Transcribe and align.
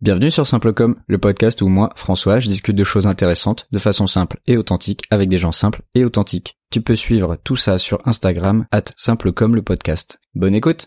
Bienvenue 0.00 0.30
sur 0.30 0.46
Simplecom, 0.46 0.94
le 1.08 1.18
podcast 1.18 1.60
où 1.60 1.66
moi, 1.66 1.90
François, 1.96 2.38
je 2.38 2.46
discute 2.46 2.76
de 2.76 2.84
choses 2.84 3.08
intéressantes 3.08 3.66
de 3.72 3.80
façon 3.80 4.06
simple 4.06 4.38
et 4.46 4.56
authentique 4.56 5.02
avec 5.10 5.28
des 5.28 5.38
gens 5.38 5.50
simples 5.50 5.82
et 5.96 6.04
authentiques. 6.04 6.56
Tu 6.70 6.80
peux 6.80 6.94
suivre 6.94 7.34
tout 7.34 7.56
ça 7.56 7.78
sur 7.78 7.98
Instagram, 8.06 8.64
at 8.70 8.84
Simplecom 8.96 9.56
le 9.56 9.62
podcast. 9.62 10.20
Bonne 10.36 10.54
écoute. 10.54 10.86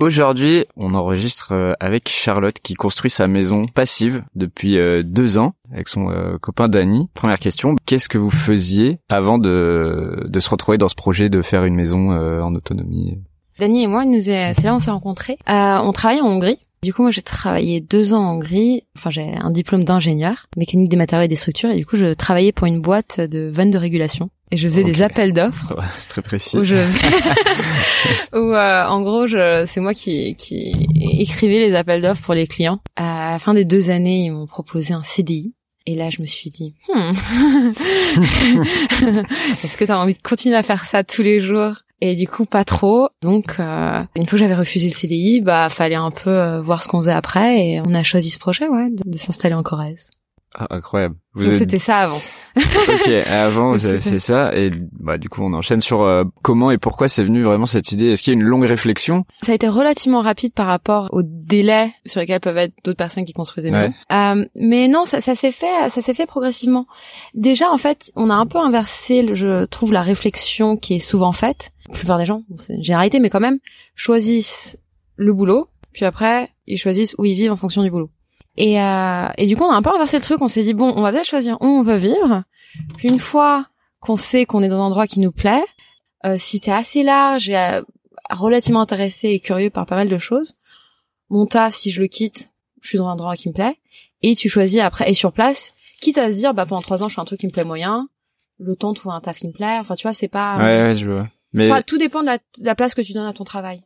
Aujourd'hui, 0.00 0.64
on 0.76 0.94
enregistre 0.94 1.50
euh, 1.50 1.72
avec 1.80 2.08
Charlotte 2.08 2.56
qui 2.62 2.74
construit 2.74 3.10
sa 3.10 3.26
maison 3.26 3.66
passive 3.66 4.22
depuis 4.36 4.78
euh, 4.78 5.02
deux 5.02 5.38
ans 5.38 5.54
avec 5.72 5.88
son 5.88 6.08
euh, 6.08 6.38
copain 6.38 6.68
Danny. 6.68 7.08
Première 7.14 7.40
question, 7.40 7.74
qu'est-ce 7.84 8.08
que 8.08 8.16
vous 8.16 8.30
faisiez 8.30 9.00
avant 9.08 9.38
de, 9.38 10.30
se 10.38 10.50
retrouver 10.50 10.78
dans 10.78 10.88
ce 10.88 10.94
projet 10.94 11.28
de 11.28 11.42
faire 11.42 11.64
une 11.64 11.74
maison 11.74 12.12
en 12.12 12.54
autonomie? 12.54 13.18
Dany 13.58 13.82
et 13.82 13.86
moi, 13.88 14.04
c'est 14.20 14.62
là 14.62 14.72
où 14.72 14.76
on 14.76 14.78
s'est 14.78 14.92
rencontrés. 14.92 15.36
On 15.48 15.90
travaille 15.92 16.20
en 16.20 16.28
Hongrie. 16.28 16.60
Du 16.80 16.94
coup, 16.94 17.02
moi, 17.02 17.10
j'ai 17.10 17.22
travaillé 17.22 17.80
deux 17.80 18.14
ans 18.14 18.22
en 18.22 18.36
Hongrie. 18.36 18.84
Enfin, 18.96 19.10
j'ai 19.10 19.34
un 19.34 19.50
diplôme 19.50 19.82
d'ingénieur, 19.82 20.46
mécanique 20.56 20.90
des 20.90 20.96
matériaux 20.96 21.24
et 21.24 21.28
des 21.28 21.34
structures. 21.34 21.70
Et 21.70 21.76
du 21.76 21.84
coup, 21.84 21.96
je 21.96 22.14
travaillais 22.14 22.52
pour 22.52 22.68
une 22.68 22.80
boîte 22.80 23.20
de 23.20 23.50
vannes 23.52 23.72
de 23.72 23.78
régulation. 23.78 24.30
Et 24.50 24.56
je 24.56 24.68
faisais 24.68 24.84
des 24.84 25.02
appels 25.02 25.32
d'offres. 25.32 25.74
Ouais, 25.78 25.84
C'est 25.98 26.08
très 26.08 26.22
précis. 26.22 26.56
Où 26.56 26.64
je 26.64 26.76
où 28.36 28.52
euh, 28.54 28.86
en 28.86 29.02
gros 29.02 29.26
je 29.26 29.64
c'est 29.66 29.80
moi 29.80 29.92
qui 29.94 30.34
qui 30.36 30.72
écrivais 31.20 31.58
les 31.58 31.74
appels 31.74 32.00
d'offres 32.02 32.22
pour 32.22 32.34
les 32.34 32.46
clients. 32.46 32.80
À 32.96 33.32
la 33.32 33.38
fin 33.38 33.54
des 33.54 33.64
deux 33.64 33.90
années, 33.90 34.24
ils 34.24 34.30
m'ont 34.30 34.46
proposé 34.46 34.94
un 34.94 35.02
CDI. 35.02 35.54
Et 35.86 35.94
là, 35.94 36.10
je 36.10 36.20
me 36.20 36.26
suis 36.26 36.50
dit, 36.50 36.74
hmm. 36.92 37.12
est-ce 39.64 39.76
que 39.78 39.84
tu 39.86 39.90
as 39.92 39.98
envie 39.98 40.12
de 40.12 40.20
continuer 40.22 40.54
à 40.56 40.62
faire 40.62 40.84
ça 40.84 41.02
tous 41.02 41.22
les 41.22 41.40
jours? 41.40 41.76
Et 42.00 42.14
du 42.14 42.28
coup, 42.28 42.44
pas 42.44 42.64
trop. 42.64 43.08
Donc, 43.22 43.56
euh, 43.58 44.02
une 44.14 44.26
fois 44.26 44.38
que 44.38 44.44
j'avais 44.44 44.54
refusé 44.54 44.88
le 44.88 44.94
CDI, 44.94 45.40
bah, 45.40 45.68
fallait 45.70 45.96
un 45.96 46.10
peu 46.10 46.30
euh, 46.30 46.60
voir 46.60 46.82
ce 46.84 46.88
qu'on 46.88 47.00
faisait 47.00 47.12
après. 47.12 47.66
Et 47.66 47.80
on 47.84 47.94
a 47.94 48.02
choisi 48.02 48.28
ce 48.30 48.38
projet, 48.38 48.68
ouais, 48.68 48.90
de, 48.90 49.02
de 49.10 49.18
s'installer 49.18 49.54
en 49.54 49.62
Corrèze. 49.62 50.10
Ah, 50.54 50.66
incroyable. 50.70 51.16
Vous 51.34 51.44
Donc, 51.44 51.54
êtes- 51.54 51.58
c'était 51.58 51.78
ça 51.78 51.98
avant. 52.00 52.20
Ok, 52.76 53.08
avant 53.26 53.76
fait 53.76 54.18
ça 54.18 54.54
et 54.56 54.70
bah 54.98 55.18
du 55.18 55.28
coup 55.28 55.42
on 55.42 55.52
enchaîne 55.52 55.80
sur 55.80 56.02
euh, 56.02 56.24
comment 56.42 56.70
et 56.70 56.78
pourquoi 56.78 57.08
c'est 57.08 57.24
venu 57.24 57.42
vraiment 57.42 57.66
cette 57.66 57.92
idée. 57.92 58.06
Est-ce 58.06 58.22
qu'il 58.22 58.32
y 58.32 58.36
a 58.36 58.40
une 58.40 58.46
longue 58.46 58.64
réflexion? 58.64 59.24
Ça 59.42 59.52
a 59.52 59.54
été 59.54 59.68
relativement 59.68 60.20
rapide 60.20 60.52
par 60.52 60.66
rapport 60.66 61.08
au 61.12 61.22
délai 61.22 61.92
sur 62.04 62.20
lesquels 62.20 62.40
peuvent 62.40 62.58
être 62.58 62.74
d'autres 62.84 62.96
personnes 62.96 63.24
qui 63.24 63.32
construisent 63.32 63.64
des 63.64 63.70
Ouais. 63.70 63.92
Euh, 64.12 64.44
mais 64.54 64.88
non, 64.88 65.04
ça, 65.04 65.20
ça 65.20 65.34
s'est 65.34 65.52
fait, 65.52 65.88
ça 65.88 66.02
s'est 66.02 66.14
fait 66.14 66.26
progressivement. 66.26 66.86
Déjà, 67.34 67.70
en 67.70 67.78
fait, 67.78 68.10
on 68.16 68.30
a 68.30 68.34
un 68.34 68.46
peu 68.46 68.58
inversé, 68.58 69.28
je 69.34 69.66
trouve, 69.66 69.92
la 69.92 70.02
réflexion 70.02 70.76
qui 70.76 70.94
est 70.94 71.00
souvent 71.00 71.32
faite. 71.32 71.70
La 71.88 71.94
plupart 71.94 72.18
des 72.18 72.24
gens, 72.24 72.42
c'est 72.56 72.74
une 72.74 72.82
généralité, 72.82 73.20
mais 73.20 73.30
quand 73.30 73.40
même, 73.40 73.58
choisissent 73.94 74.78
le 75.16 75.32
boulot, 75.32 75.68
puis 75.92 76.04
après, 76.04 76.50
ils 76.66 76.78
choisissent 76.78 77.14
où 77.18 77.24
ils 77.24 77.34
vivent 77.34 77.52
en 77.52 77.56
fonction 77.56 77.82
du 77.82 77.90
boulot. 77.90 78.10
Et, 78.60 78.82
euh, 78.82 79.28
et 79.38 79.46
du 79.46 79.56
coup, 79.56 79.62
on 79.64 79.70
a 79.70 79.76
un 79.76 79.82
peu 79.82 79.94
inversé 79.94 80.16
le 80.16 80.22
truc. 80.22 80.42
On 80.42 80.48
s'est 80.48 80.64
dit 80.64 80.74
bon, 80.74 80.92
on 80.96 81.00
va 81.02 81.12
peut-être 81.12 81.26
choisir 81.28 81.56
où 81.60 81.66
on 81.66 81.82
veut 81.82 81.96
vivre. 81.96 82.42
Puis 82.96 83.08
une 83.08 83.20
fois 83.20 83.66
qu'on 84.00 84.16
sait 84.16 84.46
qu'on 84.46 84.62
est 84.62 84.68
dans 84.68 84.78
un 84.80 84.86
endroit 84.86 85.06
qui 85.06 85.20
nous 85.20 85.30
plaît, 85.32 85.62
euh, 86.26 86.36
si 86.38 86.60
t'es 86.60 86.72
assez 86.72 87.02
large 87.04 87.48
et 87.48 87.56
euh, 87.56 87.82
relativement 88.30 88.80
intéressé 88.80 89.28
et 89.28 89.38
curieux 89.40 89.70
par 89.70 89.86
pas 89.86 89.94
mal 89.94 90.08
de 90.08 90.18
choses. 90.18 90.56
Mon 91.30 91.46
taf, 91.46 91.74
si 91.74 91.90
je 91.90 92.00
le 92.00 92.08
quitte, 92.08 92.50
je 92.80 92.88
suis 92.88 92.98
dans 92.98 93.06
un 93.06 93.12
endroit 93.12 93.36
qui 93.36 93.48
me 93.48 93.54
plaît. 93.54 93.76
Et 94.22 94.34
tu 94.34 94.48
choisis 94.48 94.80
après, 94.80 95.08
et 95.08 95.14
sur 95.14 95.32
place, 95.32 95.74
quitte 96.00 96.18
à 96.18 96.30
se 96.32 96.36
dire, 96.36 96.52
bah, 96.54 96.66
pendant 96.66 96.82
trois 96.82 97.02
ans, 97.04 97.08
je 97.08 97.14
fais 97.14 97.20
un 97.20 97.24
truc 97.26 97.38
qui 97.40 97.46
me 97.46 97.52
plaît 97.52 97.64
moyen, 97.64 98.08
le 98.58 98.74
temps 98.74 98.90
de 98.90 98.96
trouver 98.96 99.14
un 99.14 99.20
taf 99.20 99.38
qui 99.38 99.46
me 99.46 99.52
plaît. 99.52 99.76
Enfin, 99.78 99.94
tu 99.94 100.02
vois, 100.02 100.12
c'est 100.14 100.26
pas, 100.28 100.56
Ouais, 100.56 100.82
ouais, 100.82 100.94
je 100.96 101.08
vois. 101.08 101.28
Mais 101.54 101.70
Enfin, 101.70 101.82
tout 101.82 101.98
dépend 101.98 102.22
de 102.22 102.26
la, 102.26 102.38
de 102.38 102.64
la 102.64 102.74
place 102.74 102.94
que 102.94 103.02
tu 103.02 103.12
donnes 103.12 103.26
à 103.26 103.32
ton 103.32 103.44
travail. 103.44 103.82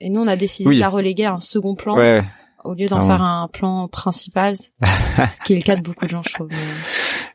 Et 0.00 0.08
nous, 0.10 0.20
on 0.20 0.28
a 0.28 0.36
décidé 0.36 0.68
Oui. 0.68 0.74
de 0.76 0.80
la 0.80 0.88
reléguer 0.88 1.24
à 1.24 1.32
un 1.34 1.40
second 1.40 1.74
plan, 1.74 1.96
ouais, 1.96 2.20
ouais. 2.20 2.24
Au 2.64 2.74
lieu 2.74 2.88
d'en 2.88 2.96
Clairement. 2.98 3.16
faire 3.16 3.22
un 3.22 3.48
plan 3.52 3.88
principal, 3.88 4.54
ce 4.56 5.40
qui 5.44 5.52
est 5.54 5.56
le 5.56 5.62
cas 5.62 5.76
de 5.76 5.82
beaucoup 5.82 6.04
de 6.04 6.10
gens, 6.10 6.22
je 6.26 6.32
trouve. 6.34 6.48
Mais, 6.50 6.56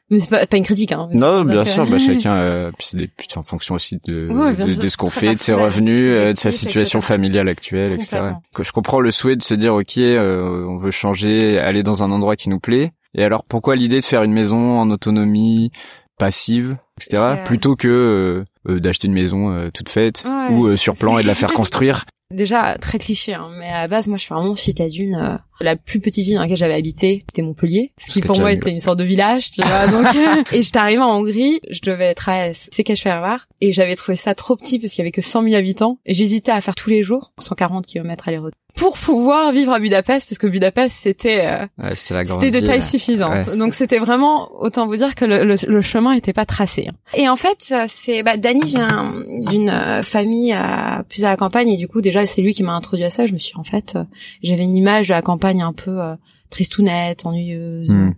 mais 0.09 0.19
c'est 0.19 0.29
pas, 0.29 0.45
pas 0.47 0.57
une 0.57 0.63
critique, 0.63 0.91
hein. 0.93 1.09
Non, 1.13 1.43
bien 1.43 1.65
sûr, 1.65 1.85
bah 1.85 1.99
chacun 1.99 2.35
euh, 2.35 2.71
puis 2.77 2.87
c'est 2.91 2.97
des- 2.97 3.07
puis 3.07 3.27
c'est 3.29 3.37
en 3.37 3.43
fonction 3.43 3.75
aussi 3.75 3.99
de 4.05 4.29
Ouais, 4.31 4.53
de, 4.55 4.71
sûr, 4.71 4.81
de 4.83 4.87
ce 4.87 4.95
qu'on 4.97 5.09
fait, 5.09 5.35
de 5.35 5.39
ses 5.39 5.53
revenus, 5.53 6.05
euh, 6.07 6.33
de 6.33 6.37
sa 6.37 6.51
situation 6.51 6.99
etc. 6.99 7.07
familiale 7.13 7.49
actuelle, 7.49 7.91
etc. 7.93 8.19
Que 8.55 8.63
je 8.63 8.71
comprends 8.71 8.99
le 9.01 9.11
souhait 9.11 9.35
de 9.35 9.43
se 9.43 9.53
dire 9.53 9.73
ok, 9.73 9.97
euh, 9.97 10.65
on 10.67 10.77
veut 10.77 10.91
changer, 10.91 11.59
aller 11.59 11.83
dans 11.83 12.03
un 12.03 12.11
endroit 12.11 12.35
qui 12.37 12.49
nous 12.49 12.59
plaît. 12.59 12.91
Et 13.15 13.23
alors 13.23 13.43
pourquoi 13.43 13.75
l'idée 13.75 13.99
de 13.99 14.05
faire 14.05 14.23
une 14.23 14.33
maison 14.33 14.79
en 14.79 14.89
autonomie 14.91 15.71
passive, 16.17 16.77
etc. 16.99 17.41
Plutôt 17.45 17.75
que 17.75 17.87
euh, 17.87 18.45
euh, 18.73 18.79
d'acheter 18.79 19.07
une 19.07 19.13
maison 19.13 19.69
toute 19.73 19.89
faite 19.89 20.23
Ouais. 20.25 20.53
ou 20.53 20.75
sur 20.77 20.95
plan 20.95 21.17
et 21.17 21.21
de 21.21 21.27
la 21.27 21.35
faire 21.35 21.51
construire. 21.53 22.05
Déjà 22.29 22.77
très 22.77 22.99
cliché, 22.99 23.33
hein, 23.33 23.49
mais 23.57 23.69
à 23.69 23.83
la 23.83 23.87
base, 23.87 24.07
moi, 24.07 24.17
je 24.17 24.23
suis 24.23 24.33
vraiment 24.33 24.53
citadine. 24.55 25.39
Euh, 25.61 25.63
la 25.65 25.75
plus 25.75 25.99
petite 25.99 26.25
ville 26.25 26.35
dans 26.35 26.41
laquelle 26.41 26.57
j'avais 26.57 26.73
habité, 26.73 27.23
c'était 27.27 27.41
Montpellier, 27.41 27.91
ce 27.97 28.11
qui 28.11 28.21
pour 28.21 28.39
moi 28.39 28.51
était 28.51 28.69
une 28.69 28.79
sorte 28.79 28.99
de 28.99 29.03
village, 29.03 29.51
tu 29.51 29.61
vois. 29.61 29.87
Donc, 29.87 30.05
et 30.53 30.61
j'étais 30.61 30.77
arrivée 30.79 31.01
en 31.01 31.17
Hongrie, 31.17 31.59
je 31.69 31.81
devais 31.81 32.05
être 32.05 32.29
à 32.29 32.53
Székesfehérvár, 32.53 33.47
et 33.61 33.71
j'avais 33.71 33.95
trouvé 33.95 34.15
ça 34.15 34.35
trop 34.35 34.55
petit 34.55 34.79
parce 34.79 34.93
qu'il 34.93 35.01
y 35.01 35.03
avait 35.03 35.11
que 35.11 35.21
100 35.21 35.43
000 35.43 35.55
habitants, 35.55 35.99
et 36.05 36.13
j'hésitais 36.13 36.51
à 36.51 36.61
faire 36.61 36.75
tous 36.75 36.89
les 36.89 37.03
jours 37.03 37.31
140 37.39 37.85
km 37.85 38.27
aller-retour 38.27 38.57
pour 38.77 38.95
pouvoir 38.97 39.51
vivre 39.51 39.73
à 39.73 39.79
Budapest, 39.79 40.29
parce 40.29 40.37
que 40.37 40.47
Budapest 40.47 40.95
c'était 40.95 41.41
euh, 41.45 41.65
Ouais, 41.79 41.95
c'était 41.95 42.51
de 42.51 42.59
taille 42.59 42.83
suffisante. 42.83 43.47
Ouais. 43.47 43.57
Donc 43.57 43.73
c'était 43.73 43.97
vraiment 43.97 44.49
autant 44.59 44.85
vous 44.85 44.95
dire 44.95 45.15
que 45.15 45.25
le, 45.25 45.43
le, 45.43 45.55
le 45.67 45.81
chemin 45.81 46.11
était 46.13 46.31
pas 46.33 46.45
tracé. 46.45 46.87
Et 47.15 47.27
en 47.27 47.35
fait, 47.35 47.57
euh, 47.71 47.85
c'est 47.87 48.21
bah, 48.21 48.37
Dany 48.37 48.63
vient 48.65 49.15
d'une 49.49 49.69
euh, 49.69 50.03
famille 50.03 50.53
euh, 50.53 51.01
plus 51.09 51.25
à 51.25 51.29
la 51.29 51.37
campagne 51.37 51.69
et 51.69 51.75
du 51.75 51.87
coup 51.87 52.01
déjà 52.01 52.25
c'est 52.27 52.41
lui 52.43 52.53
qui 52.53 52.61
m'a 52.61 52.73
introduit 52.73 53.03
à 53.05 53.09
ça. 53.09 53.25
Je 53.25 53.33
me 53.33 53.39
suis 53.39 53.57
en 53.57 53.63
fait 53.63 53.95
euh, 53.95 54.03
j'avais 54.43 54.63
une 54.63 54.75
image 54.75 55.07
de 55.07 55.13
la 55.13 55.23
campagne 55.23 55.46
un 55.61 55.73
peu 55.73 56.01
euh, 56.01 56.15
tristounette, 56.49 57.25
ennuyeuse. 57.25 57.91
Hmm. 57.91 58.13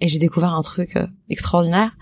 Et 0.00 0.08
j'ai 0.08 0.18
découvert 0.18 0.52
un 0.52 0.60
truc 0.62 0.96
euh, 0.96 1.06
extraordinaire. 1.30 1.96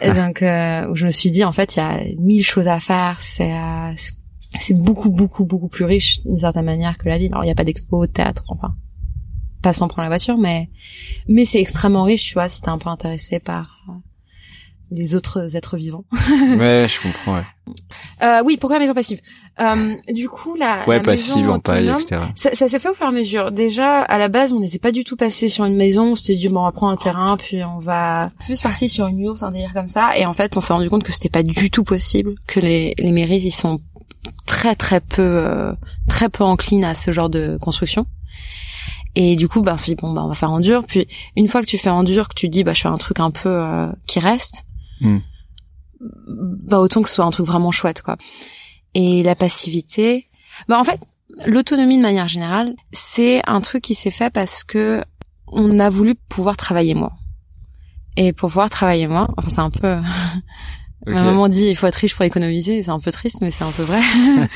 Et 0.00 0.12
donc 0.12 0.40
euh, 0.42 0.88
où 0.90 0.96
je 0.96 1.06
me 1.06 1.10
suis 1.10 1.30
dit 1.30 1.44
en 1.44 1.52
fait 1.52 1.76
il 1.76 1.78
y 1.80 1.82
a 1.82 2.00
mille 2.18 2.44
choses 2.44 2.68
à 2.68 2.78
faire. 2.78 3.18
C'est 3.20 3.52
euh, 3.52 3.92
c'est- 4.60 4.74
beaucoup 4.74 5.10
beaucoup 5.10 5.44
beaucoup 5.44 5.68
plus 5.68 5.84
riche 5.84 6.22
d'une 6.24 6.36
certaine 6.38 6.64
manière 6.64 6.96
que 6.96 7.08
la 7.08 7.18
ville. 7.18 7.32
Alors 7.32 7.44
il 7.44 7.48
y 7.48 7.50
a 7.50 7.56
pas 7.56 7.64
d'expo, 7.64 8.06
de 8.06 8.12
théâtre, 8.12 8.44
enfin 8.48 8.74
pas 9.62 9.72
sans 9.72 9.88
prendre 9.88 10.02
la 10.02 10.08
voiture, 10.08 10.36
mais 10.38 10.68
mais 11.26 11.44
c'est 11.44 11.58
extrêmement 11.58 12.04
riche, 12.04 12.24
tu 12.28 12.34
vois, 12.34 12.48
si 12.48 12.60
t'es 12.62 12.68
un 12.68 12.78
peu 12.78 12.90
intéressé 12.90 13.40
par 13.40 13.82
euh, 13.88 13.92
les 14.90 15.14
autres 15.14 15.56
êtres 15.56 15.76
vivants. 15.76 16.04
Ouais, 16.58 16.86
je 16.88 17.00
comprends. 17.02 17.36
Ouais, 17.36 17.44
Euh, 18.22 18.42
oui, 18.44 18.56
pourquoi 18.58 18.76
la 18.78 18.80
maison 18.82 18.94
passive? 18.94 19.20
Euh, 19.60 19.94
Du 20.12 20.28
coup, 20.28 20.54
la, 20.56 20.86
ouais 20.88 20.96
la 20.96 21.02
passive 21.02 21.42
maison 21.42 21.54
en 21.54 21.60
paille, 21.60 21.88
etc. 21.88 22.20
ça, 22.36 22.54
ça 22.54 22.68
s'est 22.68 22.78
fait 22.78 22.88
au 22.88 22.94
fur 22.94 23.06
et 23.06 23.08
à 23.08 23.12
mesure. 23.12 23.52
Déjà, 23.52 24.00
à 24.02 24.18
la 24.18 24.28
base, 24.28 24.52
on 24.52 24.60
n'était 24.60 24.78
pas 24.78 24.92
du 24.92 25.04
tout 25.04 25.16
passé 25.16 25.48
sur 25.48 25.64
une 25.64 25.76
maison. 25.76 26.12
On 26.12 26.14
s'était 26.14 26.36
dit, 26.36 26.48
bon, 26.48 26.60
on 26.60 26.64
va 26.64 26.72
prendre 26.72 26.92
un 26.92 26.96
terrain, 26.96 27.36
puis 27.36 27.62
on 27.64 27.78
va 27.78 28.30
plus 28.44 28.60
partir 28.60 28.88
sur 28.90 29.06
une 29.06 29.18
yourte, 29.18 29.42
un 29.42 29.50
délire 29.50 29.72
comme 29.72 29.88
ça. 29.88 30.16
Et 30.18 30.26
en 30.26 30.32
fait, 30.32 30.56
on 30.56 30.60
s'est 30.60 30.72
rendu 30.72 30.90
compte 30.90 31.02
que 31.04 31.12
c'était 31.12 31.28
pas 31.30 31.42
du 31.42 31.70
tout 31.70 31.84
possible, 31.84 32.34
que 32.46 32.60
les, 32.60 32.94
les 32.98 33.12
mairies, 33.12 33.38
ils 33.42 33.50
sont 33.50 33.80
très 34.46 34.74
très 34.74 35.00
peu 35.00 35.22
euh, 35.22 35.72
très 36.08 36.28
peu 36.28 36.44
enclines 36.44 36.84
à 36.84 36.94
ce 36.94 37.10
genre 37.10 37.28
de 37.30 37.58
construction. 37.60 38.06
Et 39.16 39.36
du 39.36 39.46
coup, 39.46 39.62
bah, 39.62 39.74
on 39.74 39.76
s'est 39.76 39.92
dit, 39.92 39.94
bon, 39.94 40.12
bah, 40.12 40.22
on 40.24 40.28
va 40.28 40.34
faire 40.34 40.50
en 40.50 40.58
dur. 40.60 40.82
Puis, 40.86 41.06
une 41.36 41.46
fois 41.46 41.60
que 41.62 41.66
tu 41.66 41.78
fais 41.78 41.90
en 41.90 42.02
dur, 42.02 42.28
que 42.28 42.34
tu 42.34 42.48
dis, 42.48 42.64
bah, 42.64 42.72
je 42.72 42.80
fais 42.80 42.88
un 42.88 42.96
truc 42.98 43.20
un 43.20 43.30
peu 43.30 43.48
euh, 43.48 43.86
qui 44.08 44.18
reste, 44.18 44.64
Hmm. 45.04 45.20
bah, 46.00 46.80
autant 46.80 47.02
que 47.02 47.08
ce 47.08 47.16
soit 47.16 47.24
un 47.24 47.30
truc 47.30 47.46
vraiment 47.46 47.70
chouette, 47.70 48.02
quoi. 48.02 48.16
Et 48.94 49.22
la 49.22 49.34
passivité, 49.34 50.24
bah, 50.68 50.78
en 50.78 50.84
fait, 50.84 51.00
l'autonomie 51.46 51.96
de 51.96 52.02
manière 52.02 52.28
générale, 52.28 52.74
c'est 52.92 53.42
un 53.46 53.60
truc 53.60 53.82
qui 53.82 53.94
s'est 53.94 54.10
fait 54.10 54.30
parce 54.30 54.64
que 54.64 55.04
on 55.46 55.78
a 55.78 55.90
voulu 55.90 56.14
pouvoir 56.14 56.56
travailler 56.56 56.94
moins. 56.94 57.12
Et 58.16 58.32
pour 58.32 58.48
pouvoir 58.48 58.70
travailler 58.70 59.06
moins, 59.06 59.28
enfin, 59.36 59.48
c'est 59.48 59.60
un 59.60 59.70
peu, 59.70 59.98
Ok. 61.06 61.12
Ma 61.12 61.22
maman 61.22 61.48
dit 61.48 61.66
il 61.66 61.76
faut 61.76 61.86
être 61.86 61.96
riche 61.96 62.14
pour 62.14 62.24
économiser, 62.24 62.82
c'est 62.82 62.90
un 62.90 62.98
peu 62.98 63.12
triste 63.12 63.38
mais 63.42 63.50
c'est 63.50 63.64
un 63.64 63.70
peu 63.70 63.82
vrai. 63.82 64.00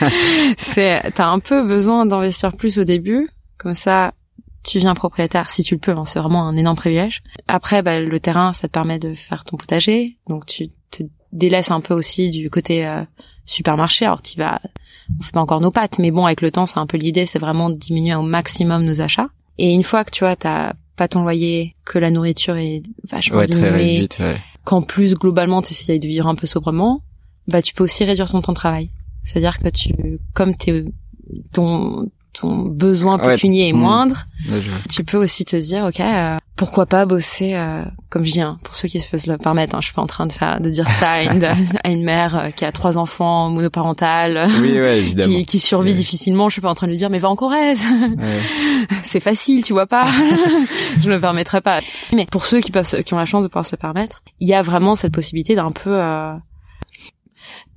c'est 0.57 1.13
t'as 1.15 1.29
un 1.29 1.41
peu 1.41 1.67
besoin 1.67 2.07
d'investir 2.07 2.57
plus 2.57 2.79
au 2.79 2.85
début, 2.85 3.29
comme 3.59 3.75
ça 3.75 4.13
tu 4.65 4.79
viens 4.79 4.95
propriétaire 4.95 5.51
si 5.51 5.63
tu 5.63 5.75
le 5.75 5.81
peux, 5.81 5.93
hein, 5.93 6.05
c'est 6.05 6.19
vraiment 6.19 6.47
un 6.47 6.57
énorme 6.57 6.77
privilège. 6.77 7.23
Après 7.47 7.83
bah, 7.83 8.01
le 8.01 8.21
terrain 8.21 8.53
ça 8.53 8.69
te 8.69 8.73
permet 8.73 8.99
de 8.99 9.15
faire 9.15 9.45
ton 9.45 9.57
potager, 9.57 10.17
donc 10.29 10.47
tu 10.47 10.69
te 10.91 11.03
délaisses 11.33 11.71
un 11.71 11.81
peu 11.81 11.95
aussi 11.95 12.31
du 12.31 12.51
côté 12.51 12.87
euh, 12.87 13.03
supermarché. 13.45 14.05
Alors 14.07 14.23
tu 14.23 14.39
vas 14.39 14.61
on 15.19 15.23
fait 15.23 15.33
pas 15.33 15.41
encore 15.41 15.61
nos 15.61 15.71
pâtes 15.71 15.99
mais 15.99 16.11
bon 16.11 16.27
avec 16.27 16.41
le 16.43 16.51
temps 16.51 16.67
c'est 16.67 16.79
un 16.79 16.87
peu 16.87 16.99
l'idée, 16.99 17.25
c'est 17.27 17.39
vraiment 17.39 17.71
de 17.71 17.77
diminuer 17.77 18.15
au 18.15 18.23
maximum 18.23 18.85
nos 18.85 19.01
achats. 19.01 19.29
Et 19.59 19.73
une 19.73 19.83
fois 19.83 20.05
que 20.05 20.11
tu 20.11 20.25
vois 20.25 20.37
t'as 20.37 20.75
pas 20.97 21.09
ton 21.09 21.23
loyer, 21.23 21.75
que 21.85 21.99
la 21.99 22.11
nourriture 22.11 22.57
est 22.57 22.83
vachement 23.09 23.39
Ouais, 23.39 23.47
très 23.47 23.57
diminuée, 23.61 23.91
réduite. 23.93 24.19
Ouais. 24.19 24.37
qu'en 24.65 24.83
plus 24.83 25.15
globalement 25.15 25.63
tu 25.63 25.73
essayes 25.73 26.01
de 26.01 26.07
vivre 26.09 26.27
un 26.27 26.35
peu 26.35 26.47
sobrement, 26.47 27.03
bah 27.47 27.63
tu 27.63 27.73
peux 27.73 27.85
aussi 27.85 28.05
réduire 28.05 28.29
ton 28.31 28.41
temps 28.43 28.53
de 28.53 28.57
travail. 28.57 28.91
C'est-à-dire 29.23 29.59
que 29.59 29.69
tu, 29.69 29.95
comme 30.35 30.55
t'es 30.55 30.85
ton 31.53 32.11
ton 32.41 32.63
besoin 32.63 33.19
Ouais. 33.19 33.35
pécunier 33.35 33.69
est 33.69 33.73
Mm. 33.73 33.77
moindre, 33.79 34.25
tu 34.89 35.05
peux 35.05 35.17
aussi 35.19 35.45
te 35.45 35.57
dire, 35.57 35.85
ok, 35.85 36.01
euh, 36.01 36.37
pourquoi 36.57 36.87
pas 36.87 37.07
bosser, 37.07 37.55
euh, 37.55 37.85
comme 38.11 38.25
je 38.25 38.33
dis, 38.33 38.41
hein, 38.41 38.59
pour 38.65 38.75
ceux 38.75 38.89
qui 38.89 38.99
se 39.01 39.09
peuvent 39.09 39.23
le 39.29 39.37
permettre. 39.39 39.75
Hein, 39.77 39.79
je 39.81 39.87
suis 39.87 39.95
pas 39.95 40.03
en 40.03 40.07
train 40.07 40.27
de 40.27 40.33
faire 40.33 40.61
de 40.61 40.69
dire 40.71 40.89
ça 40.91 41.11
à 41.11 41.23
une, 41.23 41.45
à 41.85 41.89
une 41.91 42.03
mère 42.03 42.37
euh, 42.37 42.51
qui 42.51 42.65
a 42.65 42.73
trois 42.73 42.99
enfants 42.99 43.49
monoparentales. 43.51 44.49
Oui, 44.61 44.81
ouais. 44.81 45.05
Qui, 45.17 45.47
qui 45.47 45.59
survit 45.61 45.91
Ouais. 45.91 45.97
difficilement, 45.97 46.49
je 46.49 46.55
suis 46.55 46.61
pas 46.63 46.71
en 46.71 46.75
train 46.75 46.87
de 46.89 46.93
lui 46.93 46.99
dire 46.99 47.11
mais 47.11 47.19
va 47.21 47.29
en 47.31 47.37
Corrèze, 47.37 47.87
c'est 49.05 49.21
facile, 49.21 49.63
tu 49.63 49.73
vois 49.73 49.87
pas. 49.87 50.07
je 51.03 51.11
me 51.11 51.19
permettrais 51.21 51.61
pas. 51.61 51.81
Mais 52.13 52.27
pour 52.27 52.45
ceux 52.45 52.61
qui 52.61 52.73
peuvent, 52.73 53.03
qui 53.05 53.15
ont 53.15 53.19
la 53.19 53.25
chance 53.27 53.43
de 53.43 53.49
pouvoir 53.49 53.67
se 53.67 53.77
permettre, 53.77 54.23
il 54.41 54.49
y 54.49 54.55
a 54.55 54.63
vraiment 54.63 54.95
cette 54.95 55.13
possibilité 55.13 55.55
d'un 55.55 55.71
peu. 55.71 55.91
euh, 55.95 56.33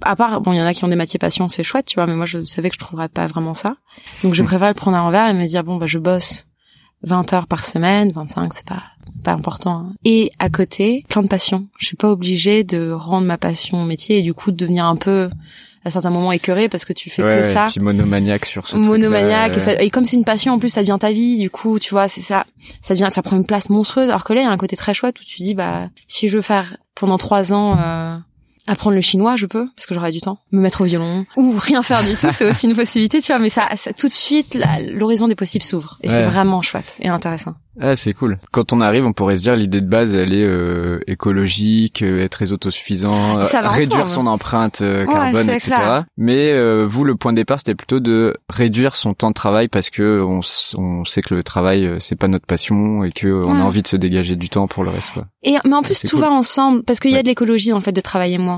À 0.03 0.15
part, 0.15 0.41
bon, 0.41 0.53
il 0.53 0.57
y 0.57 0.61
en 0.61 0.65
a 0.65 0.73
qui 0.73 0.83
ont 0.83 0.87
des 0.87 0.95
métiers 0.95 1.19
passion, 1.19 1.47
c'est 1.47 1.63
chouette, 1.63 1.85
tu 1.85 1.95
vois, 1.95 2.07
mais 2.07 2.15
moi 2.15 2.25
je 2.25 2.43
savais 2.43 2.69
que 2.69 2.75
je 2.75 2.79
trouverais 2.79 3.09
pas 3.09 3.27
vraiment 3.27 3.53
ça. 3.53 3.75
Donc 4.23 4.33
je 4.33 4.43
Mm. 4.43 4.45
préfère 4.47 4.67
le 4.69 4.73
prendre 4.73 4.97
à 4.97 5.01
l'envers 5.01 5.27
et 5.27 5.33
me 5.33 5.45
dire 5.45 5.63
bon 5.63 5.77
bah 5.77 5.85
je 5.87 5.99
bosse 5.99 6.45
20 7.03 7.33
heures 7.33 7.47
par 7.47 7.65
semaine, 7.65 8.11
25 8.11 8.53
c'est 8.53 8.65
pas 8.65 8.83
pas 9.23 9.33
important. 9.33 9.71
hein. 9.89 9.93
Et 10.05 10.31
à 10.39 10.49
côté, 10.49 11.03
plein 11.09 11.21
de 11.21 11.27
passion. 11.27 11.67
Je 11.77 11.85
suis 11.85 11.95
pas 11.97 12.09
obligée 12.09 12.63
de 12.63 12.91
rendre 12.91 13.27
ma 13.27 13.37
passion 13.37 13.83
métier 13.85 14.19
et 14.19 14.21
du 14.23 14.33
coup 14.33 14.51
de 14.51 14.55
devenir 14.57 14.85
un 14.85 14.95
peu 14.95 15.27
à 15.83 15.89
certains 15.91 16.09
moments 16.11 16.31
écœurée 16.31 16.69
parce 16.69 16.85
que 16.85 16.93
tu 16.93 17.09
fais 17.11 17.23
Ouais, 17.23 17.37
que 17.37 17.43
ça 17.43 17.65
Puis 17.69 17.79
monomaniaque 17.81 18.45
sur 18.45 18.67
ce 18.67 18.77
monomaniaque 18.77 19.57
et, 19.57 19.59
ça- 19.59 19.81
et 19.81 19.89
comme 19.89 20.05
c'est 20.05 20.15
une 20.15 20.23
passion 20.25 20.53
en 20.53 20.59
plus 20.59 20.69
ça 20.69 20.81
devient 20.81 20.97
ta 20.99 21.11
vie 21.11 21.37
du 21.37 21.49
coup 21.49 21.79
tu 21.79 21.89
vois 21.91 22.07
c'est 22.07 22.21
ça 22.21 22.45
ça 22.81 22.93
devient 22.93 23.07
ça 23.09 23.21
prend 23.23 23.35
une 23.35 23.45
place 23.47 23.69
monstrueuse 23.71 24.09
alors 24.09 24.23
que 24.23 24.33
là 24.33 24.41
il 24.41 24.43
y 24.43 24.47
a 24.47 24.51
un 24.51 24.57
côté 24.57 24.75
très 24.75 24.93
chouette 24.93 25.19
où 25.19 25.23
tu 25.23 25.41
dis 25.41 25.55
bah 25.55 25.89
si 26.07 26.27
je 26.27 26.35
veux 26.35 26.43
faire 26.43 26.77
pendant 26.93 27.17
trois 27.17 27.51
ans 27.51 27.75
euh, 27.79 28.15
apprendre 28.67 28.95
le 28.95 29.01
chinois 29.01 29.35
je 29.35 29.45
peux 29.47 29.65
parce 29.75 29.85
que 29.87 29.93
j'aurai 29.93 30.11
du 30.11 30.21
temps 30.21 30.37
me 30.51 30.61
mettre 30.61 30.81
au 30.81 30.85
violon 30.85 31.25
ou 31.35 31.55
rien 31.57 31.81
faire 31.81 32.03
du 32.03 32.11
tout 32.15 32.27
c'est 32.31 32.45
aussi 32.47 32.67
une 32.67 32.75
possibilité 32.75 33.21
tu 33.21 33.31
vois 33.31 33.39
mais 33.39 33.49
ça, 33.49 33.67
ça 33.75 33.91
tout 33.93 34.07
de 34.07 34.13
suite 34.13 34.57
l'horizon 34.91 35.27
des 35.27 35.35
possibles 35.35 35.63
s'ouvre 35.65 35.97
et 36.01 36.09
c'est 36.09 36.17
Ouais. 36.17 36.25
vraiment 36.27 36.61
chouette 36.61 36.95
et 36.99 37.07
intéressant 37.09 37.55
Ah, 37.79 37.95
c'est 37.95 38.13
cool. 38.13 38.37
Quand 38.51 38.73
on 38.73 38.81
arrive, 38.81 39.05
on 39.05 39.13
pourrait 39.13 39.37
se 39.37 39.43
dire 39.43 39.55
l'idée 39.55 39.79
de 39.79 39.85
base, 39.87 40.13
elle 40.13 40.33
est 40.33 40.43
euh, 40.43 40.99
écologique, 41.07 42.01
euh, 42.01 42.23
être 42.23 42.31
très 42.33 42.51
autosuffisant, 42.51 43.43
Ça 43.45 43.61
va 43.61 43.69
réduire 43.69 44.09
son 44.09 44.27
empreinte 44.27 44.81
euh, 44.81 45.05
Ouais, 45.05 45.13
carbone, 45.13 45.49
etc. 45.49 45.71
clair. 45.75 46.05
Mais 46.17 46.51
euh, 46.51 46.85
vous, 46.87 47.05
le 47.05 47.15
point 47.15 47.31
de 47.31 47.37
départ, 47.37 47.59
c'était 47.59 47.73
plutôt 47.75 47.99
de 48.01 48.35
réduire 48.49 48.95
son 48.97 49.13
temps 49.13 49.29
de 49.29 49.33
travail 49.33 49.69
parce 49.69 49.89
que 49.89 50.21
on, 50.21 50.41
sait 51.05 51.21
que 51.21 51.33
le 51.33 51.43
travail, 51.43 51.89
c'est 51.99 52.17
pas 52.17 52.27
notre 52.27 52.45
passion 52.45 53.03
et 53.05 53.11
que 53.11 53.27
euh, 53.27 53.45
on 53.45 53.53
Ouais. 53.55 53.61
a 53.61 53.65
envie 53.65 53.81
de 53.81 53.87
se 53.87 53.95
dégager 53.95 54.35
du 54.35 54.49
temps 54.49 54.67
pour 54.67 54.83
le 54.83 54.89
reste. 54.89 55.13
Quoi. 55.13 55.25
et 55.43 55.55
mais 55.65 55.73
en 55.73 55.81
plus 55.81 55.99
tout 56.01 56.09
cool. 56.09 56.19
va 56.19 56.31
ensemble 56.31 56.83
parce 56.83 56.99
qu'il 56.99 57.11
y 57.11 57.15
a 57.15 57.17
Ouais. 57.17 57.23
de 57.23 57.27
l'écologie 57.29 57.69
dans 57.69 57.77
le 57.77 57.81
fait 57.81 57.91
de 57.93 58.01
travailler 58.01 58.37
moins 58.37 58.50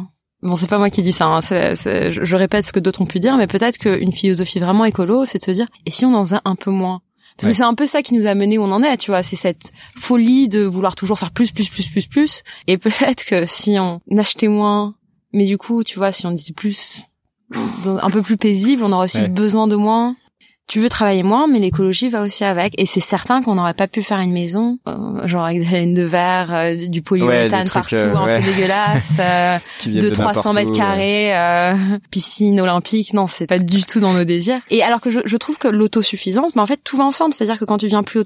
Bon, 0.44 0.56
c'est 0.56 0.68
pas 0.68 0.78
moi 0.78 0.90
qui 0.90 1.02
dis 1.02 1.12
ça. 1.12 1.26
Hein, 1.26 1.40
je, 1.42 2.10
je 2.22 2.36
répète 2.36 2.66
ce 2.66 2.74
que 2.74 2.80
d'autres 2.80 3.02
ont 3.02 3.06
pu 3.06 3.20
dire, 3.20 3.38
mais 3.38 3.48
peut-être 3.48 3.78
qu'une 3.78 4.12
philosophie 4.12 4.60
vraiment 4.60 4.86
écolo, 4.86 5.26
c'est 5.26 5.40
de 5.40 5.44
se 5.44 5.52
dire 5.52 5.68
et 5.86 5.92
si 5.92 6.06
on 6.06 6.14
en 6.14 6.24
faisait 6.24 6.40
un 6.46 6.56
peu 6.56 6.70
moins? 6.72 7.02
Parce 7.38 7.46
Ouais. 7.48 7.52
que 7.52 7.58
c'est 7.58 7.64
un 7.64 7.74
peu 7.74 7.88
ça 7.88 8.04
qui 8.04 8.14
nous 8.14 8.28
a 8.28 8.36
mené 8.36 8.58
où 8.60 8.64
on 8.64 8.72
en 8.72 8.84
est, 8.84 8.98
tu 8.98 9.10
vois. 9.10 9.24
C'est 9.24 9.36
cette 9.36 9.72
folie 9.96 10.48
de 10.50 10.62
vouloir 10.64 10.96
toujours 10.96 11.18
faire 11.18 11.32
plus, 11.32 11.52
plus, 11.52 11.68
plus, 11.70 11.90
plus, 11.90 12.06
plus. 12.08 12.44
Et 12.68 12.78
peut-être 12.78 13.26
que 13.26 13.46
si 13.48 13.78
on 13.80 14.02
achetait 14.18 14.50
moins, 14.50 14.94
mais 15.32 15.46
du 15.46 15.58
coup, 15.58 15.84
tu 15.84 15.98
vois, 15.98 16.12
si 16.12 16.28
on 16.28 16.32
disait 16.32 16.54
plus, 16.54 17.00
un 17.86 18.10
peu 18.12 18.22
plus 18.22 18.38
paisible, 18.38 18.84
on 18.84 18.92
aura 18.92 19.06
aussi 19.06 19.18
Ouais. 19.20 19.28
besoin 19.30 19.68
de 19.68 19.76
moins. 19.76 20.16
Tu 20.68 20.80
veux 20.80 20.90
travailler 20.90 21.24
moins, 21.24 21.48
mais 21.48 21.60
l'écologie 21.60 22.08
va 22.08 22.22
aussi 22.22 22.44
avec. 22.44 22.74
Et 22.80 22.86
c'est 22.86 23.02
certain 23.02 23.42
qu'on 23.42 23.56
n'aurait 23.56 23.74
pas 23.74 23.88
pu 23.88 24.02
faire 24.02 24.20
une 24.20 24.32
maison, 24.32 24.80
euh, 24.88 25.28
genre 25.28 25.46
avec 25.46 25.60
des 25.60 25.70
laines 25.70 25.94
de 25.94 26.04
verre, 26.04 26.54
euh, 26.54 26.76
du 26.76 27.02
polyuréthane 27.02 27.70
partout, 27.70 27.96
euh, 27.96 28.16
un 28.16 28.26
ouais. 28.26 28.40
peu 28.40 28.46
dégueulasse, 28.46 29.16
euh, 29.20 29.58
de 29.86 30.00
de 30.00 30.10
300 30.10 30.54
n'importe 30.54 30.56
mètres 30.56 30.72
carrés, 30.72 31.36
euh, 31.36 31.76
piscine 32.12 32.60
olympique. 32.62 33.14
Non, 33.14 33.28
c'est 33.28 33.48
pas 33.48 33.60
du 33.60 33.84
tout 33.84 34.00
dans 34.00 34.14
nos 34.14 34.24
désirs. 34.24 34.60
Et 34.70 34.82
alors 34.84 35.02
que 35.02 35.10
je, 35.10 35.20
je 35.26 35.38
trouve 35.38 35.58
que 35.58 35.68
l'autosuffisance, 35.68 36.56
mais 36.56 36.62
en 36.62 36.66
fait, 36.66 36.80
tout 36.84 36.98
va 36.98 37.04
ensemble. 37.04 37.34
C'est-à-dire 37.34 37.60
que 37.60 37.66
quand 37.66 37.78
tu 37.78 37.86
deviens 37.86 38.04
plus 38.04 38.24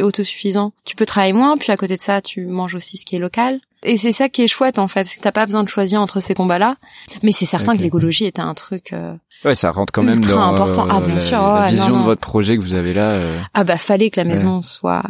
autosuffisant, 0.00 0.72
tu 0.84 0.94
peux 0.94 1.06
travailler 1.06 1.32
moins, 1.32 1.56
puis 1.56 1.72
à 1.72 1.76
côté 1.76 1.96
de 1.96 2.02
ça, 2.02 2.20
tu 2.20 2.44
manges 2.46 2.74
aussi 2.74 2.98
ce 2.98 3.06
qui 3.06 3.16
est 3.16 3.20
local. 3.20 3.58
Et 3.84 3.96
c'est 3.96 4.12
ça 4.12 4.28
qui 4.28 4.42
est 4.42 4.48
chouette, 4.48 4.78
en 4.78 4.88
fait. 4.88 5.04
C'est 5.04 5.16
que 5.18 5.22
t'as 5.22 5.32
pas 5.32 5.46
besoin 5.46 5.62
de 5.62 5.68
choisir 5.68 6.00
entre 6.00 6.20
ces 6.20 6.34
combats-là. 6.34 6.76
Mais 7.22 7.32
c'est 7.32 7.46
certain 7.46 7.76
que 7.76 7.82
l'écologie 7.82 8.26
était 8.26 8.42
un 8.42 8.54
truc, 8.54 8.92
euh, 8.92 9.14
Ouais, 9.44 9.54
ça 9.54 9.70
rentre 9.70 9.92
quand 9.92 10.02
même 10.02 10.18
Ultra 10.18 10.34
dans 10.34 10.54
important. 10.54 10.86
euh, 10.86 10.90
Ah, 10.94 11.00
bien 11.00 11.14
la, 11.14 11.20
sûr, 11.20 11.38
la 11.40 11.62
ouais, 11.62 11.70
vision 11.70 11.88
non, 11.90 11.94
non. 11.94 12.00
de 12.00 12.04
votre 12.06 12.20
projet 12.20 12.56
que 12.56 12.62
vous 12.62 12.74
avez 12.74 12.92
là. 12.92 13.10
euh, 13.10 13.38
ah 13.54 13.62
bah, 13.62 13.76
fallait 13.76 14.10
que 14.10 14.20
la 14.20 14.26
Ouais. 14.26 14.32
maison 14.32 14.62
soit, 14.62 15.04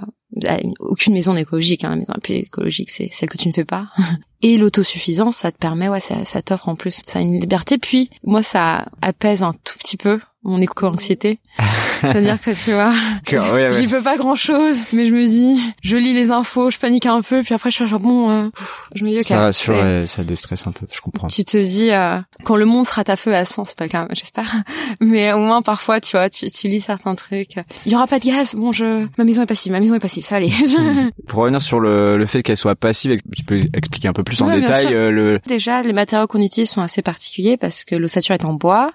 ah, 0.46 0.58
aucune 0.80 1.14
maison 1.14 1.32
n'est 1.32 1.40
écologique, 1.42 1.82
hein. 1.84 1.90
La 1.90 1.96
maison 1.96 2.12
la 2.14 2.20
plus 2.20 2.34
écologique, 2.34 2.90
c'est 2.90 3.08
celle 3.10 3.30
que 3.30 3.38
tu 3.38 3.48
ne 3.48 3.54
fais 3.54 3.64
pas. 3.64 3.84
Et 4.42 4.58
l'autosuffisance, 4.58 5.36
ça 5.38 5.50
te 5.50 5.56
permet, 5.56 5.88
ouais, 5.88 6.00
ça, 6.00 6.24
ça 6.26 6.42
t'offre 6.42 6.68
en 6.68 6.76
plus, 6.76 7.00
ça 7.06 7.20
a 7.20 7.22
une 7.22 7.40
liberté. 7.40 7.78
Puis, 7.78 8.10
moi, 8.22 8.42
ça 8.42 8.84
apaise 9.00 9.42
un 9.42 9.54
tout 9.64 9.78
petit 9.78 9.96
peu 9.96 10.18
mon 10.42 10.60
éco-anxiété. 10.60 11.40
C'est-à-dire 12.00 12.40
que, 12.40 12.50
tu 12.50 12.72
vois, 12.72 12.92
ouais, 13.32 13.52
ouais. 13.68 13.72
j'y 13.72 13.86
peux 13.86 14.02
pas 14.02 14.16
grand-chose, 14.16 14.78
mais 14.92 15.06
je 15.06 15.12
me 15.14 15.24
dis, 15.26 15.60
je 15.82 15.96
lis 15.96 16.12
les 16.12 16.30
infos, 16.30 16.70
je 16.70 16.78
panique 16.78 17.06
un 17.06 17.22
peu, 17.22 17.42
puis 17.42 17.54
après, 17.54 17.70
je 17.70 17.76
suis 17.76 17.86
genre, 17.86 18.00
bon, 18.00 18.30
euh, 18.30 18.48
je 18.94 19.04
me 19.04 19.10
dis, 19.10 19.16
ok. 19.18 19.22
ça 19.24 19.38
rassure, 19.40 19.84
et 19.84 20.06
ça 20.06 20.24
déstresse 20.24 20.66
un 20.66 20.72
peu. 20.72 20.86
Je 20.92 21.00
comprends. 21.00 21.28
tu 21.28 21.44
te 21.44 21.56
dis 21.58 21.90
euh, 21.90 22.18
quand 22.44 22.56
le 22.56 22.64
monde 22.64 22.86
sera 22.86 23.02
à 23.06 23.16
feu 23.16 23.34
à 23.34 23.44
100 23.44 23.64
c'est 23.64 23.78
pas 23.78 23.84
le 23.84 23.90
cas 23.90 24.06
j'espère 24.12 24.54
mais 25.00 25.32
au 25.32 25.38
moins 25.38 25.62
parfois 25.62 26.00
tu 26.00 26.16
vois 26.16 26.28
tu, 26.28 26.50
tu 26.50 26.68
lis 26.68 26.80
certains 26.80 27.14
trucs 27.14 27.56
il 27.86 27.92
y 27.92 27.94
aura 27.94 28.06
pas 28.06 28.18
de 28.18 28.26
gaz 28.26 28.54
bon 28.54 28.72
je 28.72 29.06
ma 29.16 29.24
maison 29.24 29.42
est 29.42 29.46
passive 29.46 29.72
ma 29.72 29.80
maison 29.80 29.94
est 29.94 30.00
passive 30.00 30.24
ça 30.24 30.36
allait 30.36 30.50
Pour 31.28 31.40
revenir 31.40 31.62
sur 31.62 31.80
le, 31.80 32.16
le 32.18 32.26
fait 32.26 32.42
qu'elle 32.42 32.56
soit 32.56 32.74
passive, 32.74 33.18
tu 33.34 33.44
peux 33.44 33.60
expliquer 33.74 34.08
un 34.08 34.12
peu 34.12 34.22
plus 34.24 34.40
en 34.42 34.46
Ouais, 34.48 34.60
détail 34.60 34.92
euh, 34.94 35.10
le. 35.10 35.40
déjà 35.46 35.82
les 35.82 35.92
matériaux 35.92 36.26
qu'on 36.26 36.40
utilise 36.42 36.70
sont 36.70 36.82
assez 36.82 37.02
particuliers 37.02 37.56
parce 37.56 37.84
que 37.84 37.94
l'ossature 37.94 38.34
est 38.34 38.44
en 38.44 38.52
bois 38.54 38.90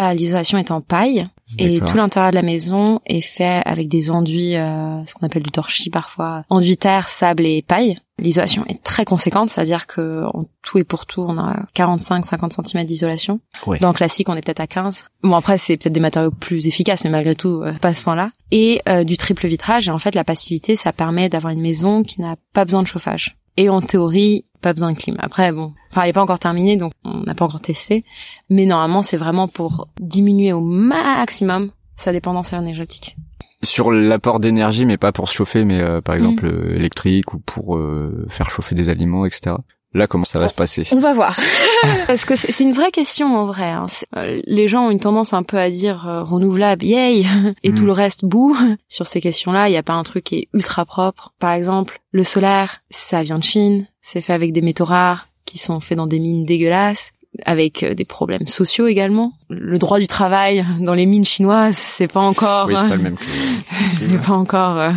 euh, 0.00 0.12
l'isolation 0.12 0.58
est 0.58 0.70
en 0.70 0.80
paille 0.80 1.26
et 1.56 1.80
tout 1.80 1.96
l'intérieur 1.96 2.30
de 2.30 2.36
la 2.36 2.42
maison 2.42 3.00
est 3.06 3.20
fait 3.20 3.62
avec 3.64 3.88
des 3.88 4.10
enduits 4.10 4.56
euh, 4.56 5.04
ce 5.06 5.14
qu'on 5.14 5.26
appelle 5.26 5.42
du 5.42 5.50
torchis 5.50 5.90
parfois 5.90 6.44
enduits 6.50 6.76
terre 6.76 7.08
sable 7.08 7.46
et 7.46 7.62
paille 7.62 7.98
l'isolation 8.18 8.66
est 8.66 8.82
très 8.82 9.04
conséquente 9.04 9.48
c'est-à-dire 9.48 9.86
que 9.86 10.24
en 10.34 10.44
tout 10.62 10.78
et 10.78 10.84
pour 10.84 11.06
tout 11.06 11.22
on 11.22 11.38
a 11.38 11.64
45-50 11.74 12.66
cm 12.66 12.84
d'isolation 12.84 13.40
Ouais. 13.66 13.78
Dans 13.78 13.88
le 13.88 13.94
classique, 13.94 14.28
on 14.28 14.34
est 14.34 14.44
peut-être 14.44 14.60
à 14.60 14.66
15. 14.66 15.04
Bon, 15.22 15.34
après, 15.34 15.58
c'est 15.58 15.76
peut-être 15.76 15.92
des 15.92 16.00
matériaux 16.00 16.30
plus 16.30 16.66
efficaces, 16.66 17.04
mais 17.04 17.10
malgré 17.10 17.34
tout, 17.34 17.62
euh, 17.62 17.72
pas 17.74 17.88
à 17.88 17.94
ce 17.94 18.02
point-là. 18.02 18.30
Et 18.50 18.80
euh, 18.88 19.04
du 19.04 19.16
triple 19.16 19.46
vitrage. 19.46 19.88
Et 19.88 19.90
en 19.90 19.98
fait, 19.98 20.14
la 20.14 20.24
passivité, 20.24 20.76
ça 20.76 20.92
permet 20.92 21.28
d'avoir 21.28 21.52
une 21.52 21.60
maison 21.60 22.02
qui 22.02 22.20
n'a 22.20 22.36
pas 22.54 22.64
besoin 22.64 22.82
de 22.82 22.86
chauffage. 22.86 23.36
Et 23.60 23.68
en 23.68 23.80
théorie, 23.80 24.44
pas 24.60 24.72
besoin 24.72 24.92
de 24.92 24.96
clim. 24.96 25.16
Après, 25.18 25.50
bon, 25.50 25.74
enfin, 25.90 26.02
elle 26.02 26.10
est 26.10 26.12
pas 26.12 26.22
encore 26.22 26.38
terminée, 26.38 26.76
donc 26.76 26.92
on 27.04 27.24
n'a 27.24 27.34
pas 27.34 27.44
encore 27.44 27.60
testé. 27.60 28.04
Mais 28.50 28.66
normalement, 28.66 29.02
c'est 29.02 29.16
vraiment 29.16 29.48
pour 29.48 29.88
diminuer 30.00 30.52
au 30.52 30.60
maximum 30.60 31.72
sa 31.96 32.12
dépendance 32.12 32.52
énergétique. 32.52 33.16
Sur 33.64 33.90
l'apport 33.90 34.38
d'énergie, 34.38 34.86
mais 34.86 34.96
pas 34.96 35.10
pour 35.10 35.28
se 35.28 35.34
chauffer, 35.34 35.64
mais 35.64 35.80
euh, 35.80 35.98
Mm. 35.98 36.02
par 36.02 36.14
exemple 36.14 36.46
euh, 36.46 36.76
électrique 36.76 37.34
ou 37.34 37.40
pour 37.40 37.76
euh, 37.76 38.26
faire 38.28 38.48
chauffer 38.48 38.76
des 38.76 38.90
aliments, 38.90 39.26
etc. 39.26 39.56
Là, 39.94 40.06
comment 40.06 40.24
ça 40.24 40.38
va 40.38 40.48
se 40.48 40.54
passer? 40.54 40.86
On 40.92 40.98
va 40.98 41.14
voir. 41.14 41.34
Parce 42.06 42.24
que 42.26 42.36
c'est 42.36 42.62
une 42.62 42.72
vraie 42.72 42.90
question 42.90 43.34
en 43.36 43.46
vrai. 43.46 43.70
hein. 43.70 43.86
Euh, 44.16 44.40
Les 44.44 44.68
gens 44.68 44.86
ont 44.86 44.90
une 44.90 45.00
tendance 45.00 45.32
un 45.32 45.42
peu 45.42 45.56
à 45.58 45.70
dire 45.70 46.06
euh, 46.06 46.22
renouvelable, 46.22 46.84
yay, 46.84 47.24
et 47.62 47.72
tout 47.72 47.86
le 47.86 47.92
reste 47.92 48.24
boue. 48.24 48.56
Sur 48.88 49.06
ces 49.06 49.20
questions-là, 49.20 49.68
il 49.68 49.72
n'y 49.72 49.78
a 49.78 49.82
pas 49.82 49.94
un 49.94 50.02
truc 50.02 50.24
qui 50.24 50.36
est 50.36 50.48
ultra 50.52 50.84
propre. 50.84 51.32
Par 51.40 51.52
exemple, 51.52 52.00
le 52.12 52.22
solaire, 52.24 52.80
ça 52.90 53.22
vient 53.22 53.38
de 53.38 53.44
Chine. 53.44 53.86
C'est 54.02 54.20
fait 54.20 54.34
avec 54.34 54.52
des 54.52 54.62
métaux 54.62 54.84
rares 54.84 55.28
qui 55.46 55.56
sont 55.58 55.80
faits 55.80 55.96
dans 55.96 56.06
des 56.06 56.18
mines 56.18 56.44
dégueulasses 56.44 57.12
avec 57.46 57.82
euh, 57.82 57.94
des 57.94 58.04
problèmes 58.04 58.46
sociaux 58.46 58.86
également. 58.86 59.32
Le 59.48 59.78
droit 59.78 59.98
du 59.98 60.06
travail 60.06 60.64
dans 60.80 60.94
les 60.94 61.06
mines 61.06 61.24
chinoises, 61.24 61.76
c'est 61.76 62.08
pas 62.08 62.20
encore 62.20 62.66
Oui, 62.68 62.74
c'est 62.76 62.88
pas 62.88 62.96
le 62.96 63.02
même 63.02 63.16
que. 63.16 63.24
c'est 63.98 64.26
pas 64.26 64.32
encore 64.32 64.78
euh, 64.78 64.90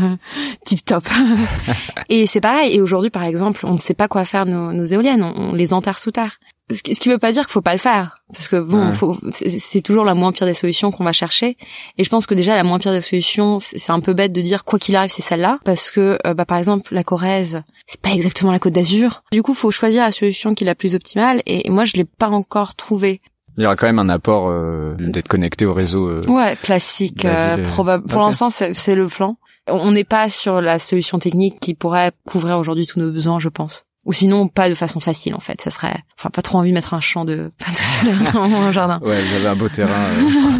tip 0.65 0.83
top. 0.83 1.03
et 2.09 2.25
c'est 2.25 2.41
pareil. 2.41 2.75
Et 2.75 2.81
aujourd'hui, 2.81 3.09
par 3.09 3.23
exemple, 3.23 3.65
on 3.65 3.73
ne 3.73 3.77
sait 3.77 3.93
pas 3.93 4.07
quoi 4.07 4.25
faire 4.25 4.45
nos, 4.45 4.73
nos 4.73 4.83
éoliennes. 4.83 5.23
On, 5.23 5.33
on 5.49 5.53
les 5.53 5.73
enterre 5.73 5.99
sous 5.99 6.11
terre. 6.11 6.37
Ce 6.71 6.81
qui, 6.81 7.09
veut 7.09 7.17
pas 7.17 7.31
dire 7.31 7.43
qu'il 7.43 7.51
faut 7.51 7.61
pas 7.61 7.73
le 7.73 7.79
faire, 7.79 8.19
parce 8.33 8.47
que 8.47 8.59
bon, 8.59 8.87
Ouais. 8.87 8.91
faut, 8.93 9.17
c'est 9.31 9.81
toujours 9.81 10.05
la 10.05 10.13
moins 10.13 10.31
pire 10.31 10.47
des 10.47 10.53
solutions 10.53 10.91
qu'on 10.91 11.03
va 11.03 11.11
chercher. 11.13 11.57
Et 11.97 12.03
je 12.03 12.09
pense 12.09 12.25
que 12.25 12.33
déjà 12.33 12.55
la 12.55 12.63
moins 12.63 12.79
pire 12.79 12.91
des 12.93 13.01
solutions, 13.01 13.59
c'est 13.59 13.89
un 13.91 13.99
peu 13.99 14.13
bête 14.13 14.33
de 14.33 14.41
dire 14.41 14.63
quoi 14.63 14.79
qu'il 14.79 14.95
arrive, 14.95 15.11
c'est 15.11 15.21
celle-là, 15.21 15.59
parce 15.65 15.91
que 15.91 16.17
euh, 16.25 16.33
bah, 16.33 16.45
par 16.45 16.57
exemple 16.57 16.93
la 16.93 17.03
Corrèze, 17.03 17.61
c'est 17.87 18.01
pas 18.01 18.11
exactement 18.11 18.51
la 18.51 18.59
Côte 18.59 18.73
d'Azur. 18.73 19.23
Du 19.31 19.43
coup, 19.43 19.53
faut 19.53 19.71
choisir 19.71 20.03
la 20.03 20.11
solution 20.11 20.53
qui 20.53 20.63
est 20.63 20.67
la 20.67 20.75
plus 20.75 20.95
optimale. 20.95 21.41
Et, 21.45 21.69
moi, 21.69 21.83
je 21.85 21.93
l'ai 21.97 22.05
pas 22.05 22.29
encore 22.29 22.75
trouvée. 22.75 23.19
Il 23.57 23.63
y 23.63 23.65
aura 23.65 23.75
quand 23.75 23.85
même 23.87 23.99
un 23.99 24.07
apport 24.09 24.47
euh, 24.49 24.95
d'être 24.97 25.27
connecté 25.27 25.65
au 25.65 25.73
réseau. 25.73 26.07
euh. 26.07 26.23
Ouais, 26.27 26.55
classique, 26.61 27.25
euh, 27.25 27.61
probable. 27.63 28.05
Pour 28.07 28.21
l'instant, 28.21 28.49
c'est 28.49 28.95
le 28.95 29.07
plan. 29.07 29.35
On 29.67 29.91
n'est 29.91 30.05
pas 30.05 30.29
sur 30.29 30.61
la 30.61 30.79
solution 30.79 31.19
technique 31.19 31.59
qui 31.59 31.73
pourrait 31.73 32.11
couvrir 32.25 32.57
aujourd'hui 32.57 32.87
tous 32.87 32.99
nos 32.99 33.11
besoins, 33.11 33.39
je 33.39 33.49
pense. 33.49 33.85
Ou 34.05 34.13
sinon, 34.13 34.47
pas 34.47 34.67
de 34.67 34.73
façon 34.73 34.99
facile, 34.99 35.35
en 35.35 35.39
fait. 35.39 35.61
Ça 35.61 35.69
serait, 35.69 35.95
enfin, 36.17 36.29
pas 36.31 36.41
trop 36.41 36.57
envie 36.57 36.69
de 36.69 36.73
mettre 36.73 36.93
un 36.95 37.01
champ 37.01 37.23
de 37.23 37.51
panneaux 37.59 37.77
solaires 37.77 38.33
dans 38.33 38.49
mon 38.49 38.71
jardin. 38.71 38.99
Ouais, 39.03 39.21
vous 39.21 39.35
avez 39.35 39.47
un 39.47 39.55
beau 39.55 39.69
terrain. 39.69 39.91
euh. 39.93 40.59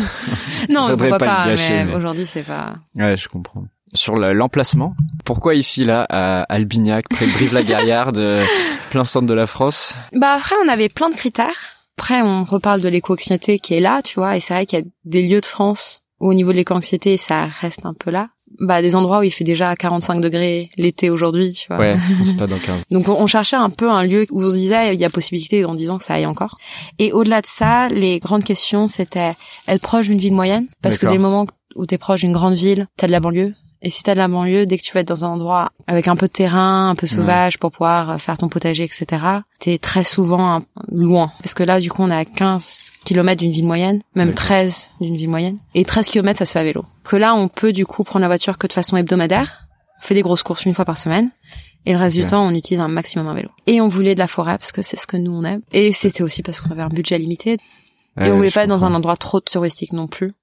non, 0.69 0.89
pourquoi 0.89 1.17
pas 1.17 1.25
pas, 1.25 1.45
gâcher, 1.47 1.69
mais, 1.69 1.85
mais- 1.85 1.95
aujourd'hui, 1.95 2.25
c'est 2.27 2.43
pas. 2.43 2.75
Ouais, 2.95 3.17
je 3.17 3.27
comprends. 3.27 3.63
Sur 3.93 4.15
le- 4.15 4.33
l'emplacement, 4.33 4.95
pourquoi 5.25 5.55
ici, 5.55 5.83
là, 5.85 6.05
à 6.09 6.43
Albignac, 6.43 7.09
près 7.09 7.25
de 7.25 7.31
Brive-la-Gaillarde, 7.31 8.17
euh, 8.19 8.45
plein 8.89 9.03
centre 9.05 9.25
de 9.25 9.33
la 9.33 9.47
France? 9.47 9.95
Bah 10.13 10.33
après, 10.37 10.55
on 10.63 10.69
avait 10.69 10.87
plein 10.89 11.09
de 11.09 11.15
critères. 11.15 11.69
Après, 11.97 12.21
on 12.21 12.43
reparle 12.45 12.81
de 12.81 12.87
l'éco-anxiété 12.89 13.59
qui 13.59 13.73
est 13.73 13.79
là, 13.79 14.01
tu 14.01 14.19
vois, 14.19 14.37
et 14.37 14.39
c'est 14.39 14.53
vrai 14.53 14.65
qu'il 14.65 14.79
y 14.79 14.81
a 14.81 14.85
des 15.05 15.27
lieux 15.27 15.41
de 15.41 15.45
France 15.45 16.03
Au 16.19 16.33
niveau 16.33 16.51
de 16.51 16.57
l'éco-anxiété, 16.57 17.17
ça 17.17 17.47
reste 17.47 17.85
un 17.85 17.93
peu 17.93 18.11
là. 18.11 18.29
Bah, 18.59 18.81
des 18.81 18.95
endroits 18.95 19.19
où 19.19 19.23
il 19.23 19.31
fait 19.31 19.43
déjà 19.43 19.75
45 19.75 20.21
degrés 20.21 20.69
l'été 20.77 21.09
aujourd'hui, 21.09 21.53
tu 21.53 21.67
vois. 21.67 21.79
Ouais, 21.79 21.97
c'est 22.25 22.37
pas 22.37 22.47
dans 22.47 22.59
15. 22.59 22.83
Donc 22.91 23.07
on 23.07 23.21
on 23.21 23.27
cherchait 23.27 23.55
un 23.55 23.69
peu 23.69 23.89
un 23.89 24.03
lieu 24.03 24.25
où 24.31 24.43
on 24.43 24.49
se 24.49 24.55
disait 24.55 24.93
il 24.93 24.99
y 24.99 25.05
a 25.05 25.09
possibilité 25.09 25.61
dans 25.61 25.75
10 25.75 25.89
ans 25.89 25.97
que 25.97 26.03
ça 26.03 26.15
aille 26.15 26.25
encore. 26.25 26.57
Et 26.99 27.11
au-delà 27.11 27.41
de 27.41 27.47
ça, 27.47 27.87
les 27.89 28.19
grandes 28.19 28.43
questions 28.43 28.87
c'était 28.87 29.33
être 29.67 29.81
proche 29.81 30.09
d'une 30.09 30.19
ville 30.19 30.33
moyenne? 30.33 30.67
Parce 30.81 30.97
que 30.97 31.05
D'accord. 31.05 31.13
dès 31.13 31.17
le 31.17 31.29
moment 31.29 31.47
où 31.75 31.85
t'es 31.85 31.97
proche 31.97 32.21
d'une 32.21 32.33
grande 32.33 32.55
ville, 32.55 32.87
t'as 32.97 33.07
de 33.07 33.11
la 33.11 33.19
banlieue. 33.19 33.53
Et 33.83 33.89
si 33.89 34.03
t'as 34.03 34.13
de 34.13 34.19
la 34.19 34.27
banlieue, 34.27 34.65
dès 34.67 34.77
que 34.77 34.83
tu 34.83 34.93
vas 34.93 34.99
être 34.99 35.07
dans 35.07 35.25
un 35.25 35.29
endroit 35.29 35.71
avec 35.87 36.07
un 36.07 36.15
peu 36.15 36.27
de 36.27 36.31
terrain, 36.31 36.89
un 36.89 36.95
peu 36.95 37.07
sauvage 37.07 37.57
pour 37.57 37.71
pouvoir 37.71 38.11
euh, 38.11 38.17
faire 38.19 38.37
ton 38.37 38.47
potager, 38.47 38.83
etc., 38.83 39.05
t'es 39.59 39.77
très 39.79 40.03
souvent 40.03 40.57
un- 40.57 40.63
loin. 40.89 41.31
Parce 41.41 41.55
que 41.55 41.63
là, 41.63 41.79
du 41.79 41.89
coup, 41.89 42.03
on 42.03 42.11
est 42.11 42.15
à 42.15 42.25
15 42.25 42.91
kilomètres 43.05 43.41
d'une 43.41 43.51
ville 43.51 43.65
moyenne, 43.65 44.01
même 44.13 44.29
D'accord. 44.29 44.43
13 44.45 44.89
d'une 45.01 45.15
ville 45.17 45.29
moyenne. 45.29 45.57
Et 45.73 45.83
13 45.83 46.09
kilomètres, 46.09 46.37
ça 46.39 46.45
se 46.45 46.51
fait 46.51 46.59
à 46.59 46.63
vélo. 46.63 46.85
Que 47.03 47.15
là, 47.15 47.33
on 47.33 47.47
peut 47.47 47.71
du 47.73 47.85
coup 47.87 48.03
prendre 48.03 48.21
la 48.21 48.27
voiture 48.27 48.57
que 48.59 48.67
de 48.67 48.73
façon 48.73 48.97
hebdomadaire. 48.97 49.67
On 49.99 50.03
fait 50.05 50.13
des 50.15 50.21
grosses 50.21 50.43
courses 50.43 50.65
une 50.65 50.75
fois 50.75 50.85
par 50.85 50.97
semaine. 50.97 51.31
Et 51.87 51.93
le 51.93 51.97
reste 51.97 52.15
du 52.15 52.25
temps, 52.27 52.45
on 52.45 52.51
utilise 52.53 52.79
un 52.81 52.87
maximum 52.87 53.27
un 53.27 53.33
vélo. 53.33 53.49
Et 53.65 53.81
on 53.81 53.87
voulait 53.87 54.13
de 54.13 54.19
la 54.19 54.27
forêt 54.27 54.59
parce 54.59 54.71
que 54.71 54.83
c'est 54.83 54.97
ce 54.99 55.07
que 55.07 55.17
nous 55.17 55.31
on 55.31 55.43
aime. 55.43 55.61
Et 55.71 55.91
c'était 55.91 56.21
aussi 56.21 56.43
parce 56.43 56.61
qu'on 56.61 56.69
avait 56.69 56.83
un 56.83 56.89
budget 56.89 57.17
limité. 57.17 57.57
Et 58.19 58.29
on 58.29 58.35
voulait 58.37 58.51
pas 58.51 58.63
être 58.63 58.69
dans 58.69 58.85
un 58.85 58.93
endroit 58.93 59.15
trop 59.15 59.39
touristique 59.39 59.91
non 59.93 60.05
plus. 60.07 60.33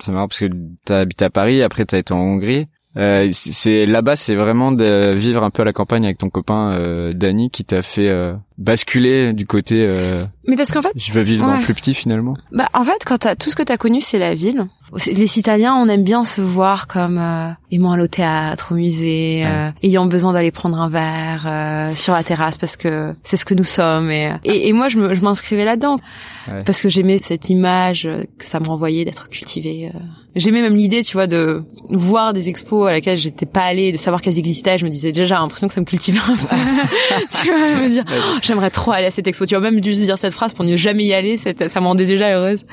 C'est 0.00 0.12
marrant 0.12 0.28
parce 0.28 0.40
que 0.40 0.46
t'as 0.84 0.98
habité 1.00 1.24
à 1.24 1.30
Paris, 1.30 1.62
après 1.62 1.84
t'as 1.86 1.98
été 1.98 2.12
en 2.12 2.18
Hongrie. 2.18 2.66
Euh, 2.96 3.28
c'est- 3.32 3.86
là-bas, 3.86 4.14
c'est 4.16 4.36
vraiment 4.36 4.70
de 4.70 5.12
vivre 5.14 5.42
un 5.42 5.50
peu 5.50 5.62
à 5.62 5.64
la 5.64 5.72
campagne 5.72 6.04
avec 6.04 6.18
ton 6.18 6.30
copain 6.30 6.72
euh, 6.74 7.12
Danny 7.12 7.50
qui 7.50 7.64
t'a 7.64 7.82
fait 7.82 8.08
euh, 8.08 8.34
basculer 8.58 9.32
du 9.32 9.46
côté. 9.46 9.84
euh, 9.86 10.24
Mais 10.46 10.56
parce 10.56 10.70
qu'en 10.70 10.82
fait, 10.82 10.92
je 10.96 11.12
veux 11.12 11.22
vivre 11.22 11.46
dans 11.46 11.54
Ouais. 11.56 11.60
plus 11.62 11.74
petit 11.74 11.94
finalement. 11.94 12.36
bah 12.52 12.68
en 12.74 12.84
fait, 12.84 13.02
quand 13.04 13.18
t'as 13.18 13.34
tout 13.34 13.50
ce 13.50 13.56
que 13.56 13.62
t'as 13.62 13.76
connu, 13.76 14.00
c'est 14.00 14.18
la 14.18 14.34
ville. 14.34 14.66
Les 15.06 15.38
Italiens, 15.40 15.74
on 15.74 15.88
aime 15.88 16.04
bien 16.04 16.24
se 16.24 16.40
voir 16.40 16.86
comme 16.86 17.18
euh, 17.18 17.48
aimant 17.72 17.92
aller 17.92 18.04
au 18.04 18.08
théâtre, 18.08 18.68
au 18.72 18.74
musée, 18.76 19.42
Ouais. 19.44 19.50
euh, 19.50 19.70
ayant 19.82 20.06
besoin 20.06 20.32
d'aller 20.32 20.52
prendre 20.52 20.78
un 20.78 20.88
verre 20.88 21.44
euh, 21.48 21.94
sur 21.96 22.12
la 22.12 22.22
terrasse 22.22 22.58
parce 22.58 22.76
que 22.76 23.12
c'est 23.24 23.36
ce 23.36 23.44
que 23.44 23.54
nous 23.54 23.64
sommes. 23.64 24.10
Et, 24.10 24.32
et, 24.44 24.68
et 24.68 24.72
moi, 24.72 24.88
je 24.88 24.98
me- 24.98 25.14
je 25.14 25.20
m'inscrivais 25.22 25.64
là-dedans 25.64 25.98
Ouais. 26.46 26.58
parce 26.66 26.80
que 26.82 26.90
j'aimais 26.90 27.16
cette 27.18 27.48
image 27.48 28.04
euh, 28.06 28.22
que 28.38 28.44
ça 28.44 28.60
me 28.60 28.66
renvoyait 28.66 29.04
d'être 29.06 29.28
cultivé. 29.30 29.90
euh. 29.94 29.98
J'aimais 30.36 30.60
même 30.62 30.76
l'idée, 30.76 31.02
tu 31.02 31.14
vois, 31.14 31.26
de 31.26 31.62
voir 31.88 32.32
des 32.34 32.48
expos 32.50 32.86
à 32.88 32.92
laquelle 32.92 33.16
j'étais 33.16 33.46
pas 33.46 33.62
allée, 33.62 33.92
de 33.92 33.96
savoir 33.96 34.20
qu'elles 34.20 34.38
existaient. 34.38 34.76
Je 34.78 34.84
me 34.84 34.90
disais 34.90 35.10
déjà, 35.10 35.24
j'ai 35.24 35.34
l'impression 35.34 35.68
que 35.68 35.74
ça 35.74 35.80
me 35.80 35.86
cultivait 35.86 36.18
un 36.18 36.36
peu. 36.36 36.46
tu 37.40 37.46
vois, 37.48 37.82
me 37.82 37.88
dire, 37.88 38.04
Oh, 38.08 38.38
j'aimerais 38.44 38.70
trop 38.70 38.92
aller 38.92 39.06
à 39.06 39.10
cette 39.10 39.26
expo. 39.26 39.46
Tu 39.46 39.54
vois, 39.56 39.60
même 39.70 39.82
juste 39.82 40.02
dire 40.02 40.18
cette 40.18 40.34
phrase 40.34 40.52
pour 40.52 40.64
ne 40.64 40.76
jamais 40.76 41.04
y 41.04 41.14
aller, 41.14 41.36
ça 41.36 41.50
me 41.52 41.86
rendait 41.86 42.06
déjà 42.06 42.34
heureuse. 42.36 42.64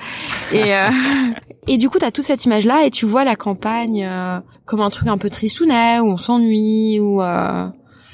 Et, 0.54 0.76
euh, 0.76 0.90
et 1.68 1.78
du 1.78 1.90
coup, 1.90 1.98
t'as 2.00 2.12
toute 2.12 2.26
cette 2.26 2.44
image-là 2.46 2.86
et 2.86 2.92
tu 2.92 3.06
vois 3.06 3.24
la 3.24 3.36
campagne 3.36 4.04
euh, 4.06 4.40
comme 4.66 4.82
un 4.82 4.90
truc 4.90 5.08
un 5.08 5.18
peu 5.18 5.30
tristounet, 5.30 6.00
où 6.00 6.08
on 6.08 6.18
s'ennuie, 6.18 7.00
où... 7.00 7.22
euh, 7.22 7.68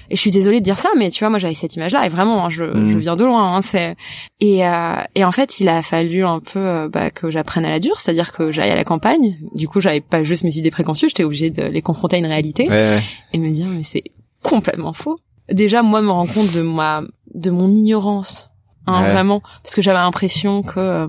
Et 0.10 0.16
je 0.16 0.22
suis 0.22 0.32
désolée 0.32 0.60
de 0.60 0.64
dire 0.66 0.78
ça, 0.80 0.90
mais 0.98 1.10
tu 1.12 1.20
vois, 1.20 1.30
moi 1.30 1.38
j'avais 1.38 1.54
cette 1.54 1.76
image-là 1.76 2.06
et 2.06 2.10
vraiment, 2.10 2.46
hein, 2.46 2.50
je, 2.50 2.64
Mm. 2.64 2.86
je 2.86 2.98
viens 2.98 3.16
de 3.18 3.26
loin. 3.26 3.56
Hein, 3.56 3.62
c'est 3.62 3.96
et 4.40 4.66
euh, 4.66 4.96
et 5.16 5.26
en 5.26 5.32
fait, 5.32 5.60
il 5.60 5.68
a 5.68 5.82
fallu 5.82 6.24
un 6.26 6.40
peu 6.40 6.60
euh, 6.60 6.88
bah, 6.90 7.12
que 7.12 7.30
j'apprenne 7.30 7.66
à 7.66 7.70
la 7.70 7.80
dure, 7.80 8.00
c'est-à-dire 8.00 8.32
que 8.32 8.50
j'aille 8.52 8.72
à 8.72 8.76
la 8.76 8.86
campagne. 8.86 9.38
Du 9.54 9.68
coup, 9.68 9.82
j'avais 9.82 10.00
pas 10.02 10.24
juste 10.24 10.44
mes 10.46 10.56
idées 10.58 10.72
préconçues, 10.72 11.10
j'étais 11.10 11.26
obligée 11.26 11.50
de 11.50 11.64
les 11.64 11.82
confronter 11.82 12.16
à 12.16 12.20
une 12.20 12.26
réalité 12.26 12.64
Ouais, 12.70 12.70
ouais. 12.96 13.02
et 13.34 13.38
me 13.38 13.50
dire 13.52 13.66
mais 13.68 13.84
c'est 13.84 14.04
complètement 14.44 14.94
faux. 14.94 15.20
Déjà, 15.52 15.82
moi, 15.84 16.02
me 16.02 16.12
rends 16.12 16.28
compte 16.28 16.52
de 16.54 16.62
ma 16.62 17.02
de 17.34 17.52
mon 17.52 17.70
ignorance, 17.74 18.50
hein, 18.88 19.02
Ouais. 19.04 19.12
vraiment, 19.12 19.42
parce 19.64 19.76
que 19.76 19.82
j'avais 19.82 20.00
l'impression 20.00 20.64
que 20.64 20.80
euh, 20.80 21.08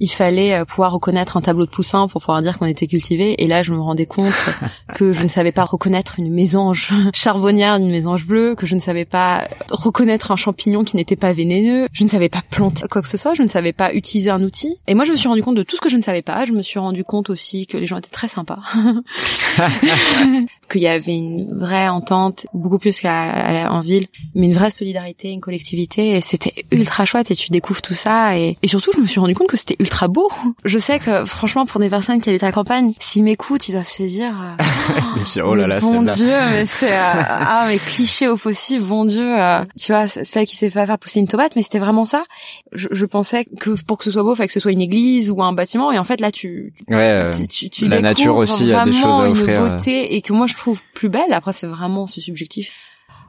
il 0.00 0.08
fallait 0.10 0.54
euh, 0.54 0.64
pouvoir 0.64 0.92
reconnaître 0.92 1.36
un 1.36 1.40
tableau 1.40 1.66
de 1.66 1.70
poussin 1.70 2.08
pour 2.08 2.20
pouvoir 2.20 2.42
dire 2.42 2.58
qu'on 2.58 2.66
était 2.66 2.86
cultivé. 2.86 3.42
Et 3.42 3.46
là, 3.46 3.62
je 3.62 3.72
me 3.72 3.80
rendais 3.80 4.06
compte 4.06 4.32
que 4.94 5.12
je 5.12 5.22
ne 5.22 5.28
savais 5.28 5.52
pas 5.52 5.64
reconnaître 5.64 6.18
une 6.18 6.32
mésange 6.32 6.92
charbonnière 7.14 7.78
d'une 7.78 7.90
mésange 7.90 8.26
bleue, 8.26 8.54
que 8.56 8.66
je 8.66 8.74
ne 8.74 8.80
savais 8.80 9.04
pas 9.04 9.48
reconnaître 9.70 10.30
un 10.32 10.36
champignon 10.36 10.82
qui 10.84 10.96
n'était 10.96 11.16
pas 11.16 11.32
vénéneux, 11.32 11.88
je 11.92 12.04
ne 12.04 12.08
savais 12.08 12.28
pas 12.28 12.42
planter 12.50 12.86
quoi 12.88 13.02
que 13.02 13.08
ce 13.08 13.16
soit, 13.16 13.34
je 13.34 13.42
ne 13.42 13.48
savais 13.48 13.72
pas 13.72 13.94
utiliser 13.94 14.30
un 14.30 14.42
outil. 14.42 14.76
Et 14.86 14.94
moi, 14.94 15.04
je 15.04 15.12
me 15.12 15.16
suis 15.16 15.28
rendu 15.28 15.42
compte 15.42 15.56
de 15.56 15.62
tout 15.62 15.76
ce 15.76 15.80
que 15.80 15.88
je 15.88 15.96
ne 15.96 16.02
savais 16.02 16.22
pas. 16.22 16.44
Je 16.44 16.52
me 16.52 16.62
suis 16.62 16.78
rendu 16.80 17.04
compte 17.04 17.30
aussi 17.30 17.66
que 17.66 17.76
les 17.78 17.86
gens 17.86 17.96
étaient 17.96 18.10
très 18.10 18.28
sympas. 18.28 18.60
qu'il 20.70 20.80
y 20.82 20.86
avait 20.88 21.14
une 21.14 21.58
vraie 21.58 21.88
entente, 21.88 22.46
beaucoup 22.54 22.78
plus 22.78 22.98
qu'à 23.00 23.30
à- 23.66 23.70
en 23.70 23.80
ville, 23.80 24.06
mais 24.34 24.46
une 24.46 24.54
vraie 24.54 24.70
solidarité, 24.70 25.30
une 25.30 25.40
collectivité, 25.40 26.16
et 26.16 26.20
c'était 26.20 26.64
ultra 26.70 27.04
chouette, 27.04 27.30
et 27.30 27.36
tu 27.36 27.50
découvres 27.50 27.82
tout 27.82 27.94
ça, 27.94 28.36
et, 28.38 28.56
et 28.62 28.68
surtout, 28.68 28.90
je 28.94 29.00
me 29.00 29.06
suis 29.06 29.20
rendu 29.20 29.34
compte 29.34 29.48
que 29.48 29.56
c'était 29.56 29.76
ultra 29.78 30.08
beau. 30.08 30.30
Je 30.64 30.78
sais 30.78 30.98
que, 30.98 31.24
franchement, 31.24 31.66
pour 31.66 31.80
des 31.80 31.90
personnes 31.90 32.20
qui 32.20 32.30
habitent 32.30 32.42
à 32.42 32.46
la 32.46 32.52
campagne, 32.52 32.92
s'ils 33.00 33.24
m'écoutent, 33.24 33.68
ils 33.68 33.72
doivent 33.72 33.86
se 33.86 34.02
dire, 34.04 34.32
dit, 35.34 35.40
oh 35.40 35.54
là 35.54 35.66
là, 35.66 35.80
bon. 35.80 36.02
Dieu, 36.02 36.26
mais 36.50 36.66
c'est 36.66 36.92
euh, 36.92 36.96
ah 37.28 37.64
mais 37.68 37.78
cliché 37.78 38.28
au 38.28 38.36
possible, 38.36 38.84
bon 38.84 39.04
Dieu. 39.04 39.38
euh, 39.40 39.64
tu 39.78 39.92
vois, 39.92 40.08
celle 40.08 40.46
qui 40.46 40.56
s'est 40.56 40.70
fait 40.70 40.86
faire 40.86 40.98
pousser 40.98 41.20
une 41.20 41.28
tomate, 41.28 41.56
mais 41.56 41.62
c'était 41.62 41.78
vraiment 41.78 42.04
ça. 42.04 42.24
Je, 42.72 42.88
je 42.90 43.06
pensais 43.06 43.44
que 43.44 43.70
pour 43.84 43.98
que 43.98 44.04
ce 44.04 44.10
soit 44.10 44.22
beau, 44.22 44.32
il 44.34 44.36
fallait 44.36 44.46
que 44.48 44.52
ce 44.52 44.60
soit 44.60 44.72
une 44.72 44.80
église 44.80 45.30
ou 45.30 45.42
un 45.42 45.52
bâtiment, 45.52 45.92
et 45.92 45.98
en 45.98 46.04
fait 46.04 46.20
là, 46.20 46.30
tu 46.30 46.72
Ouais. 46.88 46.96
euh, 46.96 47.32
tu, 47.32 47.46
tu, 47.48 47.70
tu 47.70 47.88
la 47.88 48.00
nature 48.00 48.36
aussi 48.36 48.72
a 48.72 48.84
des 48.84 48.92
choses 48.92 49.20
à 49.20 49.28
offrir, 49.30 49.43
euh. 49.48 49.70
beauté 49.70 50.14
et 50.16 50.22
que 50.22 50.32
moi 50.32 50.46
je 50.46 50.54
trouve 50.54 50.82
plus 50.94 51.08
belle. 51.08 51.32
Après, 51.32 51.52
c'est 51.52 51.66
vraiment 51.66 52.06
c'est 52.06 52.20
subjectif. 52.20 52.70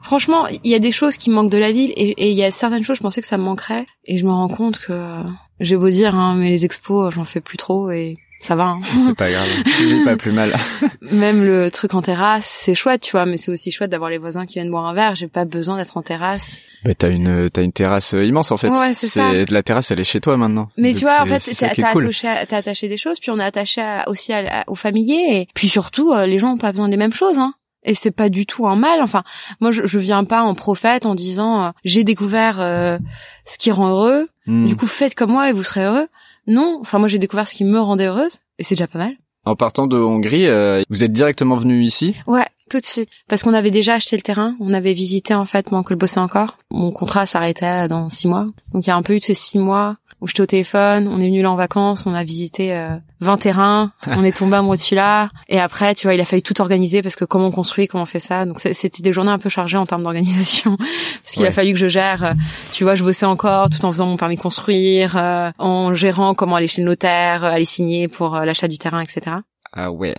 Franchement, 0.02 0.46
il 0.46 0.70
y 0.70 0.74
a 0.74 0.78
des 0.78 0.92
choses 0.92 1.16
qui 1.16 1.30
manquent 1.30 1.50
de 1.50 1.58
la 1.58 1.72
ville 1.72 1.92
et 1.96 2.30
il 2.30 2.36
y 2.36 2.44
a 2.44 2.50
certaines 2.50 2.84
choses, 2.84 2.98
je 2.98 3.02
pensais 3.02 3.20
que 3.20 3.26
ça 3.26 3.38
me 3.38 3.42
manquerait 3.42 3.86
et 4.04 4.18
je 4.18 4.24
me 4.24 4.30
rends 4.30 4.48
compte 4.48 4.78
que 4.78 5.22
j'ai 5.58 5.76
beau 5.76 5.88
dire, 5.88 6.14
hein, 6.14 6.36
mais 6.36 6.50
les 6.50 6.64
expos, 6.64 7.12
j'en 7.12 7.24
fais 7.24 7.40
plus 7.40 7.56
trop 7.56 7.90
et 7.90 8.16
ça 8.40 8.54
va. 8.56 8.64
hein. 8.64 8.78
C'est 9.04 9.14
pas 9.16 9.30
grave. 9.30 9.48
Tu 9.76 9.84
vis 9.86 10.04
pas 10.04 10.16
plus 10.16 10.32
mal. 10.32 10.54
Même 11.00 11.44
le 11.44 11.70
truc 11.70 11.94
en 11.94 12.02
terrasse, 12.02 12.46
c'est 12.46 12.74
chouette, 12.74 13.00
tu 13.02 13.12
vois, 13.12 13.26
mais 13.26 13.36
c'est 13.36 13.50
aussi 13.50 13.70
chouette 13.70 13.90
d'avoir 13.90 14.10
les 14.10 14.18
voisins 14.18 14.46
qui 14.46 14.54
viennent 14.54 14.70
boire 14.70 14.86
un 14.86 14.94
verre. 14.94 15.14
J'ai 15.14 15.28
pas 15.28 15.44
besoin 15.44 15.76
d'être 15.76 15.96
en 15.96 16.02
terrasse. 16.02 16.56
Bah, 16.84 16.94
t'as 16.94 17.10
une, 17.10 17.50
t'as 17.50 17.62
une 17.62 17.72
terrasse 17.72 18.14
euh, 18.14 18.24
immense 18.24 18.52
en 18.52 18.56
fait. 18.56 18.68
Ouais, 18.68 18.94
c'est 18.94 19.08
ça. 19.08 19.32
La 19.50 19.62
terrasse, 19.62 19.90
elle 19.90 20.00
est 20.00 20.04
chez 20.04 20.20
toi 20.20 20.36
maintenant. 20.36 20.68
Mais 20.76 20.92
tu 20.94 21.00
vois, 21.00 21.20
en 21.22 21.26
fait, 21.26 21.40
t'as 21.58 21.92
cool. 21.92 22.04
attaché, 22.04 22.28
attaché 22.28 22.88
des 22.88 22.96
choses, 22.96 23.18
puis 23.20 23.30
on 23.30 23.38
est 23.38 23.44
attaché 23.44 23.80
à- 23.80 24.08
aussi 24.08 24.32
à- 24.32 24.60
à- 24.60 24.64
aux 24.68 24.74
familiers, 24.76 25.40
et 25.40 25.48
puis 25.54 25.68
surtout, 25.68 26.12
euh, 26.12 26.26
les 26.26 26.38
gens 26.38 26.52
ont 26.52 26.58
pas 26.58 26.70
besoin 26.72 26.88
des 26.88 26.96
mêmes 26.96 27.12
choses, 27.12 27.38
hein. 27.38 27.54
Et 27.88 27.94
c'est 27.94 28.10
pas 28.10 28.28
du 28.30 28.46
tout 28.46 28.66
un 28.66 28.74
mal. 28.74 29.00
Enfin, 29.00 29.22
moi, 29.60 29.70
je, 29.70 29.82
je 29.86 29.98
viens 30.00 30.24
pas 30.24 30.42
en 30.42 30.56
prophète 30.56 31.06
en 31.06 31.14
disant 31.14 31.66
euh, 31.66 31.70
j'ai 31.84 32.02
découvert 32.02 32.56
euh, 32.58 32.98
ce 33.44 33.58
qui 33.58 33.70
rend 33.70 33.90
heureux. 33.90 34.26
Hmm. 34.46 34.66
Du 34.66 34.74
coup, 34.74 34.88
faites 34.88 35.14
comme 35.14 35.30
moi 35.30 35.48
et 35.48 35.52
vous 35.52 35.62
serez 35.62 35.84
heureux. 35.84 36.08
Non. 36.46 36.78
Enfin, 36.80 36.98
moi, 36.98 37.08
j'ai 37.08 37.18
découvert 37.18 37.46
ce 37.46 37.54
qui 37.54 37.64
me 37.64 37.80
rendait 37.80 38.06
heureuse, 38.06 38.38
et 38.58 38.64
c'est 38.64 38.74
déjà 38.74 38.86
pas 38.86 38.98
mal. 38.98 39.12
En 39.44 39.54
partant 39.54 39.86
de 39.86 39.96
Hongrie, 39.96 40.46
euh, 40.46 40.82
vous 40.90 41.04
êtes 41.04 41.12
directement 41.12 41.56
venu 41.56 41.82
ici? 41.82 42.16
Ouais, 42.26 42.46
tout 42.70 42.80
de 42.80 42.84
suite. 42.84 43.08
Parce 43.28 43.42
qu'on 43.42 43.54
avait 43.54 43.70
déjà 43.70 43.94
acheté 43.94 44.16
le 44.16 44.22
terrain, 44.22 44.54
on 44.60 44.72
avait 44.74 44.92
visité 44.92 45.34
en 45.34 45.44
fait 45.44 45.68
pendant 45.70 45.82
que 45.82 45.94
je 45.94 45.98
bossais 45.98 46.20
encore. 46.20 46.58
Mon 46.70 46.90
contrat 46.92 47.26
s'arrêtait 47.26 47.86
dans 47.88 48.08
six 48.08 48.26
mois. 48.28 48.46
Donc 48.72 48.86
il 48.86 48.88
y 48.88 48.92
a 48.92 48.96
un 48.96 49.02
peu 49.02 49.14
eu 49.14 49.20
ces 49.20 49.34
six 49.34 49.58
mois 49.58 49.96
où 50.22 50.26
j'étais 50.26 50.40
au 50.40 50.46
téléphone, 50.46 51.08
on 51.08 51.20
est 51.20 51.26
venu 51.26 51.42
là 51.42 51.50
en 51.50 51.56
vacances, 51.56 52.06
on 52.06 52.14
a 52.14 52.24
visité 52.24 52.74
euh, 52.74 52.96
20 53.20 53.36
terrains, 53.36 53.92
on 54.06 54.24
est 54.24 54.34
tombé 54.34 54.56
amoureux 54.56 54.76
de 54.76 54.80
celui-là. 54.80 55.28
Et 55.48 55.60
après, 55.60 55.94
tu 55.94 56.06
vois, 56.06 56.14
il 56.14 56.20
a 56.20 56.24
fallu 56.24 56.40
tout 56.40 56.58
organiser 56.62 57.02
parce 57.02 57.16
que 57.16 57.26
comment 57.26 57.48
on 57.48 57.50
construit, 57.50 57.86
comment 57.86 58.04
on 58.04 58.06
fait 58.06 58.18
ça. 58.18 58.46
Donc 58.46 58.58
c'était 58.58 59.02
des 59.02 59.12
journées 59.12 59.30
un 59.30 59.38
peu 59.38 59.50
chargées 59.50 59.76
en 59.76 59.84
termes 59.84 60.02
d'organisation. 60.04 60.76
Parce 61.22 61.34
qu'il 61.34 61.42
Ouais. 61.42 61.48
a 61.48 61.52
fallu 61.52 61.72
que 61.74 61.78
je 61.78 61.86
gère, 61.88 62.24
euh, 62.24 62.32
tu 62.72 62.84
vois, 62.84 62.94
je 62.94 63.04
bossais 63.04 63.26
encore 63.26 63.68
tout 63.68 63.84
en 63.84 63.92
faisant 63.92 64.06
mon 64.06 64.16
permis 64.16 64.36
de 64.36 64.40
construire, 64.40 65.16
euh, 65.16 65.50
en 65.58 65.92
gérant 65.92 66.34
comment 66.34 66.56
aller 66.56 66.68
chez 66.68 66.80
le 66.82 66.86
notaire, 66.88 67.44
euh, 67.44 67.50
aller 67.50 67.64
signer 67.66 68.08
pour 68.08 68.36
euh, 68.36 68.44
l'achat 68.44 68.68
du 68.68 68.78
terrain, 68.78 69.00
etc. 69.02 69.36
Ah 69.72 69.90
ouais. 69.90 70.14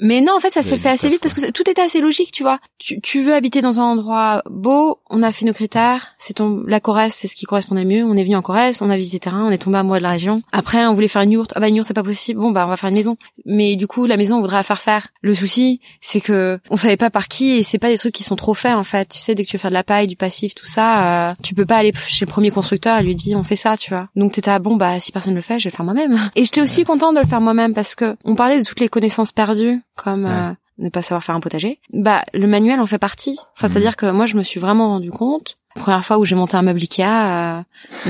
Mais 0.00 0.20
non, 0.20 0.34
en 0.36 0.40
fait, 0.40 0.50
ça 0.50 0.62
s'est 0.62 0.76
fait 0.76 0.88
assez 0.88 1.08
vite 1.08 1.20
parce 1.20 1.34
que 1.34 1.50
tout 1.50 1.68
était 1.68 1.80
assez 1.80 2.00
logique, 2.00 2.30
tu 2.32 2.42
vois. 2.42 2.60
Tu, 2.78 3.00
tu 3.00 3.20
veux 3.20 3.34
habiter 3.34 3.60
dans 3.60 3.80
un 3.80 3.84
endroit 3.84 4.42
beau, 4.48 5.00
on 5.10 5.22
a 5.22 5.32
fait 5.32 5.44
nos 5.44 5.52
critères, 5.52 6.14
c'est 6.18 6.34
ton, 6.34 6.62
la 6.66 6.80
Corrèze, 6.80 7.14
c'est 7.14 7.26
ce 7.26 7.34
qui 7.34 7.46
correspondait 7.46 7.84
mieux. 7.84 8.04
On 8.04 8.14
est 8.14 8.22
venu 8.22 8.36
en 8.36 8.42
Corrèze, 8.42 8.80
on 8.80 8.90
a 8.90 8.96
visité 8.96 9.18
terrain, 9.18 9.46
on 9.46 9.50
est 9.50 9.58
tombé 9.58 9.78
amoureux 9.78 9.98
de 9.98 10.04
la 10.04 10.10
région. 10.10 10.42
Après, 10.52 10.86
on 10.86 10.94
voulait 10.94 11.08
faire 11.08 11.22
une 11.22 11.32
yourte. 11.32 11.52
Ah 11.56 11.60
bah, 11.60 11.68
une 11.68 11.76
yourte, 11.76 11.88
c'est 11.88 11.94
pas 11.94 12.02
possible. 12.02 12.40
Bon, 12.40 12.50
bah, 12.50 12.64
on 12.66 12.68
va 12.68 12.76
faire 12.76 12.88
une 12.88 12.94
maison. 12.94 13.16
Mais 13.44 13.76
du 13.76 13.86
coup, 13.86 14.06
la 14.06 14.16
maison, 14.16 14.36
on 14.36 14.40
voudrait 14.40 14.56
la 14.56 14.62
faire 14.62 14.80
faire. 14.80 15.08
Le 15.20 15.34
souci, 15.34 15.80
c'est 16.00 16.20
que 16.20 16.58
on 16.70 16.76
savait 16.76 16.96
pas 16.96 17.10
par 17.10 17.28
qui 17.28 17.50
et 17.50 17.62
c'est 17.62 17.78
pas 17.78 17.88
des 17.88 17.98
trucs 17.98 18.14
qui 18.14 18.22
sont 18.22 18.36
trop 18.36 18.54
faits, 18.54 18.74
en 18.74 18.84
fait. 18.84 19.08
Tu 19.08 19.18
sais, 19.18 19.34
dès 19.34 19.44
que 19.44 19.48
tu 19.48 19.56
veux 19.56 19.60
faire 19.60 19.70
de 19.70 19.74
la 19.74 19.84
paille, 19.84 20.06
du 20.06 20.16
passif, 20.16 20.54
tout 20.54 20.66
ça, 20.66 21.30
euh, 21.30 21.34
tu 21.42 21.54
peux 21.54 21.66
pas 21.66 21.76
aller 21.76 21.92
chez 22.06 22.24
le 22.24 22.30
premier 22.30 22.50
constructeur 22.50 22.98
et 22.98 23.02
lui 23.02 23.14
dire, 23.14 23.38
on 23.38 23.42
fait 23.42 23.56
ça, 23.56 23.76
tu 23.76 23.90
vois. 23.90 24.06
Donc, 24.14 24.32
t'étais 24.32 24.50
à 24.50 24.58
bon, 24.58 24.76
bah, 24.76 25.00
si 25.00 25.10
personne 25.10 25.34
le 25.34 25.40
fait, 25.40 25.58
je 25.58 25.64
vais 25.64 25.70
le 25.70 25.76
faire 25.76 25.84
moi-même. 25.84 26.30
Et 26.36 26.44
j'étais 26.44 26.60
aussi 26.60 26.84
contente 26.84 27.16
de 27.16 27.20
le 27.20 27.26
faire 27.26 27.40
moi-même 27.40 27.74
parce 27.74 27.94
que 27.94 28.16
on 28.24 28.34
parlait 28.34 28.58
de 28.60 28.64
toutes 28.64 28.80
les 28.80 28.88
connaissances 28.88 29.32
perdues, 29.32 29.80
comme, 30.02 30.26
euh, 30.26 30.52
ne 30.78 30.88
pas 30.88 31.02
savoir 31.02 31.22
faire 31.24 31.34
un 31.34 31.40
potager, 31.40 31.80
bah 31.92 32.22
le 32.32 32.46
manuel 32.46 32.80
en 32.80 32.86
fait 32.86 32.98
partie. 32.98 33.36
Enfin, 33.56 33.66
Mhm. 33.66 33.72
c'est-à-dire 33.72 33.96
que 33.96 34.06
moi 34.10 34.24
je 34.26 34.36
me 34.36 34.42
suis 34.42 34.60
vraiment 34.60 34.88
rendu 34.88 35.10
compte. 35.10 35.56
La 35.76 35.82
première 35.82 36.04
fois 36.04 36.18
où 36.18 36.24
j'ai 36.24 36.34
monté 36.34 36.56
un 36.56 36.62
meuble 36.62 36.80
Ikea, 36.80 37.02
euh, 37.04 37.60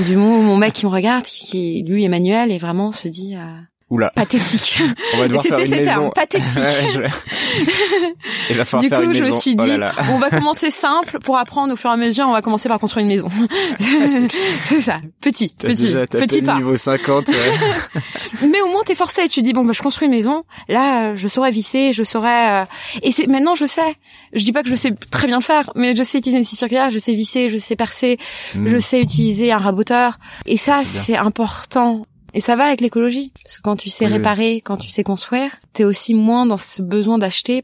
du 0.03 0.15
moment 0.15 0.37
où 0.37 0.41
mon 0.41 0.57
mec 0.57 0.73
qui 0.73 0.85
me 0.85 0.91
regarde, 0.91 1.23
qui, 1.23 1.45
qui, 1.45 1.83
lui 1.83 2.03
est 2.03 2.09
manuel 2.09 2.51
et 2.51 2.57
vraiment 2.57 2.91
se 2.91 3.07
dit, 3.07 3.35
euh, 3.35 3.39
Oula, 3.89 4.11
pathétique. 4.15 4.81
on 5.15 5.17
va 5.17 5.27
devoir 5.27 5.43
faire 5.43 5.57
C'était 5.57 5.77
ces 5.77 5.83
termes, 5.83 6.11
pathétique. 6.13 6.47
Ouais, 6.57 6.91
je- 6.93 7.71
Il 8.51 8.57
va 8.57 8.65
falloir 8.65 8.83
Du 8.83 8.89
faire 8.89 8.99
coup, 8.99 9.05
une 9.05 9.13
je 9.13 9.19
me 9.19 9.25
maison. 9.25 9.39
suis 9.39 9.55
Oh 9.57 9.63
dit, 9.63 9.69
là 9.69 9.77
là. 9.77 9.91
on 10.11 10.17
va 10.19 10.29
commencer 10.29 10.69
simple 10.71 11.17
pour 11.19 11.37
apprendre 11.37 11.73
au 11.73 11.75
fur 11.75 11.89
et 11.89 11.93
à 11.93 11.97
mesure. 11.97 12.25
On 12.27 12.31
va 12.33 12.41
commencer 12.41 12.69
par 12.69 12.79
construire 12.79 13.03
une 13.05 13.11
maison. 13.11 13.27
c'est 14.63 14.81
ça, 14.81 15.01
petit, 15.21 15.53
petit, 15.59 15.75
déjà 15.87 16.05
petit 16.07 16.41
pas. 16.41 16.55
niveau 16.55 16.75
50. 16.77 17.29
ouais. 17.29 17.35
Mais 18.47 18.61
au 18.61 18.67
moins 18.67 18.83
t'es 18.85 18.95
forcé. 18.95 19.27
Tu 19.27 19.41
dis 19.41 19.53
bon, 19.53 19.65
bah 19.65 19.73
je 19.73 19.81
construis 19.81 20.07
une 20.07 20.13
maison. 20.13 20.43
Là, 20.67 21.15
je 21.15 21.27
saurais 21.27 21.51
visser, 21.51 21.91
je 21.93 22.03
saurais. 22.03 22.61
euh, 22.61 22.65
Et 23.01 23.11
c'est 23.11 23.27
maintenant 23.27 23.55
je 23.55 23.65
sais. 23.65 23.95
Je 24.33 24.43
dis 24.43 24.51
pas 24.51 24.61
que 24.63 24.69
je 24.69 24.75
sais 24.75 24.91
très 25.11 25.27
bien 25.27 25.37
le 25.39 25.43
faire, 25.43 25.71
mais 25.75 25.95
je 25.95 26.03
sais 26.03 26.19
utiliser 26.19 26.37
une 26.37 26.43
scie 26.43 26.55
circulaire, 26.55 26.91
je 26.91 26.99
sais 26.99 27.13
visser, 27.13 27.49
je 27.49 27.57
sais 27.57 27.75
percer, 27.75 28.17
Mm. 28.55 28.67
je 28.67 28.77
sais 28.77 29.01
utiliser 29.01 29.51
un 29.51 29.57
raboteur. 29.57 30.17
Et 30.45 30.57
ça, 30.57 30.81
c'est 30.83 31.17
important. 31.17 32.05
Et 32.33 32.39
ça 32.39 32.55
va 32.55 32.65
avec 32.65 32.81
l'écologie. 32.81 33.31
Parce 33.43 33.57
que 33.57 33.61
quand 33.61 33.75
tu 33.75 33.89
sais 33.89 34.05
Oui, 34.05 34.11
oui. 34.11 34.17
réparer, 34.17 34.61
quand 34.61 34.77
tu 34.77 34.89
sais 34.89 35.03
construire, 35.03 35.51
t'es 35.73 35.83
aussi 35.83 36.13
moins 36.13 36.45
dans 36.45 36.57
ce 36.57 36.81
besoin 36.81 37.17
d'acheter. 37.17 37.63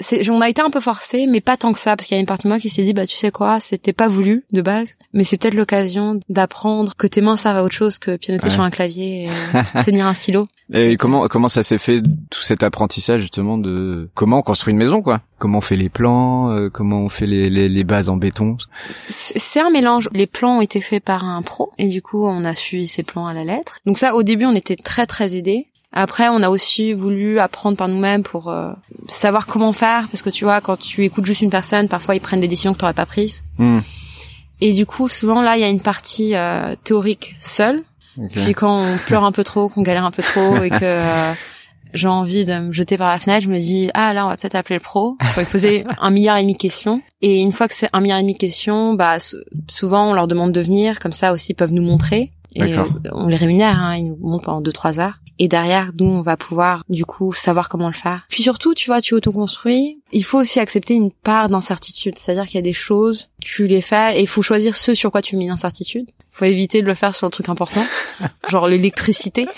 C'est, 0.00 0.28
on 0.30 0.40
a 0.40 0.48
été 0.48 0.62
un 0.62 0.70
peu 0.70 0.80
forcé, 0.80 1.26
mais 1.26 1.40
pas 1.40 1.56
tant 1.56 1.72
que 1.72 1.78
ça, 1.78 1.96
parce 1.96 2.06
qu'il 2.06 2.14
y 2.14 2.18
a 2.18 2.20
une 2.20 2.26
partie 2.26 2.44
de 2.44 2.48
moi 2.48 2.58
qui 2.60 2.68
s'est 2.68 2.82
dit, 2.84 2.92
bah 2.92 3.06
tu 3.06 3.16
sais 3.16 3.30
quoi, 3.30 3.58
c'était 3.60 3.92
pas 3.92 4.06
voulu 4.08 4.44
de 4.52 4.62
base, 4.62 4.90
mais 5.12 5.24
c'est 5.24 5.36
peut-être 5.38 5.54
l'occasion 5.54 6.20
d'apprendre 6.28 6.94
que 6.96 7.06
tes 7.06 7.20
mains 7.20 7.36
servent 7.36 7.56
à 7.56 7.64
autre 7.64 7.74
chose 7.74 7.98
que 7.98 8.16
pianoter 8.16 8.46
Ouais. 8.46 8.52
sur 8.52 8.62
un 8.62 8.70
clavier 8.70 9.24
et 9.24 9.28
tenir 9.84 10.06
un 10.06 10.14
stylo. 10.14 10.46
Et 10.74 10.96
comment 10.96 11.26
comment 11.28 11.48
ça 11.48 11.62
s'est 11.62 11.78
fait 11.78 12.02
tout 12.30 12.42
cet 12.42 12.62
apprentissage 12.62 13.22
justement 13.22 13.56
de 13.56 14.10
comment 14.14 14.38
on 14.40 14.42
construit 14.42 14.72
une 14.72 14.78
maison 14.78 15.00
quoi? 15.00 15.22
Comment 15.38 15.58
on 15.58 15.62
fait 15.62 15.76
les 15.76 15.88
plans 15.88 16.50
euh, 16.50 16.68
Comment 16.68 17.00
on 17.04 17.08
fait 17.08 17.26
les, 17.26 17.48
les, 17.48 17.70
les 17.70 17.84
bases 17.84 18.10
en 18.10 18.16
béton? 18.18 18.58
C'est 19.08 19.38
c'est 19.38 19.60
un 19.60 19.70
mélange. 19.70 20.10
Les 20.12 20.26
plans 20.26 20.58
ont 20.58 20.60
été 20.60 20.82
faits 20.82 21.02
par 21.02 21.24
un 21.24 21.40
pro 21.40 21.72
et 21.78 21.88
du 21.88 22.02
coup 22.02 22.22
on 22.26 22.44
a 22.44 22.54
suivi 22.54 22.86
ces 22.86 23.02
plans 23.02 23.26
à 23.26 23.32
la 23.32 23.44
lettre. 23.44 23.78
Donc 23.86 23.96
ça 23.98 24.14
au 24.14 24.22
début 24.22 24.44
on 24.44 24.54
était 24.54 24.76
très 24.76 25.06
très 25.06 25.36
aidés. 25.36 25.68
Après 25.92 26.28
on 26.28 26.42
a 26.42 26.50
aussi 26.50 26.92
voulu 26.92 27.38
apprendre 27.40 27.76
par 27.76 27.88
nous-mêmes 27.88 28.22
pour 28.22 28.48
euh, 28.50 28.72
savoir 29.08 29.46
comment 29.46 29.72
faire 29.72 30.06
parce 30.10 30.20
que 30.22 30.28
tu 30.30 30.44
vois 30.44 30.60
quand 30.60 30.76
tu 30.78 31.04
écoutes 31.04 31.24
juste 31.24 31.40
une 31.40 31.50
personne 31.50 31.88
parfois 31.88 32.14
ils 32.14 32.20
prennent 32.20 32.40
des 32.40 32.48
décisions 32.48 32.74
que 32.74 32.78
tu 32.78 32.84
n'aurais 32.84 32.92
pas 32.94 33.06
prises. 33.06 33.42
Hmm. 33.56 33.78
Et 34.60 34.72
du 34.74 34.84
coup 34.86 35.08
souvent 35.08 35.40
là 35.40 35.56
il 35.56 35.60
y 35.60 35.64
a 35.64 35.68
une 35.68 35.80
partie 35.80 36.34
euh, 36.34 36.76
théorique 36.84 37.36
seule. 37.40 37.82
Puis 38.32 38.52
quand 38.52 38.82
on 38.82 38.96
pleure 39.06 39.24
un 39.24 39.32
peu 39.32 39.44
trop, 39.44 39.68
qu'on 39.68 39.82
galère 39.82 40.04
un 40.04 40.10
peu 40.10 40.22
trop 40.22 40.56
et 40.62 40.70
que 40.70 40.76
euh, 40.82 41.32
j'ai 41.94 42.08
envie 42.08 42.44
de 42.44 42.52
me 42.58 42.72
jeter 42.72 42.98
par 42.98 43.08
la 43.08 43.18
fenêtre, 43.18 43.44
je 43.44 43.48
me 43.50 43.58
dis 43.58 43.88
ah 43.94 44.12
là 44.12 44.26
on 44.26 44.28
va 44.28 44.36
peut-être 44.36 44.56
appeler 44.56 44.76
le 44.76 44.82
pro. 44.82 45.16
Faut 45.22 45.40
lui 45.40 45.46
poser 45.46 45.84
un 46.00 46.10
milliard 46.10 46.36
et 46.36 46.42
demi 46.42 46.52
de 46.52 46.58
questions. 46.58 47.00
Et 47.22 47.40
une 47.40 47.52
fois 47.52 47.66
que 47.66 47.74
c'est 47.74 47.88
un 47.94 48.00
milliard 48.00 48.18
et 48.18 48.22
demi 48.22 48.34
de 48.34 48.38
questions, 48.38 48.92
bah 48.92 49.18
sou- 49.18 49.38
souvent 49.70 50.10
on 50.10 50.12
leur 50.12 50.26
demande 50.28 50.52
de 50.52 50.60
venir, 50.60 50.98
comme 50.98 51.12
ça 51.12 51.32
aussi 51.32 51.52
ils 51.52 51.54
peuvent 51.54 51.72
nous 51.72 51.82
montrer. 51.82 52.32
Et 52.56 52.74
on 53.12 53.26
les 53.28 53.36
rémunère, 53.36 53.78
hein, 53.80 53.96
ils 53.96 54.08
nous 54.10 54.18
montrent 54.20 54.44
pendant 54.46 54.60
deux 54.60 54.72
trois 54.72 55.00
heures. 55.00 55.20
Et 55.38 55.48
derrière, 55.48 55.92
nous, 55.98 56.06
on 56.06 56.20
va 56.20 56.36
pouvoir 56.36 56.84
du 56.88 57.04
coup 57.04 57.32
savoir 57.32 57.68
comment 57.68 57.86
le 57.86 57.94
faire. 57.94 58.26
Puis 58.28 58.42
surtout, 58.42 58.74
tu 58.74 58.86
vois, 58.86 59.00
tu 59.00 59.14
autoconstruis. 59.14 60.00
Il 60.12 60.24
faut 60.24 60.38
aussi 60.38 60.58
accepter 60.58 60.94
une 60.94 61.10
part 61.10 61.48
d'incertitude, 61.48 62.18
c'est-à-dire 62.18 62.44
qu'il 62.46 62.56
y 62.56 62.58
a 62.58 62.62
des 62.62 62.72
choses, 62.72 63.28
tu 63.40 63.66
les 63.66 63.80
fais 63.80 64.18
et 64.18 64.20
il 64.22 64.26
faut 64.26 64.42
choisir 64.42 64.74
ce 64.74 64.94
sur 64.94 65.10
quoi 65.10 65.22
tu 65.22 65.36
mets 65.36 65.46
l'incertitude. 65.46 66.10
Faut 66.32 66.44
éviter 66.44 66.82
de 66.82 66.86
le 66.86 66.94
faire 66.94 67.14
sur 67.14 67.26
le 67.26 67.32
truc 67.32 67.48
important, 67.48 67.84
genre 68.48 68.68
l'électricité. 68.68 69.48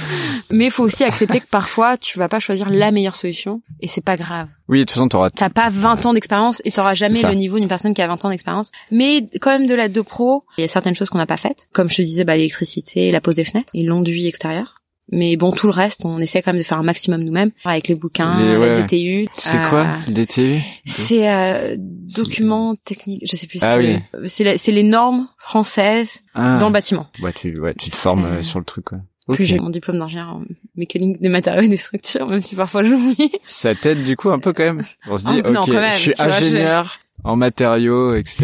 Mais 0.50 0.66
il 0.66 0.70
faut 0.70 0.82
aussi 0.82 1.04
accepter 1.04 1.40
que 1.40 1.46
parfois, 1.46 1.96
tu 1.96 2.18
vas 2.18 2.28
pas 2.28 2.40
choisir 2.40 2.70
la 2.70 2.90
meilleure 2.90 3.14
solution 3.14 3.62
et 3.80 3.88
c'est 3.88 4.00
pas 4.00 4.16
grave. 4.16 4.48
Oui, 4.68 4.78
de 4.78 4.84
toute 4.84 4.92
façon, 4.92 5.08
t'auras. 5.08 5.30
T'as 5.30 5.50
pas 5.50 5.68
20 5.70 6.06
ans 6.06 6.12
d'expérience 6.12 6.60
et 6.64 6.72
t'auras 6.72 6.94
jamais 6.94 7.22
le 7.22 7.34
niveau 7.34 7.58
d'une 7.58 7.68
personne 7.68 7.94
qui 7.94 8.02
a 8.02 8.08
20 8.08 8.24
ans 8.24 8.30
d'expérience. 8.30 8.72
Mais 8.90 9.28
quand 9.40 9.50
même 9.50 9.66
de 9.66 9.74
l'aide 9.74 9.92
de 9.92 10.00
pro, 10.00 10.42
il 10.58 10.62
y 10.62 10.64
a 10.64 10.68
certaines 10.68 10.94
choses 10.94 11.10
qu'on 11.10 11.18
n'a 11.18 11.26
pas 11.26 11.36
faites. 11.36 11.68
Comme 11.72 11.88
je 11.88 11.96
te 11.96 12.02
disais, 12.02 12.24
bah, 12.24 12.36
l'électricité, 12.36 13.10
la 13.10 13.20
pose 13.20 13.36
des 13.36 13.44
fenêtres 13.44 13.70
et 13.74 13.82
l'enduit 13.82 14.26
extérieur. 14.26 14.79
Mais 15.12 15.36
bon, 15.36 15.50
tout 15.50 15.66
le 15.66 15.72
reste, 15.72 16.04
on 16.04 16.18
essaie 16.18 16.40
quand 16.40 16.52
même 16.52 16.60
de 16.60 16.66
faire 16.66 16.78
un 16.78 16.82
maximum 16.84 17.22
nous-mêmes 17.24 17.50
avec 17.64 17.88
les 17.88 17.94
bouquins, 17.96 18.38
Les- 18.40 18.52
la 18.52 18.58
ouais. 18.60 18.82
DTU. 18.82 19.28
C'est 19.36 19.58
Euh, 19.58 19.68
quoi 19.68 19.86
le 20.06 20.12
DTU 20.14 20.58
C'est 20.84 21.28
euh, 21.28 21.76
documents 21.78 22.76
techniques, 22.84 23.22
je 23.30 23.36
sais 23.36 23.46
plus. 23.46 23.60
Ah 23.62 23.76
oui. 23.76 23.98
C'est 24.26 24.56
c'est 24.56 24.72
les 24.72 24.82
normes 24.84 25.26
françaises 25.38 26.20
ah. 26.34 26.58
dans 26.58 26.66
le 26.68 26.72
bâtiment. 26.72 27.06
Ouais, 27.22 27.32
tu 27.32 27.58
ouais, 27.60 27.74
tu 27.74 27.90
te 27.90 27.96
formes 27.96 28.24
euh, 28.24 28.42
sur 28.42 28.58
le 28.58 28.64
truc 28.64 28.84
quoi. 28.84 28.98
Plus 29.28 29.44
Ok. 29.44 29.48
j'ai 29.48 29.58
mon 29.58 29.70
diplôme 29.70 29.98
d'ingénieur 29.98 30.28
en 30.28 30.42
mécanique 30.76 31.20
des 31.20 31.28
matériaux 31.28 31.62
et 31.62 31.68
des 31.68 31.76
structures, 31.76 32.26
même 32.28 32.40
si 32.40 32.56
parfois 32.56 32.82
j'oublie. 32.82 33.30
Ça 33.42 33.74
t'aide 33.74 34.02
du 34.04 34.16
coup 34.16 34.30
un 34.30 34.38
peu 34.40 34.52
quand 34.52 34.64
même? 34.64 34.82
On 35.08 35.18
se 35.18 35.26
dit 35.26 35.40
Ah, 35.44 35.60
ok, 35.60 35.68
même, 35.68 35.92
je 35.94 35.98
suis 35.98 36.12
je- 36.16 36.22
ingénieur 36.22 36.98
en 37.22 37.36
matériaux, 37.36 38.14
etc. 38.14 38.36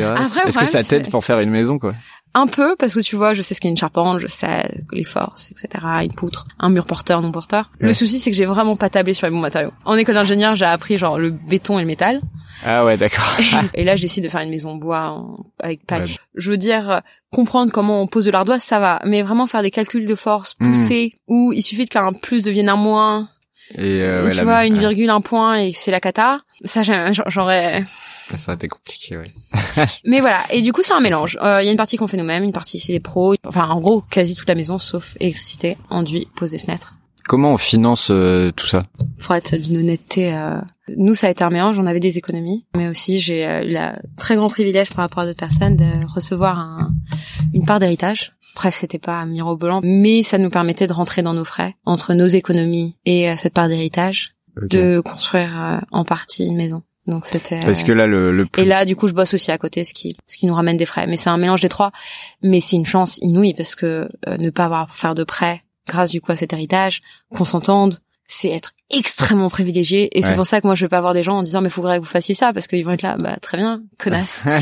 Le 0.45 0.49
Est-ce 0.49 0.59
que 0.59 0.67
ça 0.67 0.85
t'aide 0.85 1.11
pour 1.11 1.25
faire 1.25 1.41
une 1.41 1.51
maison 1.51 1.79
quoi? 1.79 1.95
Un 2.39 2.47
peu, 2.47 2.77
parce 2.77 2.95
que 2.95 3.01
tu 3.01 3.17
vois, 3.17 3.33
je 3.33 3.41
sais 3.41 3.55
ce 3.55 3.61
qu'est 3.63 3.69
une 3.71 3.77
charpente, 3.79 4.19
je 4.19 4.27
sais 4.27 4.69
les 4.93 5.05
forces, 5.05 5.51
etc., 5.51 5.69
une 6.03 6.13
poutre, 6.13 6.47
un 6.59 6.69
mur 6.69 6.87
porteur, 6.87 7.23
non 7.23 7.33
porteur. 7.33 7.71
Ouais. 7.81 7.87
Le 7.89 7.95
souci, 7.95 8.19
c'est 8.19 8.31
que 8.31 8.37
j'ai 8.37 8.45
vraiment 8.45 8.77
pas 8.77 8.91
tablé 8.91 9.15
sur 9.15 9.27
les 9.27 9.31
bons 9.31 9.41
matériaux. 9.41 9.73
En 9.87 9.95
école 9.95 10.17
d'ingénieur, 10.17 10.55
j'ai 10.55 10.67
appris 10.67 10.99
genre 10.99 11.19
le 11.19 11.31
béton 11.31 11.79
et 11.79 11.83
le 11.83 11.87
métal. 11.87 12.21
Ah 12.65 12.85
ouais, 12.85 12.97
d'accord. 12.99 13.25
et 13.75 13.85
là, 13.85 13.97
je 13.97 14.03
décide 14.03 14.25
de 14.25 14.29
faire 14.29 14.43
une 14.43 14.51
maison 14.51 14.71
en 14.73 14.75
bois 14.77 15.11
en- 15.13 15.47
avec 15.63 15.87
paille. 15.87 16.03
Ouais. 16.13 16.17
Je 16.35 16.51
veux 16.51 16.57
dire, 16.59 17.01
comprendre 17.33 17.73
comment 17.73 18.03
on 18.03 18.07
pose 18.07 18.27
de 18.27 18.31
l'ardoise, 18.31 18.63
ça 18.63 18.81
va. 18.81 19.01
Mais 19.07 19.23
vraiment 19.23 19.47
faire 19.47 19.63
des 19.63 19.71
calculs 19.71 20.07
de 20.07 20.15
force 20.15 20.57
Hmm. 20.61 20.73
poussés, 20.73 21.13
où 21.29 21.53
il 21.55 21.63
suffit 21.63 21.87
qu'un 21.89 22.13
plus 22.13 22.43
devienne 22.43 22.69
un 22.69 22.77
moins, 22.77 23.29
Et 23.75 24.03
euh, 24.03 24.25
ouais, 24.25 24.31
tu 24.31 24.43
vois, 24.45 24.67
une 24.67 24.77
virgule, 24.79 25.11
un 25.11 25.21
point, 25.23 25.57
et 25.59 25.73
c'est 25.73 25.91
la 25.91 26.01
cata. 26.01 26.41
Ça, 26.65 26.83
j'aurais... 27.29 27.83
Ça 28.29 28.37
aurait 28.49 28.57
été 28.57 28.69
compliqué, 28.69 29.17
ouais. 29.17 29.33
Mais 30.05 30.21
voilà, 30.21 30.43
et 30.51 30.63
du 30.63 30.73
coup 30.73 30.83
c'est 30.83 30.93
un 30.93 31.01
mélange. 31.01 31.39
Euh, 31.43 31.63
Il 31.63 31.67
y 31.67 31.69
a 31.69 31.71
une 31.71 31.77
partie 31.77 31.97
qu'on 31.97 32.07
fait 32.07 32.17
nous-mêmes, 32.17 32.43
une 32.43 32.53
partie 32.53 32.79
c'est 32.81 32.93
les 32.93 33.01
pros. 33.01 33.35
Enfin 33.47 33.69
en 33.69 33.81
gros 33.81 34.01
quasi 34.11 34.35
toute 34.35 34.49
la 34.49 34.55
maison 34.55 34.79
sauf 34.79 35.17
électricité, 35.21 35.77
enduit, 35.91 36.29
pose 36.35 36.51
des 36.51 36.59
fenêtres. 36.59 36.95
Comment 37.29 37.53
on 37.55 37.57
finance 37.59 38.09
euh, 38.13 38.53
tout 38.53 38.69
ça? 38.69 38.85
Pour 39.19 39.35
être 39.35 39.57
d'une 39.57 39.79
honnêteté, 39.79 40.33
euh, 40.33 40.61
nous 40.97 41.15
ça 41.15 41.27
a 41.27 41.31
été 41.31 41.43
un 41.43 41.51
mélange, 41.51 41.79
on 41.79 41.87
avait 41.87 42.01
des 42.01 42.19
économies, 42.19 42.65
mais 42.77 42.89
aussi 42.89 43.19
j'ai 43.19 43.45
euh, 43.45 43.63
eu 43.65 43.73
le 43.73 43.97
très 44.17 44.37
grand 44.37 44.49
privilège 44.49 44.91
par 44.91 44.99
rapport 45.05 45.25
à 45.25 45.27
d'autres 45.27 45.39
personnes 45.39 45.77
de 45.77 46.07
recevoir 46.13 46.59
un, 46.59 46.93
une 47.53 47.65
part 47.65 47.81
d'héritage. 47.81 48.33
Après 48.55 48.71
c'était 48.71 48.99
pas 49.01 49.27
mirobolant, 49.27 49.81
mais 49.83 50.23
ça 50.23 50.39
nous 50.39 50.51
permettait 50.51 50.87
de 50.87 50.93
rentrer 50.93 51.23
dans 51.23 51.35
nos 51.35 51.45
frais 51.45 51.75
entre 51.85 52.15
nos 52.15 52.27
économies 52.27 52.95
et 53.05 53.29
euh, 53.29 53.35
cette 53.37 53.55
part 53.55 53.69
d'héritage, 53.69 54.35
de 54.57 55.01
construire 55.01 55.61
euh, 55.61 55.79
en 55.91 56.05
partie 56.05 56.47
une 56.47 56.57
maison. 56.57 56.83
Donc 57.07 57.25
c'était 57.25 57.61
Parce 57.61 57.83
que 57.83 57.93
là, 57.93 58.07
le, 58.07 58.33
le 58.33 58.47
plus... 58.47 58.63
Et 58.63 58.65
là, 58.65 58.85
du 58.85 58.97
coup, 58.97 59.07
je 59.09 59.15
bosse 59.15 59.35
aussi 59.35 59.51
à 59.53 59.59
côté, 59.59 59.85
ce 59.85 59.95
qui, 59.95 60.17
ce 60.27 60.37
qui 60.37 60.47
nous 60.47 60.55
ramène 60.55 60.77
des 60.77 60.87
frais. 60.87 61.07
Mais 61.07 61.17
c'est 61.17 61.31
un 61.31 61.37
mélange 61.37 61.61
des 61.61 61.69
trois. 61.69 61.93
Mais 62.43 62.61
c'est 62.61 62.77
une 62.77 62.87
chance 62.87 63.19
inouïe 63.19 63.55
parce 63.55 63.75
que 63.75 64.09
euh, 64.27 64.37
ne 64.39 64.51
pas 64.51 64.65
avoir 64.65 64.81
à 64.83 64.87
faire 64.89 65.15
de 65.15 65.25
prêt 65.25 65.63
grâce 65.87 66.11
du 66.11 66.21
coup 66.21 66.33
à 66.33 66.37
cet 66.37 66.53
héritage, 66.53 67.01
qu'on 67.33 67.45
s'entende, 67.45 68.01
c'est 68.29 68.49
être 68.49 68.73
extrêmement 68.91 69.49
privilégié. 69.49 70.17
Et 70.17 70.23
c'est 70.23 70.35
pour 70.35 70.47
ça 70.47 70.61
que 70.61 70.67
moi, 70.67 70.75
je 70.75 70.85
vais 70.85 70.89
pas 70.89 70.99
avoir 70.99 71.15
des 71.15 71.23
gens 71.23 71.39
en 71.39 71.43
disant, 71.43 71.61
mais 71.61 71.69
faudrait 71.69 71.99
que 71.99 72.03
vous 72.03 72.11
fassiez 72.11 72.35
ça 72.35 72.53
parce 72.53 72.67
qu'ils 72.67 72.85
vont 72.85 72.93
être 72.93 73.03
là, 73.03 73.17
bah 73.19 73.37
très 73.41 73.57
bien, 73.57 73.83
connasse. 73.99 74.43
ouais, 74.47 74.61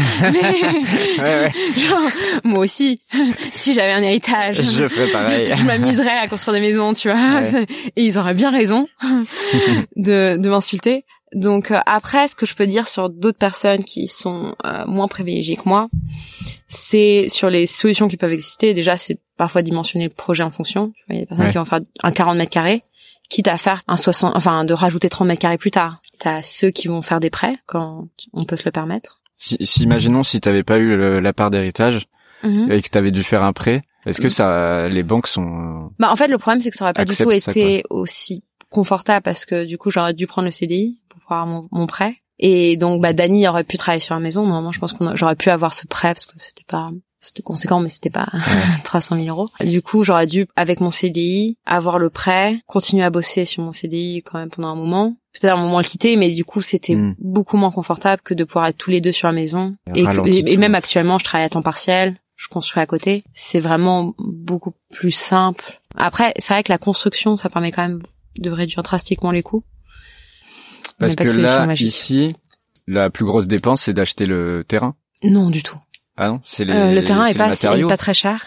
ouais. 1.18 1.52
Genre, 1.76 2.11
moi 2.44 2.61
aussi, 2.61 3.00
si 3.52 3.74
j'avais 3.74 3.92
un 3.92 4.02
héritage. 4.02 4.61
Je 4.61 4.88
ferais 4.88 5.11
pareil. 5.11 5.52
je 5.57 5.64
m'amuserais 5.64 6.18
à 6.18 6.28
construire 6.28 6.54
des 6.54 6.66
maisons, 6.66 6.94
tu 6.94 7.11
vois. 7.11 7.42
Et 7.96 8.04
ils 8.04 8.18
auraient 8.18 8.35
bien 8.35 8.50
raison 8.50 8.87
de, 9.96 10.37
de 10.37 10.48
m'insulter. 10.48 11.04
Donc 11.34 11.70
euh, 11.70 11.80
après, 11.86 12.28
ce 12.28 12.36
que 12.36 12.46
je 12.46 12.54
peux 12.54 12.66
dire 12.66 12.86
sur 12.88 13.10
d'autres 13.10 13.38
personnes 13.38 13.82
qui 13.84 14.06
sont 14.08 14.54
euh, 14.64 14.84
moins 14.86 15.08
privilégiées 15.08 15.56
que 15.56 15.68
moi, 15.68 15.88
c'est 16.68 17.28
sur 17.28 17.50
les 17.50 17.66
solutions 17.66 18.08
qui 18.08 18.16
peuvent 18.16 18.32
exister. 18.32 18.74
Déjà, 18.74 18.96
c'est 18.96 19.18
parfois 19.36 19.62
dimensionner 19.62 20.08
le 20.08 20.14
projet 20.14 20.42
en 20.42 20.50
fonction. 20.50 20.92
Il 21.08 21.14
y 21.16 21.18
a 21.18 21.20
des 21.22 21.26
personnes 21.26 21.46
Ouais. 21.46 21.52
qui 21.52 21.58
vont 21.58 21.64
faire 21.64 21.80
un 22.02 22.10
40 22.12 22.36
mètres 22.36 22.50
carrés, 22.50 22.82
quitte 23.28 23.48
à 23.48 23.56
faire 23.58 23.82
un 23.88 23.96
60, 23.96 24.32
enfin 24.36 24.64
de 24.64 24.72
rajouter 24.74 25.08
30 25.08 25.28
mètres 25.28 25.40
carrés 25.40 25.58
plus 25.58 25.70
tard. 25.70 26.00
T'as 26.18 26.42
ceux 26.42 26.70
qui 26.70 26.88
vont 26.88 27.02
faire 27.02 27.20
des 27.20 27.30
prêts 27.30 27.56
quand 27.66 28.08
on 28.32 28.44
peut 28.44 28.56
se 28.56 28.64
le 28.64 28.70
permettre. 28.72 29.20
Si, 29.36 29.56
si 29.60 29.82
imaginons 29.82 30.22
si 30.22 30.40
t'avais 30.40 30.62
pas 30.62 30.78
eu 30.78 30.96
le- 30.96 31.18
la 31.20 31.32
part 31.32 31.50
d'héritage 31.50 32.06
Mhm. 32.44 32.70
et 32.70 32.82
que 32.82 32.88
t'avais 32.88 33.10
dû 33.10 33.22
faire 33.24 33.42
un 33.42 33.52
prêt, 33.52 33.82
est-ce 34.06 34.20
que 34.20 34.26
Mhm. 34.26 34.30
ça, 34.30 34.88
les 34.88 35.02
banques 35.02 35.26
sont 35.26 35.90
Bah 35.98 36.10
en 36.12 36.16
fait 36.16 36.28
le 36.28 36.38
problème 36.38 36.60
c'est 36.60 36.70
que 36.70 36.76
ça 36.76 36.84
aurait 36.84 36.92
pas 36.92 37.04
du 37.04 37.16
tout 37.16 37.30
ça, 37.38 37.50
été 37.50 37.82
aussi 37.90 38.44
confortable 38.70 39.22
parce 39.22 39.44
que 39.46 39.64
du 39.64 39.78
coup 39.78 39.90
j'aurais 39.90 40.14
dû 40.14 40.26
prendre 40.26 40.46
le 40.46 40.52
CDI 40.52 41.00
pour 41.24 41.28
pouvoir 41.28 41.46
mon, 41.46 41.68
mon 41.72 41.87
prêt. 41.87 42.16
Et 42.38 42.76
donc 42.76 43.00
bah 43.00 43.12
Dany 43.12 43.46
aurait 43.46 43.64
pu 43.64 43.76
travailler 43.76 44.00
sur 44.00 44.14
la 44.14 44.20
maison. 44.20 44.42
Normalement 44.46 44.72
je 44.72 44.80
pense 44.80 44.92
qu'on 44.92 45.14
j'aurais 45.14 45.37
pu 45.37 45.50
avoir 45.50 45.72
ce 45.72 45.87
prêt 45.87 46.12
parce 46.14 46.26
que 46.26 46.32
c'était 46.37 46.64
pas 46.66 46.90
c'était 47.20 47.42
conséquent 47.42 47.80
mais 47.80 47.88
c'était 47.88 48.10
pas 48.10 48.26
300 48.84 49.16
000 49.16 49.28
euros. 49.28 49.48
Du 49.64 49.82
coup 49.82 50.04
j'aurais 50.04 50.26
dû 50.26 50.46
avec 50.56 50.80
mon 50.80 50.90
CDI 50.90 51.56
avoir 51.64 51.98
le 51.98 52.10
prêt 52.10 52.58
continuer 52.66 53.04
à 53.04 53.10
bosser 53.10 53.44
sur 53.44 53.62
mon 53.62 53.72
CDI 53.72 54.22
quand 54.24 54.38
même 54.38 54.50
pendant 54.50 54.68
un 54.68 54.74
moment. 54.74 55.16
Peut-être 55.32 55.54
un 55.56 55.60
moment 55.60 55.78
le 55.78 55.84
quitter 55.84 56.16
mais 56.16 56.30
du 56.30 56.44
coup 56.44 56.60
c'était 56.60 56.96
Mm. 56.96 57.14
beaucoup 57.18 57.56
moins 57.56 57.70
confortable 57.70 58.20
que 58.22 58.34
de 58.34 58.44
pouvoir 58.44 58.66
être 58.66 58.76
tous 58.78 58.90
les 58.90 59.00
deux 59.00 59.12
sur 59.12 59.28
la 59.28 59.32
maison. 59.34 59.76
Et 59.94 60.02
que- 60.04 60.56
même 60.56 60.74
actuellement 60.74 61.18
je 61.18 61.24
travaille 61.24 61.46
à 61.46 61.50
temps 61.50 61.62
partiel 61.62 62.16
je 62.37 62.48
construis 62.48 62.82
à 62.82 62.87
côté. 62.87 63.22
C'est 63.32 63.60
vraiment 63.60 64.12
beaucoup 64.18 64.72
plus 64.92 65.12
simple. 65.12 65.80
Après 65.96 66.34
c'est 66.38 66.52
vrai 66.52 66.64
que 66.64 66.72
la 66.72 66.78
construction 66.78 67.37
ça 67.37 67.48
permet 67.48 67.70
quand 67.70 67.82
même 67.82 68.02
de 68.38 68.50
réduire 68.50 68.82
drastiquement 68.82 69.30
les 69.30 69.44
coûts 69.44 69.62
Parce 70.98 71.16
que 71.16 71.24
là, 71.24 71.66
magique. 71.66 71.88
ici, 71.88 72.35
la 72.87 73.11
plus 73.11 73.24
grosse 73.24 73.48
dépense, 73.48 73.83
c'est 73.83 73.92
d'acheter 73.92 74.26
le 74.26 74.64
terrain. 74.66 74.94
non 75.22 75.50
du 75.50 75.62
tout 75.62 75.78
Ah 76.16 76.28
non, 76.28 76.40
c'est 76.44 76.64
les. 76.64 76.72
Euh, 76.72 76.92
le 76.92 77.02
terrain 77.02 77.26
est 77.26 77.33
les 77.33 77.38
pas, 77.38 77.52
est 77.52 77.88
pas 77.88 77.96
très 77.96 78.14
cher. 78.14 78.46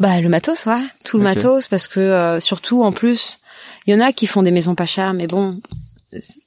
Bah 0.00 0.20
le 0.20 0.28
matos, 0.28 0.66
ouais, 0.66 0.82
tout 1.04 1.18
le 1.18 1.24
matos, 1.24 1.68
parce 1.68 1.88
que 1.88 2.00
euh, 2.00 2.40
surtout 2.40 2.82
en 2.82 2.92
plus, 2.92 3.38
il 3.86 3.94
y 3.94 3.96
en 3.96 4.00
a 4.00 4.12
qui 4.12 4.26
font 4.26 4.42
des 4.42 4.50
maisons 4.50 4.74
pas 4.74 4.86
chères, 4.86 5.14
mais 5.14 5.26
bon, 5.26 5.60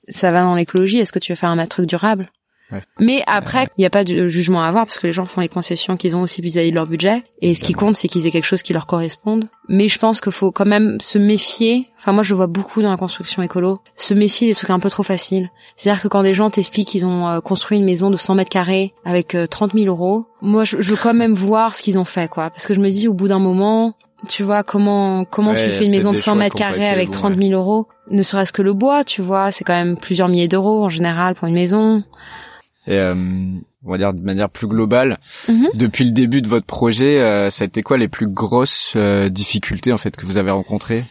ça 0.07 0.31
va 0.31 0.43
dans 0.43 0.55
l'écologie. 0.55 0.99
Est-ce 0.99 1.11
que 1.11 1.19
tu 1.19 1.31
veux 1.31 1.37
faire 1.37 1.49
un 1.49 1.65
truc 1.65 1.87
durable? 1.87 2.31
Ouais. 2.71 2.83
Mais 2.99 3.23
après, 3.27 3.63
il 3.77 3.81
n'y 3.81 3.85
a 3.85 3.89
pas 3.89 4.03
de 4.03 4.27
jugement 4.27 4.63
à 4.63 4.67
avoir 4.67 4.85
parce 4.85 4.99
que 4.99 5.07
les 5.07 5.13
gens 5.13 5.25
font 5.25 5.41
les 5.41 5.49
concessions 5.49 5.97
qu'ils 5.97 6.15
ont 6.15 6.21
aussi 6.21 6.41
vis-à-vis 6.41 6.71
de 6.71 6.75
leur 6.75 6.87
budget. 6.87 7.23
Et 7.41 7.55
ce 7.55 7.63
qui 7.63 7.73
compte, 7.73 7.95
c'est 7.95 8.07
qu'ils 8.07 8.27
aient 8.27 8.31
quelque 8.31 8.45
chose 8.45 8.61
qui 8.61 8.73
leur 8.73 8.85
corresponde. 8.85 9.45
Mais 9.67 9.87
je 9.87 9.99
pense 9.99 10.21
qu'il 10.21 10.31
faut 10.31 10.51
quand 10.51 10.65
même 10.65 10.99
se 10.99 11.17
méfier. 11.17 11.87
Enfin, 11.97 12.11
moi, 12.11 12.23
je 12.23 12.31
le 12.31 12.37
vois 12.37 12.47
beaucoup 12.47 12.81
dans 12.81 12.91
la 12.91 12.97
construction 12.97 13.41
écolo. 13.41 13.79
Se 13.95 14.13
méfier 14.13 14.47
des 14.47 14.55
trucs 14.55 14.69
un 14.69 14.79
peu 14.79 14.89
trop 14.89 15.03
faciles. 15.03 15.49
C'est-à-dire 15.75 16.01
que 16.01 16.07
quand 16.07 16.23
des 16.23 16.33
gens 16.33 16.49
t'expliquent 16.49 16.89
qu'ils 16.89 17.05
ont 17.05 17.27
euh, 17.27 17.39
construit 17.39 17.77
une 17.77 17.85
maison 17.85 18.09
de 18.09 18.17
100 18.17 18.35
mètres 18.35 18.49
carrés 18.49 18.93
avec 19.05 19.35
euh, 19.35 19.47
30 19.47 19.73
000 19.73 19.85
euros, 19.85 20.25
moi, 20.41 20.63
je, 20.63 20.77
veux 20.77 20.95
quand 20.95 21.13
même 21.13 21.33
voir 21.33 21.75
ce 21.75 21.81
qu'ils 21.81 21.97
ont 21.97 22.05
fait, 22.05 22.29
quoi. 22.29 22.49
Parce 22.49 22.65
que 22.65 22.73
je 22.73 22.79
me 22.79 22.89
dis, 22.89 23.07
au 23.07 23.13
bout 23.13 23.27
d'un 23.27 23.39
moment, 23.39 23.95
tu 24.27 24.43
vois, 24.43 24.63
comment 24.63 25.25
comment 25.25 25.51
Ouais, 25.51 25.63
tu 25.63 25.69
fais 25.69 25.85
une 25.85 25.91
maison 25.91 26.11
de 26.11 26.15
peut-être 26.15 26.25
des 26.25 26.31
100 26.31 26.31
choix 26.31 26.35
mètres 26.35 26.55
carrés 26.55 26.89
avec 26.89 27.07
bons, 27.07 27.13
30 27.13 27.35
000 27.35 27.51
euros, 27.51 27.87
ne 28.09 28.21
serait-ce 28.21 28.51
que 28.51 28.61
le 28.61 28.73
bois, 28.73 29.03
tu 29.03 29.21
vois, 29.21 29.51
c'est 29.51 29.63
quand 29.63 29.73
même 29.73 29.97
plusieurs 29.97 30.27
milliers 30.27 30.47
d'euros 30.47 30.83
en 30.83 30.89
général 30.89 31.35
pour 31.35 31.47
une 31.47 31.55
maison. 31.55 32.03
Et 32.87 32.95
euh, 32.97 33.13
on 33.85 33.91
va 33.91 33.97
dire 33.97 34.13
de 34.13 34.21
manière 34.21 34.49
plus 34.49 34.67
globale, 34.67 35.19
Mhm. 35.47 35.69
depuis 35.75 36.03
le 36.05 36.11
début 36.11 36.41
de 36.41 36.47
votre 36.47 36.65
projet, 36.65 37.19
euh, 37.19 37.49
ça 37.49 37.63
a 37.63 37.67
été 37.67 37.83
quoi 37.83 37.97
les 37.97 38.07
plus 38.07 38.27
grosses 38.27 38.93
euh, 38.95 39.29
difficultés 39.29 39.91
en 39.93 39.97
fait 39.97 40.15
que 40.15 40.25
vous 40.25 40.37
avez 40.37 40.51
rencontrées? 40.51 41.03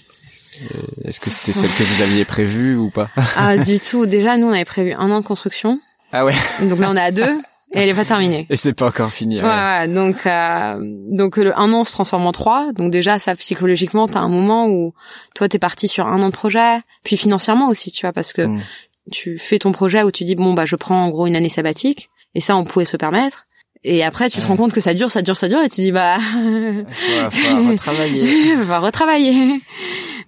Est-ce 1.05 1.21
que 1.21 1.31
c'était 1.31 1.53
celles 1.53 1.71
que 1.71 1.83
vous 1.83 2.03
aviez 2.03 2.25
prévues 2.25 2.77
ou 2.77 2.91
pas? 2.91 3.09
Ah, 3.37 3.57
du 3.57 3.81
tout. 3.81 4.05
Déjà, 4.07 4.37
nous, 4.37 4.47
on 4.47 4.53
avait 4.53 4.65
prévu 4.65 4.93
un 4.93 5.11
an 5.11 5.21
de 5.21 5.25
construction. 5.25 5.79
Ah 6.13 6.25
ouais. 6.25 6.35
Donc 6.69 6.79
là, 6.81 6.89
on 6.91 6.97
est 6.97 7.01
à 7.01 7.13
deux 7.13 7.23
et 7.73 7.79
elle 7.79 7.89
est 7.89 7.95
pas 7.95 8.05
terminée. 8.05 8.47
Et 8.51 8.57
c'est 8.57 8.73
pas 8.75 8.89
encore 8.89 9.13
fini. 9.13 9.41
Ouais, 9.41 9.47
ouais, 9.49 9.89
donc 9.89 10.27
euh, 10.27 10.77
donc 11.11 11.37
le 11.37 11.57
un 11.59 11.73
an 11.73 11.85
se 11.85 11.93
transforme 11.93 12.27
en 12.27 12.33
trois. 12.33 12.73
Donc 12.75 12.91
déjà 12.91 13.19
ça 13.21 13.35
psychologiquement 13.37 14.09
t'as 14.09 14.19
un 14.21 14.29
moment 14.29 14.67
où 14.69 14.93
toi 15.35 15.49
t'es 15.49 15.61
parti 15.61 15.87
sur 15.89 16.07
un 16.09 16.21
an 16.21 16.29
de 16.29 16.35
projet, 16.35 16.81
puis 17.05 17.17
financièrement 17.17 17.69
aussi 17.69 17.91
tu 17.93 18.05
vois 18.05 18.13
parce 18.13 18.33
que 18.33 18.43
Mm. 18.43 18.61
Tu 19.11 19.39
fais 19.39 19.59
ton 19.59 19.73
projet 19.73 20.03
où 20.03 20.11
tu 20.11 20.25
dis 20.25 20.35
bon 20.35 20.55
bah 20.55 20.65
je 20.65 20.77
prends 20.77 21.05
en 21.05 21.11
gros 21.11 21.27
une 21.27 21.37
année 21.37 21.49
sabbatique 21.49 22.11
et 22.35 22.41
ça 22.41 22.57
on 22.57 22.65
pouvait 22.65 22.85
se 22.85 22.97
permettre. 22.97 23.47
Et 23.83 24.05
après 24.05 24.29
tu 24.29 24.41
te 24.41 24.47
rends 24.47 24.57
compte 24.57 24.73
que 24.73 24.81
ça 24.81 24.93
dure, 24.93 25.11
ça 25.11 25.23
dure, 25.23 25.37
ça 25.37 25.49
dure 25.49 25.63
et 25.63 25.69
tu 25.69 25.81
dis 25.81 25.93
bah 25.93 26.19
faut 27.31 27.67
retravailler. 27.71 28.55
va 28.57 28.79
retravailler. 28.79 29.61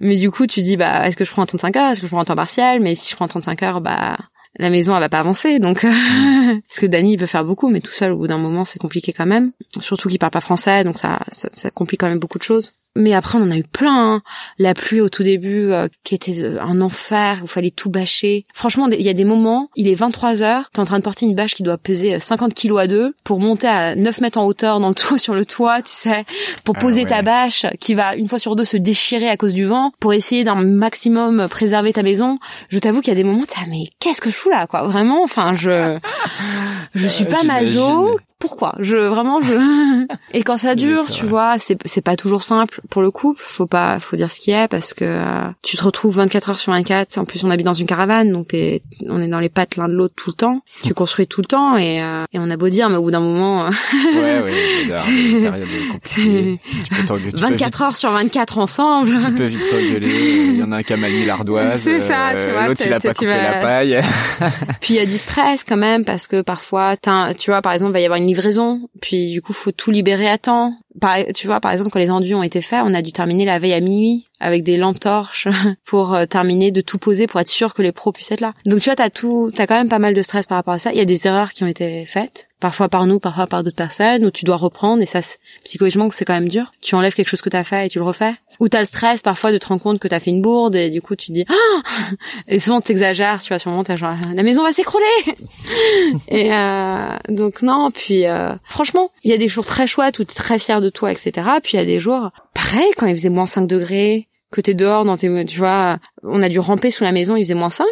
Mais 0.01 0.16
du 0.16 0.31
coup 0.31 0.47
tu 0.47 0.62
dis 0.62 0.77
bah 0.77 1.07
est-ce 1.07 1.16
que 1.16 1.25
je 1.25 1.31
prends 1.31 1.45
35 1.47 1.77
heures, 1.77 1.90
est-ce 1.92 2.01
que 2.01 2.07
je 2.07 2.11
prends 2.11 2.21
un 2.21 2.25
temps 2.25 2.35
partiel 2.35 2.81
Mais 2.81 2.95
si 2.95 3.11
je 3.11 3.16
prends 3.16 3.29
35 3.29 3.62
heures 3.62 3.81
bah 3.81 4.16
la 4.59 4.71
maison 4.71 4.95
elle 4.95 5.01
va 5.01 5.09
pas 5.09 5.21
avancer 5.21 5.59
donc 5.59 5.85
euh, 5.85 5.90
parce 6.68 6.81
que 6.81 6.87
Dany 6.87 7.14
il 7.14 7.18
peut 7.18 7.27
faire 7.27 7.45
beaucoup 7.45 7.71
mais 7.71 7.81
tout 7.81 7.92
seul 7.92 8.12
au 8.12 8.18
bout 8.18 8.27
d'un 8.27 8.38
moment 8.38 8.64
c'est 8.64 8.79
compliqué 8.79 9.12
quand 9.12 9.27
même 9.27 9.53
surtout 9.81 10.09
qu'il 10.11 10.18
parle 10.18 10.33
pas 10.33 10.42
français 10.42 10.85
donc 10.85 10.99
ça, 10.99 11.21
ça 11.29 11.49
ça 11.53 11.71
complique 11.71 12.01
quand 12.01 12.09
même 12.09 12.18
beaucoup 12.18 12.38
de 12.38 12.42
choses 12.42 12.73
mais 12.96 13.14
après 13.14 13.38
on 13.38 13.42
en 13.42 13.50
a 13.50 13.57
eu 13.57 13.62
plein 13.64 14.14
hein. 14.16 14.22
la 14.59 14.74
pluie 14.74 15.00
au 15.00 15.09
tout 15.09 15.22
début 15.22 15.72
euh, 15.72 15.88
qui 16.05 16.14
était 16.14 16.42
euh, 16.42 16.61
un 16.61 16.81
enfer 16.81 17.38
où 17.40 17.44
il 17.44 17.48
fallait 17.48 17.70
tout 17.70 17.90
bâcher 17.90 18.44
franchement 18.55 18.88
il 18.90 19.00
y 19.02 19.09
a 19.09 19.14
des 19.14 19.24
moments 19.24 19.68
il 19.76 19.88
est 19.88 19.94
23 19.94 20.42
heures 20.42 20.68
t'es 20.72 20.81
en 20.81 20.85
train 20.85 20.98
de 20.98 21.05
porter 21.05 21.26
une 21.26 21.35
bâche 21.35 21.55
qui 21.55 21.62
doit 21.62 21.78
peser 21.78 22.14
euh, 22.16 22.20
50 22.20 22.55
kilos 22.55 22.81
à 22.81 22.87
deux 22.87 23.14
pour 23.24 23.40
monter 23.40 23.66
à 23.66 23.94
9 23.94 24.20
mètres 24.20 24.38
en 24.38 24.44
hauteur 24.46 24.81
dans 24.81 24.88
le 24.88 24.94
toit 24.94 25.18
sur 25.26 25.35
le 25.35 25.44
toit 25.44 25.81
tu 25.83 25.92
sais 25.92 26.24
pour 26.64 26.76
Ah 26.76 26.81
poser 26.81 27.02
ouais. 27.02 27.09
ta 27.09 27.22
bâche 27.22 27.66
qui 27.81 27.94
va 27.94 28.14
une 28.14 28.28
fois 28.28 28.38
sur 28.38 28.57
deux 28.57 28.64
se 28.64 28.76
déchirer 28.76 29.28
à 29.28 29.37
cause 29.37 29.55
du 29.55 29.64
vent 29.64 29.92
pour 30.00 30.12
essayer 30.12 30.44
d'un 30.44 30.57
maximum 30.57 31.46
préserver 31.48 31.92
ta 31.92 32.02
maison 32.02 32.38
je 32.68 32.78
t'avoue 32.78 33.00
qu'il 33.00 33.09
y 33.09 33.16
a 33.16 33.16
des 33.16 33.24
moments 33.24 33.42
ah, 33.57 33.64
mais 33.68 33.85
qu'est-ce 34.00 34.20
que 34.20 34.31
je 34.31 34.37
fous 34.37 34.50
là 34.50 34.66
quoi? 34.66 34.83
Vraiment 34.85 35.22
enfin 35.22 35.52
je 35.55 35.98
je 36.94 37.09
suis 37.09 37.24
Euh, 37.24 37.31
pas 37.31 37.42
maso 37.42 38.18
pourquoi? 38.42 38.74
Je 38.81 38.96
vraiment 38.96 39.40
je 39.40 39.52
et 40.35 40.42
quand 40.42 40.57
ça 40.57 40.74
dure 40.74 41.09
tu 41.09 41.24
vois 41.24 41.59
c'est 41.59 41.78
c'est 41.87 42.00
pas 42.00 42.16
toujours 42.16 42.42
simple 42.42 42.81
pour 42.90 43.00
le 43.00 43.11
couple 43.12 43.40
faut 43.46 43.66
pas 43.66 43.98
faut 44.00 44.16
dire 44.16 44.31
ce 44.33 44.40
qui 44.40 44.50
est 44.50 44.66
parce 44.68 44.92
que 44.94 45.05
euh, 45.05 45.48
tu 45.62 45.76
te 45.76 45.85
retrouves 45.85 46.16
24 46.16 46.50
heures 46.50 46.59
sur 46.59 46.72
24 46.72 47.18
en 47.18 47.24
plus 47.24 47.44
on 47.44 47.50
habite 47.50 47.64
dans 47.66 47.72
une 47.72 47.87
caravane 47.87 48.33
donc 48.33 48.48
t'es 48.48 48.83
on 49.09 49.22
est 49.22 49.28
dans 49.28 49.38
les 49.38 49.48
pattes 49.48 49.76
l'un 49.76 49.88
de 49.88 49.94
l'autre 49.94 50.14
tout 50.16 50.31
le 50.31 50.35
temps 50.35 50.61
tu 50.83 50.92
construis 51.02 51.28
tout 51.28 51.40
le 51.40 51.46
temps 51.46 51.76
et 51.76 52.02
euh, 52.02 52.24
et 52.33 52.40
on 52.40 52.50
a 52.50 52.57
beau 52.57 52.68
dire 52.68 52.88
mais 52.90 52.96
au 52.96 53.02
bout 53.02 53.12
d'un 53.12 53.20
moment 53.20 53.66
euh, 53.66 53.70
Ouais, 54.14 54.40
ouais. 54.42 54.52
c'est. 56.05 56.59
Tu 56.85 56.94
peux 56.94 57.05
t'engueuler. 57.07 57.31
tu 57.33 57.37
peux 57.37 57.42
24 57.48 57.83
heures 57.83 57.96
sur 57.96 58.11
24 58.11 58.59
ensemble 58.59 59.11
Tu 59.24 59.33
peux 59.35 59.44
vite 59.44 59.61
t'engueuler. 59.70 60.44
Il 60.46 60.57
y 60.57 60.62
en 60.62 60.72
a 60.72 60.76
un 60.78 60.83
qui 60.83 60.92
a 60.92 60.96
manié 60.96 61.24
l'ardoise. 61.24 61.81
C'est 61.81 62.00
ça, 62.00 62.31
euh, 62.31 62.46
tu 62.46 62.52
vois, 62.52 62.66
L'autre, 62.68 62.83
il 62.87 62.92
a 62.92 63.00
pas 63.00 63.14
coupé 63.14 63.26
vas- 63.26 63.52
la 63.52 63.61
paille. 63.61 64.00
Puis 64.81 64.94
il 64.94 64.96
y 64.96 65.00
a 65.00 65.07
du 65.07 65.18
stress 65.18 65.64
quand 65.64 65.76
même 65.76 66.05
parce 66.05 66.26
que 66.26 66.42
parfois, 66.42 66.96
tu 66.96 67.50
vois, 67.50 67.62
par 67.62 67.72
exemple, 67.72 67.90
il 67.90 67.94
va 67.94 68.00
y 68.00 68.05
avoir 68.05 68.18
une 68.20 68.28
livraison, 68.33 68.88
puis 69.01 69.31
du 69.31 69.42
coup, 69.42 69.53
faut 69.53 69.73
tout 69.73 69.90
libérer 69.90 70.29
à 70.29 70.38
temps. 70.38 70.75
Tu 71.35 71.47
vois, 71.47 71.61
par 71.61 71.73
exemple, 71.73 71.90
quand 71.90 71.99
les 71.99 72.11
enduits 72.11 72.35
ont 72.35 72.42
été 72.42 72.61
faits, 72.61 72.83
on 72.85 72.95
a 72.95 73.03
dû 73.03 73.12
terminer 73.12 73.45
la 73.45 73.59
veille 73.59 73.73
à 73.73 73.81
minuit 73.81 74.29
avec 74.42 74.64
des 74.64 74.76
lampes 74.76 75.00
torches 75.00 75.48
pour 75.87 76.14
euh, 76.14 76.26
terminer 76.26 76.70
de 76.70 76.81
tout 76.81 76.98
poser 76.98 77.26
pour 77.26 77.40
être 77.40 77.48
sûr 77.48 77.72
que 77.72 77.81
les 77.81 77.92
pros 77.92 78.12
puissent 78.12 78.33
être 78.33 78.40
là. 78.40 78.52
Donc 78.66 78.81
tu 78.81 78.87
vois, 78.87 78.96
t'as 78.96 79.11
tout, 79.11 79.50
t'as 79.55 79.66
quand 79.66 79.76
même 79.76 79.88
pas 79.88 79.98
mal 79.98 80.14
de 80.14 80.22
stress 80.22 80.46
par 80.46 80.57
rapport 80.57 80.74
à 80.74 80.78
ça. 80.78 80.92
Il 80.92 80.98
y 80.98 81.00
a 81.00 81.05
des 81.05 81.26
erreurs 81.26 81.52
qui 81.52 81.64
ont 81.64 81.68
été 81.68 82.05
faites, 82.05 82.48
parfois 82.61 82.88
par 82.88 83.07
nous, 83.07 83.18
parfois 83.20 83.46
par 83.46 83.62
d'autres 83.62 83.76
personnes, 83.76 84.24
où 84.24 84.31
tu 84.31 84.44
dois 84.44 84.57
reprendre 84.57 85.02
et 85.02 85.07
ça, 85.07 85.20
psychologiquement, 85.64 86.11
c'est 86.11 86.24
quand 86.24 86.35
même 86.35 86.48
dur. 86.48 86.72
Tu 86.81 86.94
enlèves 86.94 87.14
quelque 87.14 87.28
chose 87.28 87.40
que 87.40 87.48
t'as 87.48 87.64
fait 87.64 87.87
et 87.87 87.88
tu 87.88 87.98
le 87.98 88.05
refais. 88.05 88.35
Ou 88.61 88.68
t'as 88.68 88.81
le 88.81 88.87
stress 88.87 89.22
parfois 89.22 89.52
de 89.52 89.59
te 89.59 89.66
rendre 89.66 89.83
compte 89.83 89.98
que 89.98 90.09
t'as 90.09 90.20
fait 90.20 90.31
une 90.31 90.42
bourde 90.42 90.74
et 90.76 90.90
du 90.90 91.00
coup 91.00 91.16
tu 91.16 91.28
te 91.28 91.33
dis 91.33 91.44
ah 91.48 92.14
et 92.48 92.59
souvent 92.59 92.81
t'exagères, 92.81 93.40
tu 93.40 93.48
vois, 93.48 93.59
sur 93.59 93.70
moment 93.70 93.85
t'as 93.85 93.96
genre 93.96 94.14
la 94.35 94.42
maison 94.42 94.62
va 94.62 94.72
s'écrouler. 94.72 95.05
et 96.28 96.52
euh, 96.52 97.16
donc 97.28 97.62
non, 97.62 97.90
puis 97.92 98.26
euh, 98.26 98.55
franchement, 98.68 99.11
il 99.24 99.31
y 99.31 99.35
a 99.35 99.38
des 99.38 99.48
jours 99.48 99.66
très 99.66 99.87
chouettes 99.87 100.18
où 100.18 100.24
t'es 100.24 100.35
très 100.35 100.59
fier 100.59 100.81
de 100.81 100.90
toi, 100.90 101.12
etc. 101.12 101.33
Puis 101.62 101.72
il 101.74 101.76
y 101.76 101.83
a 101.83 101.85
des 101.85 102.00
jours, 102.00 102.31
pareil, 102.55 102.90
quand 102.96 103.07
il 103.07 103.14
faisait 103.14 103.31
moins 103.31 103.46
5 103.46 103.66
degrés, 103.66 104.28
que 104.53 104.61
t'es 104.61 104.75
dehors 104.75 105.05
dans 105.05 105.17
tes, 105.17 105.45
tu 105.47 105.59
vois, 105.59 105.97
on 106.23 106.41
a 106.43 106.49
dû 106.49 106.61
ramper 106.61 106.91
sous 106.93 107.03
la 107.03 107.11
maison, 107.11 107.35
il 107.35 107.45
faisait 107.45 107.55
moins 107.55 107.71
5. 107.71 107.87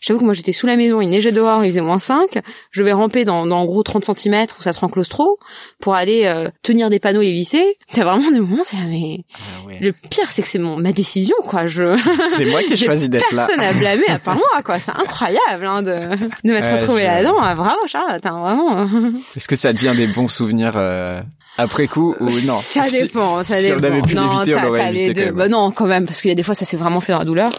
J'avoue 0.00 0.20
que 0.20 0.24
moi 0.24 0.32
j'étais 0.32 0.52
sous 0.52 0.66
la 0.66 0.76
maison, 0.76 1.00
il 1.02 1.08
neigeait 1.10 1.32
dehors, 1.32 1.64
il 1.64 1.68
faisait 1.70 1.80
moins 1.82 1.98
5. 1.98 2.38
Je 2.70 2.82
vais 2.82 2.92
ramper 2.92 3.24
dans, 3.24 3.44
dans 3.46 3.58
en 3.58 3.64
gros 3.66 3.82
30 3.82 4.04
cm 4.16 4.46
où 4.58 4.62
ça 4.62 4.72
te 4.72 4.78
rend 4.78 4.88
claustro 4.88 5.38
pour 5.80 5.94
aller 5.94 6.22
euh, 6.24 6.48
tenir 6.62 6.88
des 6.88 6.98
panneaux 7.00 7.20
et 7.20 7.26
les 7.26 7.32
visser. 7.32 7.76
T'as 7.92 8.04
vraiment 8.04 8.30
des 8.30 8.40
moments, 8.40 8.62
c'est 8.64 8.76
mais 8.88 9.24
Ah 9.34 9.66
ouais. 9.66 9.78
le 9.80 9.92
pire 9.92 10.30
c'est 10.30 10.42
que 10.42 10.48
c'est 10.48 10.58
mon 10.58 10.76
ma 10.76 10.92
décision 10.92 11.36
quoi. 11.46 11.66
Je 11.66 11.96
C'est 12.36 12.44
moi 12.46 12.62
qui 12.62 12.72
ai 12.72 12.76
choisi 12.76 13.08
d'être 13.08 13.30
là. 13.32 13.46
personne 13.46 13.64
à 13.64 13.72
blâmer 13.74 14.08
à 14.08 14.18
part 14.18 14.36
moi 14.36 14.62
quoi. 14.64 14.78
C'est 14.78 14.92
incroyable 14.92 15.66
hein, 15.66 15.82
de 15.82 15.90
de 16.44 16.52
m'être 16.52 16.68
je- 16.80 16.92
là-dedans. 17.04 17.36
Ah, 17.40 17.54
Bravo 17.54 17.80
Charlotte, 17.86 18.24
hein, 18.24 18.40
vraiment. 18.40 18.86
Est-ce 19.36 19.48
que 19.48 19.56
ça 19.56 19.72
devient 19.72 19.92
des 19.96 20.06
bons 20.06 20.28
souvenirs 20.28 20.72
euh, 20.76 21.20
après 21.56 21.86
coup 21.88 22.14
ou 22.20 22.24
non 22.46 22.58
Ça 22.58 22.82
Si- 22.84 22.92
dépend, 23.02 23.42
ça 23.44 23.56
si 23.58 23.62
dépend. 23.68 23.80
on 23.80 23.84
avait 23.84 24.02
pu 24.02 24.14
non, 24.14 24.28
l'éviter, 24.28 24.54
on 24.56 24.62
l'aurait 24.62 24.88
évité 24.94 25.14
quand 25.14 25.20
même. 25.26 25.34
Bah 25.36 25.48
non, 25.48 25.70
quand 25.70 25.86
même, 25.86 26.06
parce 26.06 26.20
qu'il 26.20 26.28
y 26.30 26.32
a 26.32 26.34
des 26.34 26.42
fois, 26.42 26.54
ça 26.54 26.64
s'est 26.64 26.76
vraiment 26.76 27.00
fait 27.00 27.12
dans 27.12 27.18
la 27.20 27.24
douleur. 27.24 27.50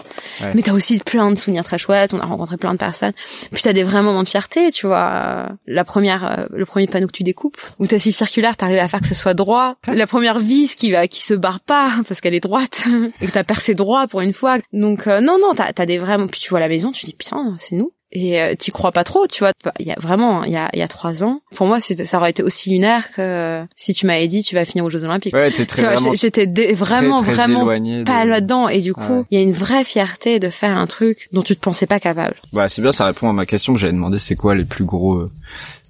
Ouais. 0.41 0.51
Mais 0.53 0.61
t'as 0.61 0.73
aussi 0.73 0.97
plein 0.99 1.31
de 1.31 1.35
souvenirs 1.37 1.63
très 1.63 1.77
chouettes. 1.77 2.13
On 2.13 2.19
a 2.19 2.25
rencontré 2.25 2.57
plein 2.57 2.73
de 2.73 2.77
personnes. 2.77 3.13
Puis 3.51 3.63
t'as 3.63 3.73
des 3.73 3.83
vrais 3.83 4.01
moments 4.01 4.23
de 4.23 4.27
fierté, 4.27 4.71
tu 4.71 4.87
vois. 4.87 5.49
La 5.67 5.83
première, 5.85 6.25
euh, 6.39 6.45
le 6.53 6.65
premier 6.65 6.87
panneau 6.87 7.07
que 7.07 7.11
tu 7.13 7.23
découpes, 7.23 7.57
où 7.79 7.87
t'as 7.87 7.99
si 7.99 8.11
circulaire, 8.11 8.57
t'arrives 8.57 8.79
à 8.79 8.87
faire 8.87 8.99
que 9.01 9.07
ce 9.07 9.15
soit 9.15 9.33
droit. 9.33 9.75
La 9.87 10.07
première 10.07 10.39
vis 10.39 10.75
qui 10.75 10.91
va, 10.91 11.07
qui 11.07 11.21
se 11.21 11.33
barre 11.33 11.59
pas 11.61 11.91
parce 12.07 12.21
qu'elle 12.21 12.35
est 12.35 12.39
droite 12.41 12.85
et 13.21 13.27
que 13.27 13.31
t'as 13.31 13.43
percé 13.43 13.75
droit 13.75 14.07
pour 14.07 14.21
une 14.21 14.33
fois. 14.33 14.57
Donc 14.73 15.07
euh, 15.07 15.21
non, 15.21 15.37
non, 15.41 15.53
t'as 15.55 15.71
as 15.77 15.85
des 15.85 15.97
vrais. 15.97 16.17
Puis 16.27 16.41
tu 16.41 16.49
vois 16.49 16.59
la 16.59 16.67
maison, 16.67 16.91
tu 16.91 17.05
dis 17.05 17.13
putain, 17.13 17.55
c'est 17.57 17.75
nous. 17.75 17.91
Et 18.11 18.39
euh, 18.39 18.53
t'y 18.55 18.71
crois 18.71 18.91
pas 18.91 19.03
trop, 19.03 19.27
tu 19.27 19.39
vois. 19.39 19.51
Il 19.79 19.85
y 19.87 19.91
a 19.91 19.95
vraiment, 19.99 20.43
il 20.45 20.51
y 20.53 20.55
a, 20.57 20.69
il 20.73 20.79
y 20.79 20.83
a 20.83 20.87
trois 20.87 21.23
ans, 21.23 21.41
pour 21.55 21.67
moi, 21.67 21.79
ça 21.81 22.17
aurait 22.17 22.29
été 22.29 22.43
aussi 22.43 22.69
lunaire 22.69 23.11
que 23.11 23.21
euh, 23.21 23.63
si 23.75 23.93
tu 23.93 24.05
m'avais 24.05 24.27
dit 24.27 24.41
tu 24.43 24.55
vas 24.55 24.63
finir 24.63 24.85
aux 24.85 24.89
Jeux 24.89 25.03
Olympiques. 25.03 25.33
Ouais, 25.33 25.51
t'es 25.51 25.65
très 25.65 25.95
j'étais 26.15 26.45
vraiment, 26.73 27.21
très, 27.21 27.33
très 27.33 27.41
vraiment 27.43 27.61
éloigné 27.61 27.99
de- 27.99 28.03
pas 28.03 28.23
là-dedans. 28.23 28.69
Et 28.69 28.79
du 28.79 28.93
coup, 28.93 29.01
Ouais. 29.01 29.23
il 29.31 29.39
y 29.39 29.41
a 29.41 29.43
une 29.43 29.51
vraie 29.51 29.83
fierté 29.83 30.39
de 30.39 30.49
faire 30.49 30.77
un 30.77 30.85
truc 30.85 31.27
dont 31.33 31.41
tu 31.41 31.55
te 31.55 31.61
pensais 31.61 31.87
pas 31.87 31.99
capable. 31.99 32.35
Bah 32.53 32.69
c'est 32.69 32.81
bien, 32.81 32.91
ça 32.91 33.05
répond 33.05 33.29
à 33.29 33.33
ma 33.33 33.45
question 33.45 33.73
que 33.73 33.79
j'avais 33.79 33.93
demandé. 33.93 34.17
C'est 34.19 34.35
quoi 34.35 34.55
les 34.55 34.65
plus 34.65 34.85
gros, 34.85 35.15
euh, 35.15 35.31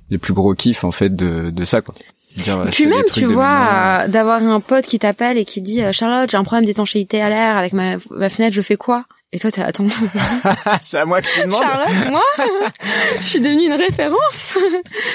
les 0.09 0.17
plus 0.17 0.33
gros 0.33 0.53
kiffs 0.55 0.83
en 0.83 0.91
fait 0.91 1.15
de 1.15 1.49
de 1.51 1.65
ça 1.65 1.81
quoi. 1.81 1.93
Dire, 2.37 2.65
Puis 2.69 2.85
même, 2.87 3.03
tu 3.13 3.25
vois, 3.25 4.07
d'avoir 4.09 4.43
un 4.43 4.59
pote 4.59 4.85
qui 4.85 4.99
t'appelle 4.99 5.37
et 5.37 5.45
qui 5.45 5.61
dit 5.61 5.81
euh, 5.81 5.93
Charlotte, 5.93 6.29
j'ai 6.29 6.35
un 6.37 6.43
problème 6.43 6.65
d'étanchéité 6.65 7.21
à 7.21 7.29
l'air 7.29 7.55
avec 7.55 7.71
ma, 7.71 7.95
ma 8.11 8.27
fenêtre, 8.29 8.53
je 8.53 8.61
fais 8.61 8.75
quoi? 8.75 9.05
Et 9.31 9.39
toi, 9.39 9.51
t'es 9.51 9.61
attends, 9.61 9.87
c'est 10.81 10.97
à 10.97 11.05
moi 11.05 11.21
que 11.21 11.27
tu 11.27 11.41
demandes. 11.41 11.61
Charlotte, 11.61 12.09
moi, 12.09 12.23
je 13.17 13.23
suis 13.23 13.39
devenue 13.41 13.65
une 13.65 13.73
référence. 13.73 14.57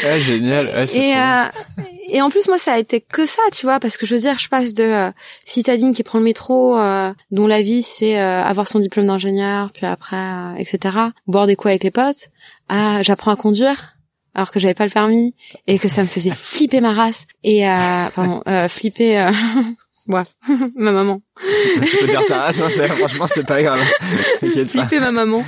Ouais, 0.05 0.21
génial. 0.21 0.67
Ouais, 0.67 0.87
c'est 0.87 0.99
Et 0.99 1.17
euh, 1.17 1.45
et 2.09 2.21
en 2.21 2.29
plus, 2.29 2.49
moi, 2.49 2.59
ça 2.59 2.75
a 2.75 2.79
été 2.79 3.01
que 3.01 3.25
ça, 3.25 3.41
tu 3.53 3.65
vois, 3.65 3.79
parce 3.79 3.97
que 3.97 4.05
je 4.05 4.15
veux 4.15 4.21
dire, 4.21 4.39
je 4.39 4.49
passe 4.49 4.75
de 4.75 4.85
euh, 4.85 5.11
citadine 5.47 5.95
qui 5.95 6.03
prend 6.03 6.19
le 6.19 6.25
métro, 6.25 6.77
euh, 6.77 7.13
dont 7.31 7.47
la 7.47 7.63
vie 7.63 7.83
c'est 7.83 8.19
euh, 8.19 8.43
avoir 8.43 8.69
son 8.69 8.81
diplôme 8.81 9.07
d'ingénieur, 9.07 9.71
puis 9.73 9.87
après, 9.87 10.17
euh, 10.17 10.55
etc., 10.57 10.99
boire 11.27 11.47
des 11.47 11.57
coups 11.57 11.71
avec 11.71 11.85
les 11.85 11.91
potes, 11.91 12.29
à 12.69 13.03
j'apprends 13.03 13.31
à 13.31 13.37
conduire 13.37 13.97
alors 14.35 14.51
que 14.51 14.61
j'avais 14.61 14.75
pas 14.75 14.85
le 14.85 14.91
permis 14.91 15.35
et 15.67 15.79
que 15.79 15.89
ça 15.89 16.03
me 16.03 16.07
faisait 16.07 16.31
flipper 16.31 16.81
ma 16.81 16.93
race 16.93 17.27
et 17.43 17.69
euh, 17.69 18.09
pardon, 18.15 18.43
euh, 18.47 18.69
flipper. 18.69 19.19
Euh, 19.19 19.33
ouais, 20.11 20.23
ma 20.77 20.93
maman. 20.93 21.23
tu 21.87 21.97
peux 21.99 22.07
dire 22.07 22.25
ta 22.27 22.43
race, 22.43 22.61
hein, 22.61 22.69
franchement 22.89 23.27
c'est 23.27 23.47
pas 23.47 23.63
grave. 23.63 23.81
T'inquiète 24.41 24.73
pas. 24.73 24.81
flipper 24.87 25.01
ma 25.01 25.13
maman 25.13 25.45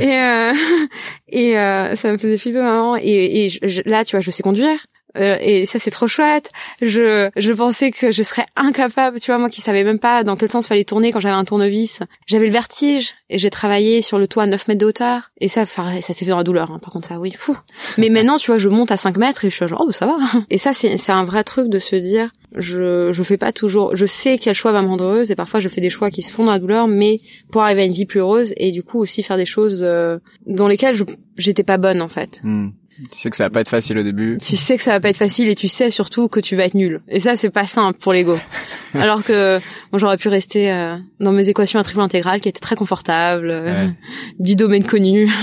et 0.00 0.12
euh, 0.18 0.52
et 1.28 1.58
euh, 1.58 1.94
ça 1.96 2.10
me 2.12 2.16
faisait 2.18 2.38
flipper 2.38 2.58
ma 2.60 2.72
maman 2.72 2.96
et, 2.96 3.44
et 3.44 3.48
je- 3.48 3.58
je- 3.62 3.82
là 3.84 4.04
tu 4.04 4.16
vois 4.16 4.20
je 4.20 4.30
sais 4.30 4.42
conduire 4.42 4.78
Euh, 5.16 5.36
et 5.40 5.66
ça 5.66 5.78
c'est 5.78 5.90
trop 5.90 6.06
chouette. 6.06 6.50
Je 6.80 7.30
je 7.36 7.52
pensais 7.52 7.90
que 7.90 8.10
je 8.10 8.22
serais 8.22 8.46
incapable, 8.56 9.20
tu 9.20 9.30
vois, 9.30 9.38
moi 9.38 9.48
qui 9.48 9.60
savais 9.60 9.84
même 9.84 9.98
pas 9.98 10.24
dans 10.24 10.36
quel 10.36 10.50
sens 10.50 10.66
fallait 10.66 10.84
tourner 10.84 11.12
quand 11.12 11.20
j'avais 11.20 11.34
un 11.34 11.44
tournevis. 11.44 12.02
J'avais 12.26 12.46
le 12.46 12.52
vertige 12.52 13.14
et 13.30 13.38
j'ai 13.38 13.50
travaillé 13.50 14.02
sur 14.02 14.18
le 14.18 14.28
toit 14.28 14.44
à 14.44 14.46
9 14.46 14.68
mètres 14.68 14.80
de 14.80 14.86
hauteur 14.86 15.30
et 15.40 15.48
ça 15.48 15.64
ça 15.66 16.00
s'est 16.00 16.24
fait 16.24 16.30
dans 16.30 16.38
la 16.38 16.44
douleur. 16.44 16.70
Hein. 16.70 16.78
Par 16.80 16.92
contre 16.92 17.08
ça 17.08 17.18
oui, 17.18 17.32
fou. 17.32 17.56
Mais 17.98 18.08
maintenant 18.08 18.36
tu 18.36 18.50
vois, 18.50 18.58
je 18.58 18.68
monte 18.68 18.90
à 18.90 18.96
5 18.96 19.16
mètres 19.16 19.44
et 19.44 19.50
je 19.50 19.54
suis 19.54 19.66
genre 19.66 19.80
oh 19.82 19.86
bah, 19.86 19.92
ça 19.92 20.06
va. 20.06 20.16
Et 20.50 20.58
ça 20.58 20.72
c'est 20.72 20.96
c'est 20.96 21.12
un 21.12 21.24
vrai 21.24 21.44
truc 21.44 21.68
de 21.68 21.78
se 21.78 21.96
dire 21.96 22.30
je 22.54 23.10
je 23.12 23.22
fais 23.22 23.36
pas 23.36 23.52
toujours 23.52 23.94
je 23.94 24.06
sais 24.06 24.38
quel 24.38 24.54
choix 24.54 24.72
va 24.72 24.82
me 24.82 24.88
rendre 24.88 25.04
heureuse 25.04 25.30
et 25.30 25.34
parfois 25.34 25.60
je 25.60 25.68
fais 25.68 25.80
des 25.80 25.90
choix 25.90 26.10
qui 26.10 26.22
se 26.22 26.32
font 26.32 26.44
dans 26.44 26.52
la 26.52 26.58
douleur 26.58 26.88
mais 26.88 27.20
pour 27.50 27.62
arriver 27.62 27.82
à 27.82 27.84
une 27.84 27.92
vie 27.92 28.06
plus 28.06 28.20
heureuse 28.20 28.52
et 28.56 28.70
du 28.70 28.82
coup 28.82 28.98
aussi 28.98 29.22
faire 29.22 29.36
des 29.36 29.46
choses 29.46 29.80
euh, 29.82 30.18
dans 30.46 30.68
lesquelles 30.68 30.96
j'étais 31.36 31.64
pas 31.64 31.76
bonne 31.76 32.02
en 32.02 32.08
fait. 32.08 32.40
Hmm. 32.42 32.70
Tu 33.10 33.18
sais 33.18 33.30
que 33.30 33.36
ça 33.36 33.44
va 33.44 33.50
pas 33.50 33.60
être 33.60 33.68
facile 33.68 33.98
au 33.98 34.02
début. 34.02 34.38
Tu 34.42 34.56
sais 34.56 34.76
que 34.76 34.82
ça 34.82 34.92
va 34.92 35.00
pas 35.00 35.08
être 35.10 35.16
facile 35.16 35.48
et 35.48 35.54
tu 35.54 35.68
sais 35.68 35.90
surtout 35.90 36.28
que 36.28 36.40
tu 36.40 36.56
vas 36.56 36.64
être 36.64 36.74
nul. 36.74 37.02
Et 37.08 37.20
ça 37.20 37.36
c'est 37.36 37.50
pas 37.50 37.66
simple 37.66 37.98
pour 37.98 38.12
l'ego. 38.12 38.38
Alors 38.94 39.22
que 39.22 39.58
moi 39.92 39.98
j'aurais 39.98 40.16
pu 40.16 40.28
rester 40.28 40.72
euh, 40.72 40.96
dans 41.20 41.32
mes 41.32 41.48
équations 41.48 41.78
à 41.78 41.82
triple 41.82 42.00
intégrale 42.00 42.40
qui 42.40 42.48
étaient 42.48 42.60
très 42.60 42.76
confortables, 42.76 43.50
euh, 43.50 43.86
Ouais. 43.86 43.90
du 44.38 44.56
domaine 44.56 44.84
connu. 44.84 45.30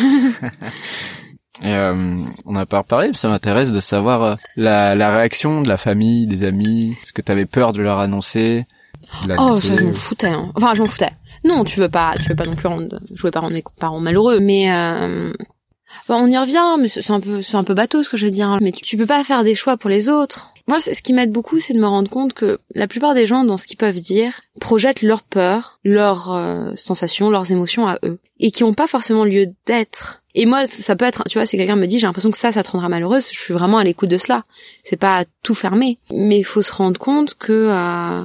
Et 1.61 1.75
euh, 1.75 1.93
on 2.45 2.53
n'a 2.53 2.65
pas 2.65 2.79
reparlé, 2.79 3.07
mais 3.09 3.13
ça 3.13 3.29
m'intéresse 3.29 3.71
de 3.71 3.79
savoir 3.79 4.23
euh, 4.23 4.35
la, 4.57 4.95
la 4.95 5.15
réaction 5.15 5.61
de 5.61 5.69
la 5.69 5.77
famille, 5.77 6.25
des 6.27 6.43
amis. 6.45 6.97
Est-ce 7.03 7.13
que 7.13 7.21
t'avais 7.21 7.45
peur 7.45 7.73
de 7.73 7.81
leur 7.81 7.99
annoncer 7.99 8.65
de 9.25 9.35
Oh, 9.37 9.53
ça 9.53 9.75
je 9.77 9.83
m'en 9.83 9.93
foutais. 9.93 10.27
Hein. 10.27 10.51
Enfin, 10.55 10.73
je 10.73 10.81
m'en 10.81 10.87
foutais. 10.87 11.11
Non, 11.45 11.63
tu 11.63 11.79
veux 11.79 11.89
pas, 11.89 12.13
tu 12.19 12.29
veux 12.29 12.35
pas 12.35 12.45
non 12.45 12.55
plus 12.55 12.67
rendre, 12.67 12.99
je 13.13 13.21
voulais 13.21 13.31
pas 13.31 13.41
rendre 13.41 13.53
mes 13.53 13.63
parents 13.79 13.99
malheureux, 13.99 14.39
mais 14.39 14.71
euh, 14.71 15.31
bon, 16.07 16.15
on 16.15 16.27
y 16.27 16.37
revient. 16.37 16.77
Mais 16.79 16.87
c'est 16.87 17.11
un 17.11 17.19
peu, 17.19 17.41
c'est 17.41 17.57
un 17.57 17.63
peu 17.63 17.73
bateau 17.73 18.03
ce 18.03 18.09
que 18.09 18.17
je 18.17 18.25
veux 18.25 18.31
dire. 18.31 18.49
hein. 18.49 18.59
Mais 18.61 18.71
tu, 18.71 18.97
peux 18.97 19.05
pas 19.05 19.23
faire 19.23 19.43
des 19.43 19.55
choix 19.55 19.77
pour 19.77 19.89
les 19.89 20.09
autres. 20.09 20.53
Moi, 20.67 20.79
ce 20.79 21.01
qui 21.01 21.11
m'aide 21.11 21.31
beaucoup, 21.31 21.59
c'est 21.59 21.73
de 21.73 21.79
me 21.79 21.87
rendre 21.87 22.09
compte 22.09 22.33
que 22.33 22.59
la 22.73 22.87
plupart 22.87 23.13
des 23.13 23.27
gens, 23.27 23.43
dans 23.43 23.57
ce 23.57 23.67
qu'ils 23.67 23.77
peuvent 23.77 23.99
dire, 23.99 24.39
projettent 24.61 25.01
leurs 25.01 25.23
peurs, 25.23 25.79
leurs 25.83 26.31
euh, 26.31 26.73
sensations, 26.75 27.29
leurs 27.29 27.51
émotions 27.51 27.85
à 27.85 27.99
eux, 28.05 28.19
et 28.39 28.49
qui 28.49 28.63
ont 28.63 28.73
pas 28.73 28.87
forcément 28.87 29.25
lieu 29.25 29.47
d'être. 29.65 30.21
Et 30.35 30.45
moi, 30.45 30.65
ça 30.65 30.95
peut 30.95 31.05
être, 31.05 31.23
tu 31.25 31.37
vois, 31.37 31.45
si 31.45 31.57
quelqu'un 31.57 31.75
me 31.75 31.85
dit, 31.85 31.99
j'ai 31.99 32.07
l'impression 32.07 32.31
que 32.31 32.37
ça, 32.37 32.53
ça 32.53 32.63
te 32.63 32.71
rendra 32.71 32.87
malheureuse, 32.87 33.29
je 33.31 33.37
suis 33.37 33.53
vraiment 33.53 33.77
à 33.77 33.83
l'écoute 33.83 34.09
de 34.09 34.17
cela. 34.17 34.45
C'est 34.83 34.95
pas 34.95 35.25
tout 35.43 35.53
fermé, 35.53 35.99
mais 36.11 36.39
il 36.39 36.43
faut 36.43 36.61
se 36.61 36.71
rendre 36.71 36.99
compte 36.99 37.35
que 37.35 37.67
euh, 37.69 38.23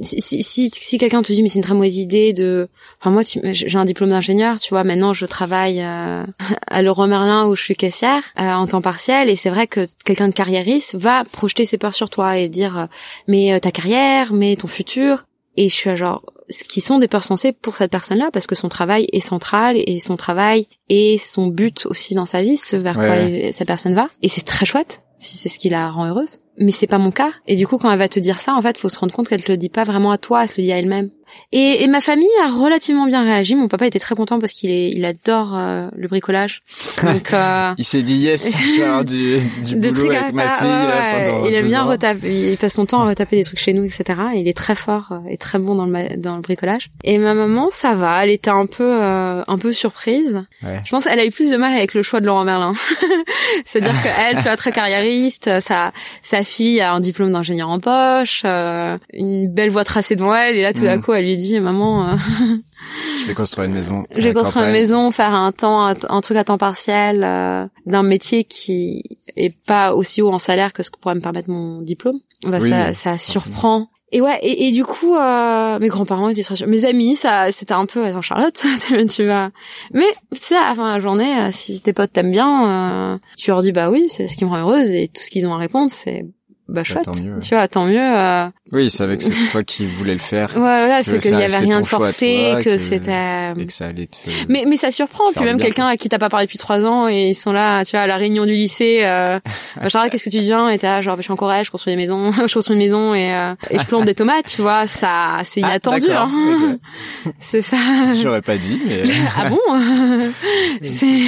si, 0.00 0.20
si, 0.20 0.42
si, 0.42 0.70
si 0.70 0.98
quelqu'un 0.98 1.22
te 1.22 1.32
dit 1.32 1.42
mais 1.42 1.48
c'est 1.48 1.58
une 1.58 1.64
très 1.64 1.74
mauvaise 1.74 1.98
idée 1.98 2.32
de 2.32 2.68
enfin 3.00 3.10
moi 3.10 3.22
j'ai 3.24 3.78
un 3.78 3.84
diplôme 3.84 4.10
d'ingénieur 4.10 4.58
tu 4.58 4.70
vois 4.70 4.84
maintenant 4.84 5.12
je 5.12 5.26
travaille 5.26 5.82
euh, 5.82 6.24
à 6.66 6.82
Leroy 6.82 7.06
Merlin 7.06 7.46
où 7.48 7.54
je 7.54 7.62
suis 7.62 7.76
caissière 7.76 8.22
euh, 8.38 8.52
en 8.52 8.66
temps 8.66 8.80
partiel 8.80 9.28
et 9.28 9.36
c'est 9.36 9.50
vrai 9.50 9.66
que 9.66 9.86
quelqu'un 10.04 10.28
de 10.28 10.34
carriériste 10.34 10.94
va 10.94 11.24
projeter 11.24 11.66
ses 11.66 11.78
peurs 11.78 11.94
sur 11.94 12.10
toi 12.10 12.38
et 12.38 12.48
dire 12.48 12.78
euh, 12.78 12.86
mais 13.28 13.52
euh, 13.52 13.58
ta 13.58 13.70
carrière 13.70 14.32
mais 14.32 14.56
ton 14.56 14.68
futur. 14.68 15.24
Et 15.58 15.70
je 15.70 15.74
suis 15.74 15.88
à 15.88 15.96
genre 15.96 16.22
ce 16.50 16.64
qui 16.64 16.82
sont 16.82 16.98
des 16.98 17.08
peurs 17.08 17.24
sensées 17.24 17.52
pour 17.52 17.76
cette 17.76 17.90
personne-là 17.90 18.28
parce 18.32 18.46
que 18.46 18.54
son 18.54 18.68
travail 18.68 19.08
est 19.12 19.20
central 19.20 19.76
et 19.78 19.98
son 20.00 20.16
travail 20.16 20.66
est 20.90 21.16
son 21.18 21.46
but 21.46 21.86
aussi 21.86 22.14
dans 22.14 22.26
sa 22.26 22.42
vie 22.42 22.58
ce 22.58 22.76
vers 22.76 22.98
Ouais, 22.98 23.40
quoi 23.40 23.52
cette 23.52 23.66
personne 23.66 23.94
va. 23.94 24.08
Et 24.22 24.28
c'est 24.28 24.42
très 24.42 24.66
chouette 24.66 25.02
si 25.16 25.38
c'est 25.38 25.48
ce 25.48 25.58
qui 25.58 25.70
la 25.70 25.90
rend 25.90 26.06
heureuse 26.06 26.40
mais 26.58 26.72
c'est 26.72 26.86
pas 26.86 26.98
mon 26.98 27.10
cas. 27.10 27.30
Et 27.46 27.54
du 27.54 27.66
coup 27.66 27.78
quand 27.78 27.90
elle 27.90 27.98
va 27.98 28.08
te 28.08 28.20
dire 28.20 28.40
ça 28.40 28.54
en 28.54 28.62
fait 28.62 28.78
faut 28.78 28.88
se 28.88 28.98
rendre 28.98 29.14
compte 29.14 29.28
qu'elle 29.28 29.42
te 29.42 29.50
le 29.50 29.56
dit 29.56 29.68
pas 29.68 29.84
vraiment 29.84 30.10
à 30.10 30.18
toi 30.18 30.42
elle 30.42 30.48
se 30.48 30.56
le 30.56 30.64
dit 30.64 30.72
à 30.72 30.78
elle-même 30.78 31.10
et, 31.52 31.82
et 31.82 31.86
ma 31.86 32.00
famille 32.00 32.28
a 32.44 32.48
relativement 32.48 33.06
bien 33.06 33.22
réagi. 33.22 33.54
Mon 33.54 33.68
papa 33.68 33.86
était 33.86 33.98
très 33.98 34.14
content 34.14 34.38
parce 34.38 34.52
qu'il 34.52 34.70
est 34.70 34.90
il 34.90 35.04
adore 35.04 35.54
euh, 35.54 35.88
le 35.96 36.08
bricolage. 36.08 36.62
Donc 37.02 37.32
euh, 37.32 37.72
Il 37.78 37.84
s'est 37.84 38.02
dit 38.02 38.16
yes, 38.16 38.50
je 38.56 38.78
vais 38.78 38.84
avoir 38.84 39.04
du, 39.04 39.38
du 39.64 39.74
des 39.76 39.90
boulot 39.90 40.10
avec 40.10 40.32
ma 40.32 40.48
fille 40.58 40.66
ouais, 40.66 41.42
là, 41.42 41.48
il 41.48 41.54
aime 41.54 41.66
bien 41.66 41.84
retaper 41.84 42.50
il 42.52 42.56
passe 42.56 42.74
son 42.74 42.86
temps 42.86 43.02
à 43.02 43.08
retaper 43.08 43.36
des 43.36 43.44
trucs 43.44 43.58
chez 43.58 43.72
nous 43.72 43.84
etc 43.84 44.18
Et 44.34 44.40
il 44.40 44.48
est 44.48 44.56
très 44.56 44.74
fort 44.74 45.12
euh, 45.12 45.18
et 45.28 45.36
très 45.36 45.58
bon 45.58 45.74
dans 45.74 45.86
le 45.86 46.16
dans 46.16 46.36
le 46.36 46.42
bricolage. 46.42 46.90
Et 47.04 47.18
ma 47.18 47.34
maman 47.34 47.68
ça 47.70 47.94
va. 47.94 48.24
Elle 48.24 48.30
était 48.30 48.50
un 48.50 48.66
peu 48.66 48.84
euh, 49.02 49.42
un 49.46 49.58
peu 49.58 49.72
surprise. 49.72 50.44
Ouais. 50.62 50.80
je 50.84 50.90
pense 50.90 51.04
qu'elle 51.04 51.20
a 51.20 51.24
eu 51.26 51.30
plus 51.30 51.50
de 51.50 51.56
mal 51.56 51.72
avec 51.72 51.94
le 51.94 52.02
choix 52.02 52.20
de 52.20 52.26
Laurent 52.26 52.44
Merlin. 52.44 52.72
C'est-à-dire 53.64 53.92
que 54.02 54.08
elle 54.28 54.36
tu 54.36 54.42
vois 54.42 54.56
très 54.56 54.72
carriériste 54.72 55.60
sa 55.60 55.92
sa 56.22 56.42
fille 56.42 56.80
a 56.80 56.92
un 56.92 57.00
diplôme 57.00 57.32
d'ingénieur 57.32 57.68
en 57.68 57.78
poche 57.80 58.42
euh, 58.44 58.98
une 59.12 59.48
belle 59.48 59.70
voie 59.70 59.84
tracée 59.84 60.16
devant 60.16 60.34
elle 60.34 60.56
et 60.56 60.62
là 60.62 60.72
tout 60.72 60.82
d'un 60.82 60.96
Mm. 60.96 61.02
coup 61.02 61.12
elle 61.16 61.26
lui 61.26 61.36
dit 61.36 61.58
maman 61.60 62.08
euh, 62.08 62.16
Je 63.20 63.26
vais 63.26 63.34
construire 63.34 63.66
une 63.68 63.74
maison. 63.74 64.04
à 64.10 64.20
j'ai 64.20 64.32
la 64.32 64.40
construit 64.40 64.62
une 64.62 64.72
maison, 64.72 65.10
faire 65.10 65.34
un 65.34 65.52
temps, 65.52 65.86
un, 65.86 65.94
un 66.08 66.20
truc 66.20 66.36
à 66.36 66.44
temps 66.44 66.58
partiel 66.58 67.22
euh, 67.24 67.66
d'un 67.86 68.02
métier 68.02 68.44
qui 68.44 69.02
est 69.36 69.56
pas 69.66 69.94
aussi 69.94 70.22
haut 70.22 70.30
en 70.30 70.38
salaire 70.38 70.72
que 70.72 70.82
ce 70.82 70.90
que 70.90 70.98
pourrait 70.98 71.14
me 71.14 71.20
permettre 71.20 71.50
mon 71.50 71.82
diplôme. 71.82 72.20
Bah, 72.44 72.58
Oui, 72.60 72.68
ça, 72.68 72.94
ça 72.94 73.18
surprend. 73.18 73.88
Et 74.12 74.20
ouais, 74.20 74.38
et, 74.40 74.68
et 74.68 74.70
du 74.70 74.84
coup, 74.84 75.16
euh, 75.16 75.78
mes 75.80 75.88
grands-parents 75.88 76.28
étaient 76.28 76.42
sûrs. 76.42 76.56
Mes 76.68 76.84
amis, 76.84 77.16
ça, 77.16 77.50
c'était 77.50 77.72
un 77.72 77.86
peu, 77.86 78.04
attends 78.04 78.22
Charlotte, 78.22 78.54
tu, 79.10 79.26
vas. 79.26 79.50
Mais 79.92 80.06
tu 80.32 80.40
sais, 80.40 80.56
à 80.56 80.68
la 80.68 80.74
fin 80.76 80.88
de 80.88 80.94
la 80.94 81.00
journée, 81.00 81.38
euh, 81.40 81.48
si 81.50 81.80
tes 81.80 81.92
potes 81.92 82.12
t'aiment 82.12 82.30
bien, 82.30 83.14
euh, 83.14 83.18
tu 83.36 83.50
leur 83.50 83.62
dis 83.62 83.72
bah 83.72 83.90
oui, 83.90 84.06
c'est 84.08 84.28
ce 84.28 84.36
qui 84.36 84.44
me 84.44 84.50
rend 84.50 84.58
heureuse, 84.58 84.92
et 84.92 85.08
tout 85.08 85.22
ce 85.22 85.30
qu'ils 85.30 85.46
ont 85.46 85.54
à 85.54 85.58
répondre, 85.58 85.90
c'est 85.90 86.24
bah 86.68 86.82
chouette. 86.84 87.06
mieux, 87.22 87.34
ouais. 87.34 87.40
Tu 87.40 87.54
vois, 87.54 87.68
tant 87.68 87.84
mieux. 87.86 88.00
Euh, 88.00 88.48
Oui, 88.72 88.90
savait 88.90 89.16
que 89.18 89.22
c'est 89.24 89.32
toi 89.52 89.62
qui 89.62 89.86
voulais 89.86 90.12
le 90.14 90.18
faire 90.18 90.50
ouais, 90.54 90.60
voilà, 90.60 91.02
c'est 91.04 91.18
qu'il 91.18 91.30
y 91.30 91.34
avait 91.34 91.48
c'est 91.48 91.58
rien 91.58 91.80
de 91.80 91.86
forcé, 91.86 92.48
toi, 92.52 92.58
que, 92.60 92.64
que- 92.70 92.78
c'était. 92.78 93.52
et 93.56 93.66
que 93.66 93.72
ça 93.72 93.86
allait 93.86 94.06
te... 94.08 94.30
Mais 94.48 94.64
mais 94.66 94.76
ça 94.76 94.90
surprend. 94.90 95.30
Puis 95.32 95.44
même 95.44 95.60
quelqu'un 95.60 95.86
à 95.86 95.96
qui 95.96 96.08
t'as 96.08 96.18
pas 96.18 96.28
parlé 96.28 96.46
depuis 96.46 96.58
trois 96.58 96.84
ans 96.84 97.06
et 97.08 97.28
ils 97.30 97.34
sont 97.34 97.52
là, 97.52 97.84
tu 97.84 97.92
vois, 97.92 98.00
à 98.00 98.06
la 98.08 98.16
réunion 98.16 98.44
du 98.46 98.54
lycée. 98.54 99.00
Euh, 99.04 99.38
bah, 99.80 99.88
Charles, 99.88 100.10
qu'est-ce 100.10 100.24
que 100.24 100.30
tu 100.30 100.38
deviens? 100.38 100.68
Et 100.70 100.78
t'es 100.78 100.86
là, 100.88 101.00
genre, 101.02 101.14
bah, 101.16 101.20
je 101.20 101.24
suis 101.26 101.32
en 101.32 101.36
Corée, 101.36 101.62
je 101.62 101.70
construis 101.70 101.92
des 101.92 101.96
maisons, 101.96 102.32
je 102.46 102.52
construis 102.52 102.74
une 102.74 102.82
maison 102.82 103.14
et 103.14 103.32
euh, 103.32 103.54
et 103.70 103.78
je 103.78 103.84
plante 103.84 104.04
des 104.04 104.14
tomates, 104.14 104.46
tu 104.46 104.60
vois. 104.62 104.86
Ça, 104.88 105.38
c'est 105.44 105.60
Ah, 105.62 105.68
inattendu. 105.68 106.06
hein. 106.10 106.78
C'est 107.38 107.62
ça. 107.62 107.76
J'aurais 108.20 108.42
pas 108.42 108.56
dit, 108.56 108.80
mais 108.86 109.02
ah 109.36 109.48
bon? 109.48 109.58
C'est. 110.82 111.20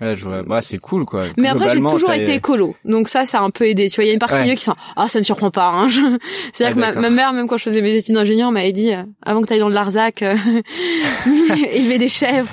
Ouais, 0.00 0.16
je 0.16 0.24
vois. 0.24 0.42
Bah, 0.42 0.60
c'est 0.60 0.78
cool 0.78 1.04
quoi. 1.04 1.24
Mais 1.36 1.48
après, 1.48 1.70
j'ai 1.70 1.80
toujours 1.80 2.12
été 2.12 2.34
écolo, 2.34 2.74
donc 2.84 3.08
ça, 3.08 3.26
ça 3.26 3.38
a 3.38 3.42
un 3.42 3.50
peu 3.50 3.66
aidé. 3.66 3.88
Tu 3.88 3.96
vois, 3.96 4.04
il 4.04 4.08
y 4.08 4.10
a 4.10 4.14
une 4.14 4.18
partie 4.18 4.34
Ouais. 4.36 4.46
d'eux 4.48 4.54
qui 4.54 4.64
sont, 4.64 4.74
ah, 4.96 5.08
ça 5.08 5.18
ne 5.18 5.24
surprend 5.24 5.50
pas. 5.50 5.68
Hein. 5.68 5.88
C'est-à-dire 6.52 6.82
Ah, 6.86 6.92
que 6.92 6.98
ma, 7.00 7.10
mère, 7.10 7.32
même 7.32 7.46
quand 7.48 7.56
je 7.58 7.64
faisais 7.64 7.82
mes 7.82 7.94
études 7.94 8.14
d'ingénieur, 8.14 8.50
m'avait 8.52 8.72
dit, 8.72 8.92
euh, 8.92 9.02
avant 9.22 9.40
que 9.42 9.46
tu 9.46 9.52
ailles 9.52 9.60
dans 9.60 9.68
le 9.68 9.74
Larzac, 9.74 10.22
euh, 10.22 10.34
élever 11.72 11.98
des 11.98 12.08
chèvres, 12.08 12.48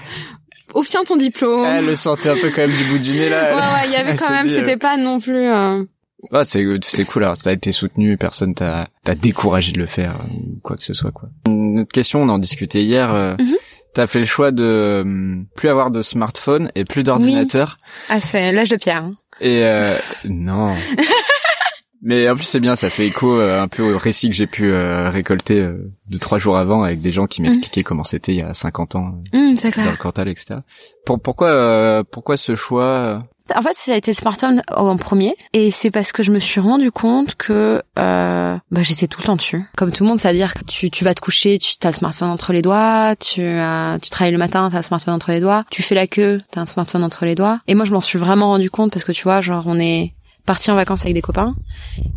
obtiens 0.73 1.03
ton 1.03 1.15
diplôme. 1.15 1.65
Elle 1.65 1.85
le 1.85 1.95
sentait 1.95 2.29
un 2.29 2.35
peu 2.35 2.49
quand 2.49 2.61
même 2.67 2.71
du 2.75 2.83
bout 2.85 2.99
du 2.99 3.11
nez 3.11 3.29
là. 3.29 3.55
Ouais, 3.55 3.61
ouais, 3.61 3.87
il 3.87 3.91
y 3.91 3.95
avait 3.95 4.15
quand 4.15 4.29
même, 4.31 4.47
euh, 4.47 4.49
c'était 4.49 4.77
pas 4.77 4.97
non 4.97 5.19
plus. 5.19 5.47
euh, 5.47 5.83
Ah, 6.31 6.43
c'est 6.43 6.63
c'est 6.85 7.05
cool 7.05 7.23
alors 7.23 7.37
t'as 7.37 7.53
été 7.53 7.71
soutenu 7.71 8.17
personne 8.17 8.53
t'a 8.55 8.87
t'a 9.03 9.13
découragé 9.15 9.71
de 9.71 9.77
le 9.77 9.85
faire 9.85 10.19
ou 10.33 10.59
quoi 10.63 10.75
que 10.75 10.83
ce 10.83 10.93
soit 10.93 11.11
quoi 11.11 11.29
une 11.47 11.81
autre 11.81 11.91
question 11.93 12.21
on 12.23 12.29
en 12.29 12.39
discutait 12.39 12.81
hier 12.83 13.13
euh, 13.13 13.35
Mhm. 13.39 13.55
T'as 13.93 14.07
fait 14.07 14.19
le 14.19 14.25
choix 14.25 14.51
de 14.51 15.01
hum, 15.03 15.45
plus 15.55 15.69
avoir 15.69 15.91
de 15.91 16.01
smartphone 16.01 16.71
et 16.75 16.85
plus 16.85 17.03
d'ordinateur 17.03 17.77
Ah, 18.09 18.19
c'est 18.19 18.51
l'âge 18.51 18.69
de 18.69 18.75
pierre. 18.77 19.03
hein. 19.03 19.13
et 19.41 19.63
euh, 19.63 19.93
non 20.29 20.73
mais 22.03 22.29
en 22.29 22.35
plus 22.35 22.43
c'est 22.45 22.59
bien 22.59 22.75
ça 22.75 22.89
fait 22.91 23.07
écho 23.07 23.39
euh, 23.39 23.59
un 23.61 23.67
peu 23.67 23.81
au 23.81 23.97
récit 23.97 24.29
que 24.29 24.35
j'ai 24.35 24.45
pu 24.47 24.71
euh, 24.71 25.09
récolter 25.09 25.59
euh, 25.59 25.77
deux 26.09 26.19
trois 26.19 26.37
jours 26.37 26.57
avant 26.57 26.83
avec 26.83 27.01
des 27.01 27.11
gens 27.11 27.25
qui 27.25 27.41
m'expliquaient 27.41 27.81
comment 27.83 28.03
c'était 28.03 28.33
il 28.33 28.39
y 28.39 28.43
a 28.43 28.53
50 28.53 28.95
ans 28.95 29.13
euh, 29.35 29.53
c'est 29.57 29.69
dans 29.69 29.73
clair. 29.81 29.91
le 29.91 29.97
Cantal 29.97 30.27
etc 30.29 30.57
pour 31.05 31.19
pourquoi 31.19 31.47
euh, 31.49 32.03
pourquoi 32.09 32.37
ce 32.37 32.55
choix? 32.55 32.83
euh, 32.83 33.19
En 33.55 33.61
fait, 33.61 33.75
ça 33.75 33.93
a 33.93 33.95
été 33.95 34.11
le 34.11 34.15
smartphone 34.15 34.61
en 34.75 34.95
premier, 34.97 35.35
et 35.53 35.71
c'est 35.71 35.91
parce 35.91 36.11
que 36.11 36.23
je 36.23 36.31
me 36.31 36.39
suis 36.39 36.59
rendu 36.59 36.91
compte 36.91 37.35
que 37.35 37.81
euh, 37.97 38.57
bah, 38.71 38.83
j'étais 38.83 39.07
tout 39.07 39.21
le 39.21 39.25
temps 39.25 39.35
dessus. 39.35 39.63
Comme 39.75 39.91
tout 39.91 40.03
le 40.03 40.09
monde, 40.09 40.19
c'est-à-dire 40.19 40.53
que 40.53 40.63
tu, 40.65 40.89
tu 40.89 41.03
vas 41.03 41.13
te 41.13 41.21
coucher, 41.21 41.57
tu 41.57 41.75
as 41.83 41.89
le 41.89 41.95
smartphone 41.95 42.29
entre 42.29 42.53
les 42.53 42.61
doigts, 42.61 43.15
tu, 43.15 43.41
euh, 43.41 43.97
tu 43.99 44.09
travailles 44.09 44.31
le 44.31 44.37
matin, 44.37 44.69
t'as 44.71 44.77
le 44.77 44.83
smartphone 44.83 45.13
entre 45.13 45.31
les 45.31 45.39
doigts, 45.39 45.65
tu 45.69 45.81
fais 45.81 45.95
la 45.95 46.07
queue, 46.07 46.41
t'as 46.51 46.61
un 46.61 46.65
smartphone 46.65 47.03
entre 47.03 47.25
les 47.25 47.35
doigts. 47.35 47.59
Et 47.67 47.75
moi, 47.75 47.85
je 47.85 47.93
m'en 47.93 48.01
suis 48.01 48.19
vraiment 48.19 48.47
rendu 48.47 48.69
compte 48.69 48.91
parce 48.91 49.05
que 49.05 49.11
tu 49.11 49.23
vois, 49.23 49.41
genre, 49.41 49.63
on 49.67 49.79
est 49.79 50.13
parti 50.45 50.71
en 50.71 50.75
vacances 50.75 51.01
avec 51.01 51.13
des 51.13 51.21
copains, 51.21 51.55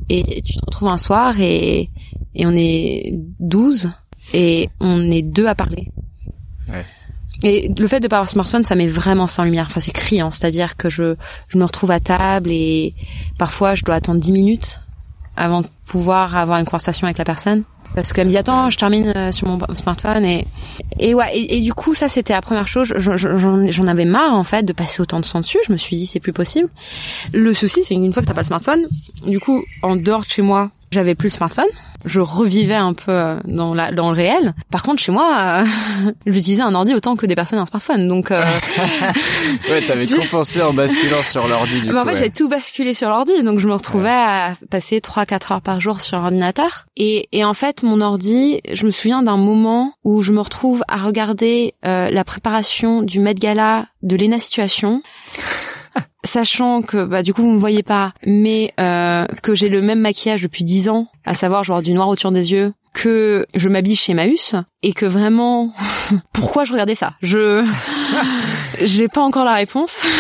et 0.09 0.43
tu 0.43 0.55
te 0.55 0.65
retrouves 0.65 0.89
un 0.89 0.99
soir 0.99 1.41
et, 1.41 1.91
et 2.35 2.47
on 2.47 2.55
est 2.55 3.13
12 3.41 3.91
et 4.33 4.69
on 4.81 5.11
est 5.11 5.23
deux 5.23 5.47
à 5.47 5.55
parler. 5.55 5.89
Ouais. 6.69 6.85
Et 7.43 7.73
le 7.77 7.87
fait 7.87 8.01
de 8.01 8.09
pas 8.09 8.17
avoir 8.17 8.29
smartphone, 8.31 8.65
ça 8.65 8.75
met 8.75 8.87
vraiment 8.87 9.27
en 9.39 9.45
lumière. 9.45 9.67
Enfin, 9.69 9.81
c'est 9.81 9.93
criant. 9.93 10.31
C'est-à-dire 10.31 10.77
que 10.77 10.89
je, 10.91 11.15
je 11.49 11.59
me 11.59 11.65
retrouve 11.65 11.91
à 11.91 12.01
table 12.01 12.51
et 12.53 12.95
parfois 13.39 13.75
je 13.75 13.83
dois 13.85 13.95
attendre 13.95 14.21
10 14.21 14.33
minutes 14.33 14.81
avant 15.37 15.63
de 15.63 15.67
pouvoir 15.87 16.37
avoir 16.37 16.59
une 16.59 16.65
conversation 16.67 17.07
avec 17.07 17.17
la 17.19 17.25
personne. 17.25 17.65
Parce 17.95 18.13
qu'elle 18.13 18.27
me 18.27 18.31
dit 18.31 18.39
attends, 18.39 18.71
je 18.71 18.79
termine 18.79 19.13
euh, 19.17 19.33
sur 19.33 19.49
mon 19.49 19.59
smartphone 19.75 20.25
et 20.25 20.47
et 21.01 21.13
ouais 21.13 21.27
et, 21.37 21.57
et 21.57 21.61
du 21.61 21.75
coup 21.75 21.93
ça 21.93 22.09
c'était 22.09 22.33
la 22.35 22.41
première 22.41 22.69
chose. 22.69 22.93
Je- 22.97 23.17
je- 23.17 23.37
J'en 23.37 23.69
j'en 23.69 23.87
avais 23.89 24.05
marre 24.05 24.35
en 24.35 24.45
fait 24.45 24.63
de 24.63 24.73
passer 24.73 25.01
autant 25.03 25.19
de 25.19 25.27
temps 25.27 25.41
dessus. 25.41 25.59
Je 25.67 25.73
me 25.73 25.77
suis 25.77 25.97
dit 25.97 26.07
c'est 26.07 26.21
plus 26.21 26.33
possible. 26.33 26.69
Le 27.33 27.53
souci 27.53 27.83
c'est 27.83 27.95
qu'une 27.97 28.13
fois 28.13 28.23
que 28.23 28.29
t'as 28.29 28.35
pas 28.35 28.43
le 28.43 28.47
smartphone, 28.47 28.87
du 29.27 29.41
coup 29.41 29.65
en 29.83 29.97
dehors 29.97 30.21
de 30.21 30.27
chez 30.31 30.43
moi, 30.43 30.71
J'avais 30.93 31.15
plus 31.15 31.27
le 31.29 31.33
smartphone. 31.33 31.67
Je 32.05 32.21
revivais 32.21 32.75
un 32.75 32.95
peu 32.95 33.13
euh, 33.13 33.37
dans 33.45 33.75
la 33.75 33.93
dans 33.93 34.11
le 34.11 34.17
réel. 34.17 34.55
Par 34.71 34.83
contre, 34.83 35.03
chez 35.03 35.13
moi, 35.13 35.37
euh, 35.39 36.11
j'utilisais 36.27 36.63
un 36.63 36.75
ordi 36.75 36.95
autant 36.95 37.15
que 37.15 37.27
des 37.27 37.35
personnes 37.35 37.59
un 37.59 37.67
smartphone. 37.67 38.09
Donc, 38.09 38.31
euh, 38.31 38.43
Ouais, 39.71 39.85
t'avais 39.87 40.07
compensé 40.19 40.63
en 40.63 40.73
basculant 40.73 41.23
sur 41.23 41.47
l'ordi 41.47 41.83
du 41.83 41.93
bah, 41.93 42.03
en 42.03 42.05
fait, 42.05 42.13
ouais. 42.13 42.19
j'ai 42.19 42.31
tout 42.31 42.49
basculé 42.49 42.95
sur 42.95 43.09
l'ordi. 43.09 43.43
Donc, 43.43 43.59
je 43.59 43.69
me 43.69 43.75
retrouvais 43.75 44.09
à 44.09 44.55
passer 44.71 44.99
3-4 44.99 45.53
heures 45.53 45.63
par 45.63 45.81
jour 45.81 46.01
sur 46.01 46.19
un 46.19 46.25
ordinateur. 46.25 46.87
Et, 46.97 47.29
et 47.33 47.45
en 47.45 47.55
fait, 47.55 47.83
mon 47.83 48.01
ordi, 48.01 48.61
je 48.73 48.87
me 48.87 48.91
souviens 48.91 49.23
d'un 49.23 49.37
moment 49.37 49.93
où 50.05 50.23
je 50.23 50.33
me 50.33 50.41
retrouve 50.41 50.83
à 50.89 50.97
regarder 50.97 51.75
euh, 51.85 52.11
la 52.11 52.25
préparation 52.25 53.03
du 53.03 53.21
Met 53.21 53.35
Gala 53.35 53.87
de 54.03 54.17
Lena 54.17 54.39
Situation. 54.39 55.03
Sachant 56.25 56.83
que 56.83 57.05
bah 57.05 57.23
du 57.23 57.33
coup 57.33 57.43
vous 57.43 57.53
me 57.53 57.59
voyez 57.59 57.83
pas, 57.83 58.13
mais 58.27 58.73
euh, 58.79 59.27
que 59.43 59.55
j'ai 59.55 59.69
le 59.69 59.81
même 59.81 60.01
maquillage 60.01 60.43
depuis 60.43 60.65
10 60.65 60.91
ans, 60.91 61.07
à 61.25 61.35
savoir 61.35 61.65
genre 61.65 61.83
du 61.83 61.93
noir 61.95 62.09
autour 62.09 62.31
des 62.31 62.53
yeux, 62.53 62.73
que 62.93 63.47
je 63.55 63.69
m'habille 63.69 63.97
chez 63.97 64.15
Maüs 64.15 64.55
et 64.83 64.93
que 64.93 65.07
vraiment 65.07 65.73
pourquoi 66.33 66.65
je 66.65 66.73
regardais 66.73 66.95
ça? 66.95 67.15
Je 67.23 67.65
j'ai 68.83 69.09
pas 69.09 69.21
encore 69.23 69.45
la 69.45 69.55
réponse. 69.55 70.05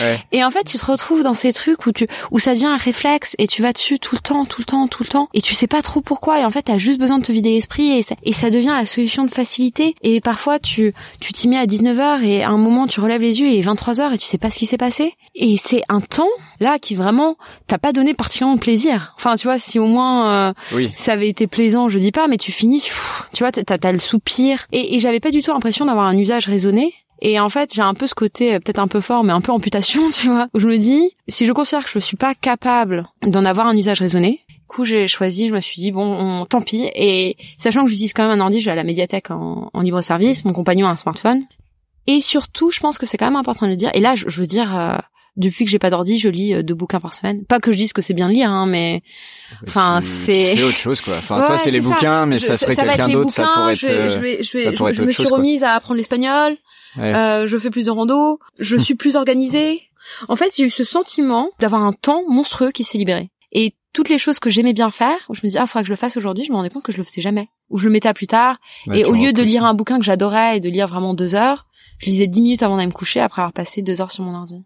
Ouais. 0.00 0.20
Et 0.32 0.44
en 0.44 0.50
fait, 0.50 0.64
tu 0.64 0.78
te 0.78 0.86
retrouves 0.86 1.22
dans 1.22 1.34
ces 1.34 1.52
trucs 1.52 1.86
où 1.86 1.92
tu 1.92 2.06
où 2.30 2.38
ça 2.38 2.52
devient 2.52 2.66
un 2.66 2.76
réflexe 2.76 3.34
et 3.38 3.46
tu 3.46 3.60
vas 3.62 3.72
dessus 3.72 3.98
tout 3.98 4.14
le 4.14 4.20
temps, 4.20 4.44
tout 4.44 4.60
le 4.60 4.64
temps, 4.64 4.86
tout 4.88 5.02
le 5.02 5.08
temps 5.08 5.28
et 5.34 5.40
tu 5.40 5.54
sais 5.54 5.66
pas 5.66 5.82
trop 5.82 6.00
pourquoi 6.00 6.38
et 6.40 6.44
en 6.44 6.50
fait, 6.50 6.62
t'as 6.62 6.78
juste 6.78 6.98
besoin 7.00 7.18
de 7.18 7.24
te 7.24 7.32
vider 7.32 7.50
l'esprit 7.50 7.90
et 7.92 8.02
ça, 8.02 8.14
et 8.22 8.32
ça 8.32 8.50
devient 8.50 8.74
la 8.76 8.86
solution 8.86 9.24
de 9.24 9.30
facilité 9.30 9.94
et 10.02 10.20
parfois 10.20 10.58
tu 10.58 10.94
tu 11.20 11.32
t'y 11.32 11.48
mets 11.48 11.58
à 11.58 11.66
19h 11.66 12.22
et 12.22 12.42
à 12.44 12.50
un 12.50 12.56
moment 12.56 12.86
tu 12.86 13.00
relèves 13.00 13.22
les 13.22 13.40
yeux 13.40 13.48
et 13.48 13.52
il 13.54 13.58
est 13.58 13.68
23h 13.70 14.12
et 14.14 14.18
tu 14.18 14.26
sais 14.26 14.38
pas 14.38 14.50
ce 14.50 14.58
qui 14.58 14.66
s'est 14.66 14.76
passé 14.78 15.14
et 15.34 15.56
c'est 15.56 15.82
un 15.88 16.00
temps 16.00 16.28
là 16.60 16.78
qui 16.78 16.94
vraiment 16.94 17.36
t'a 17.66 17.78
pas 17.78 17.92
donné 17.92 18.14
particulièrement 18.14 18.56
de 18.56 18.60
plaisir. 18.60 19.14
Enfin, 19.16 19.36
tu 19.36 19.46
vois, 19.46 19.58
si 19.58 19.78
au 19.78 19.86
moins 19.86 20.30
euh, 20.50 20.52
Oui. 20.72 20.90
ça 20.96 21.12
avait 21.12 21.28
été 21.28 21.46
plaisant, 21.46 21.88
je 21.88 21.98
dis 21.98 22.10
pas, 22.12 22.26
mais 22.26 22.36
tu 22.36 22.50
finis, 22.52 22.80
pff, 22.80 23.22
tu 23.32 23.44
vois, 23.44 23.52
t'as 23.52 23.78
t'as 23.90 23.94
le 23.94 23.98
soupir. 23.98 24.66
Et, 24.72 24.94
et 24.94 25.00
j'avais 25.00 25.20
pas 25.20 25.30
du 25.30 25.42
tout 25.42 25.52
l'impression 25.52 25.84
d'avoir 25.84 26.06
un 26.06 26.16
usage 26.16 26.46
raisonné. 26.46 26.92
Et 27.22 27.38
en 27.38 27.48
fait, 27.48 27.74
j'ai 27.74 27.82
un 27.82 27.92
peu 27.94 28.06
ce 28.06 28.14
côté 28.14 28.54
euh, 28.54 28.58
peut-être 28.60 28.78
un 28.78 28.88
peu 28.88 29.00
fort, 29.00 29.24
mais 29.24 29.32
un 29.32 29.40
peu 29.40 29.52
amputation, 29.52 30.08
tu 30.12 30.28
vois, 30.28 30.48
où 30.54 30.58
je 30.58 30.66
me 30.68 30.78
dis, 30.78 31.10
si 31.28 31.44
je 31.46 31.52
considère 31.52 31.84
que 31.84 31.90
je 31.90 31.98
suis 31.98 32.16
pas 32.16 32.34
capable 32.34 33.06
d'en 33.26 33.44
avoir 33.44 33.66
un 33.66 33.76
usage 33.76 34.00
raisonné, 34.00 34.40
coup 34.68 34.84
j'ai 34.84 35.08
choisi, 35.08 35.48
je 35.48 35.52
me 35.54 35.60
suis 35.60 35.80
dit 35.80 35.90
bon, 35.90 36.04
on- 36.06 36.46
tant 36.46 36.60
pis. 36.60 36.88
Et 36.94 37.36
sachant 37.58 37.84
que 37.84 37.90
j'utilise 37.90 38.12
quand 38.14 38.26
même 38.28 38.40
un 38.40 38.42
ordi, 38.44 38.60
je 38.60 38.66
vais 38.66 38.70
à 38.70 38.76
la 38.76 38.84
médiathèque 38.84 39.30
en, 39.32 39.68
en 39.74 39.80
libre 39.80 40.00
service, 40.00 40.44
mon 40.44 40.52
compagnon 40.52 40.86
a 40.86 40.90
un 40.90 40.96
smartphone. 40.96 41.42
Et 42.06 42.20
surtout, 42.20 42.70
je 42.70 42.80
pense 42.80 42.96
que 42.96 43.04
c'est 43.04 43.18
quand 43.18 43.26
même 43.26 43.36
important 43.36 43.66
de 43.66 43.72
le 43.72 43.76
dire. 43.76 43.90
Et 43.94 44.00
là, 44.00 44.14
je, 44.14 44.24
je 44.28 44.40
veux 44.40 44.46
dire, 44.46 44.74
euh, 44.78 44.96
depuis 45.36 45.64
que 45.64 45.70
j'ai 45.70 45.78
pas 45.78 45.90
d'ordi, 45.90 46.18
je 46.18 46.28
lis 46.28 46.54
euh, 46.54 46.62
deux 46.62 46.74
bouquins 46.74 47.00
par 47.00 47.14
semaine. 47.14 47.44
Pas 47.44 47.60
que 47.60 47.72
je 47.72 47.76
dise 47.76 47.92
que 47.92 48.02
c'est 48.02 48.14
bien 48.14 48.28
de 48.28 48.32
lire, 48.34 48.50
hein, 48.52 48.66
mais 48.66 49.02
Enfin, 49.66 50.00
c'est- 50.00 50.54
C'est 50.56 50.62
autre 50.62 50.76
chose 50.76 51.00
quoi. 51.00 51.16
Enfin, 51.18 51.40
Ouais, 51.40 51.46
toi, 51.46 51.58
c'est 51.58 51.70
les 51.70 51.80
ça. 51.80 51.88
bouquins, 51.88 52.26
mais 52.26 52.38
Je- 52.38 52.46
ça 52.46 52.56
serait 52.56 52.76
quelqu'un 52.76 53.08
d'autre, 53.08 53.30
ça 53.30 53.48
pourrait 53.54 53.74
je 53.74 53.86
être. 53.86 53.92
vais- 53.92 53.98
euh, 53.98 54.08
je 54.08 54.20
vais, 54.20 54.42
je 54.42 54.58
vais, 54.58 54.76
je, 54.76 54.92
je 54.92 55.02
me 55.02 55.10
suis 55.10 55.16
chose, 55.22 55.28
quoi. 55.28 55.38
remise 55.38 55.64
à 55.64 55.72
apprendre 55.74 55.96
l'espagnol. 55.98 56.56
Ouais. 56.96 57.14
Euh, 57.14 57.46
je 57.46 57.56
fais 57.58 57.70
plus 57.70 57.86
de 57.86 57.90
rando. 57.90 58.38
Je 58.58 58.76
suis 58.76 58.94
plus 58.94 59.16
organisée. 59.16 59.80
En 60.28 60.36
fait, 60.36 60.52
j'ai 60.56 60.64
eu 60.64 60.70
ce 60.70 60.82
sentiment 60.84 61.50
d'avoir 61.60 61.82
un 61.82 61.92
temps 61.92 62.22
monstrueux 62.28 62.70
qui 62.70 62.84
s'est 62.84 62.98
libéré. 62.98 63.30
Et 63.52 63.74
toutes 63.92 64.08
les 64.08 64.18
choses 64.18 64.38
que 64.38 64.50
j'aimais 64.50 64.72
bien 64.72 64.90
faire, 64.90 65.16
où 65.28 65.34
je 65.34 65.40
me 65.44 65.48
dis 65.50 65.58
ah, 65.58 65.66
faudrait 65.66 65.82
que 65.82 65.88
je 65.88 65.92
le 65.92 65.96
fasse 65.96 66.16
aujourd'hui, 66.16 66.44
je 66.44 66.50
me 66.52 66.56
rendais 66.56 66.68
compte 66.70 66.82
que 66.84 66.92
je 66.92 66.98
le 66.98 67.04
faisais 67.04 67.20
jamais. 67.20 67.48
Ou 67.70 67.78
je 67.78 67.84
le 67.86 67.90
mettais 67.90 68.08
à 68.08 68.14
plus 68.14 68.26
tard. 68.28 68.56
Ouais, 68.86 69.00
et 69.00 69.04
au 69.04 69.12
lieu 69.12 69.32
de 69.32 69.42
lire 69.42 69.64
un 69.64 69.74
bouquin 69.74 69.98
que 69.98 70.04
j'adorais 70.04 70.56
et 70.56 70.60
de 70.60 70.68
lire 70.68 70.86
vraiment 70.86 71.14
deux 71.14 71.34
heures, 71.34 71.66
je 71.98 72.06
lisais 72.06 72.26
dix 72.28 72.40
minutes 72.40 72.62
avant 72.62 72.76
d'aller 72.76 72.86
me 72.88 72.92
coucher 72.92 73.20
après 73.20 73.42
avoir 73.42 73.52
passé 73.52 73.82
deux 73.82 74.00
heures 74.00 74.10
sur 74.12 74.22
mon 74.24 74.34
ordi. 74.36 74.64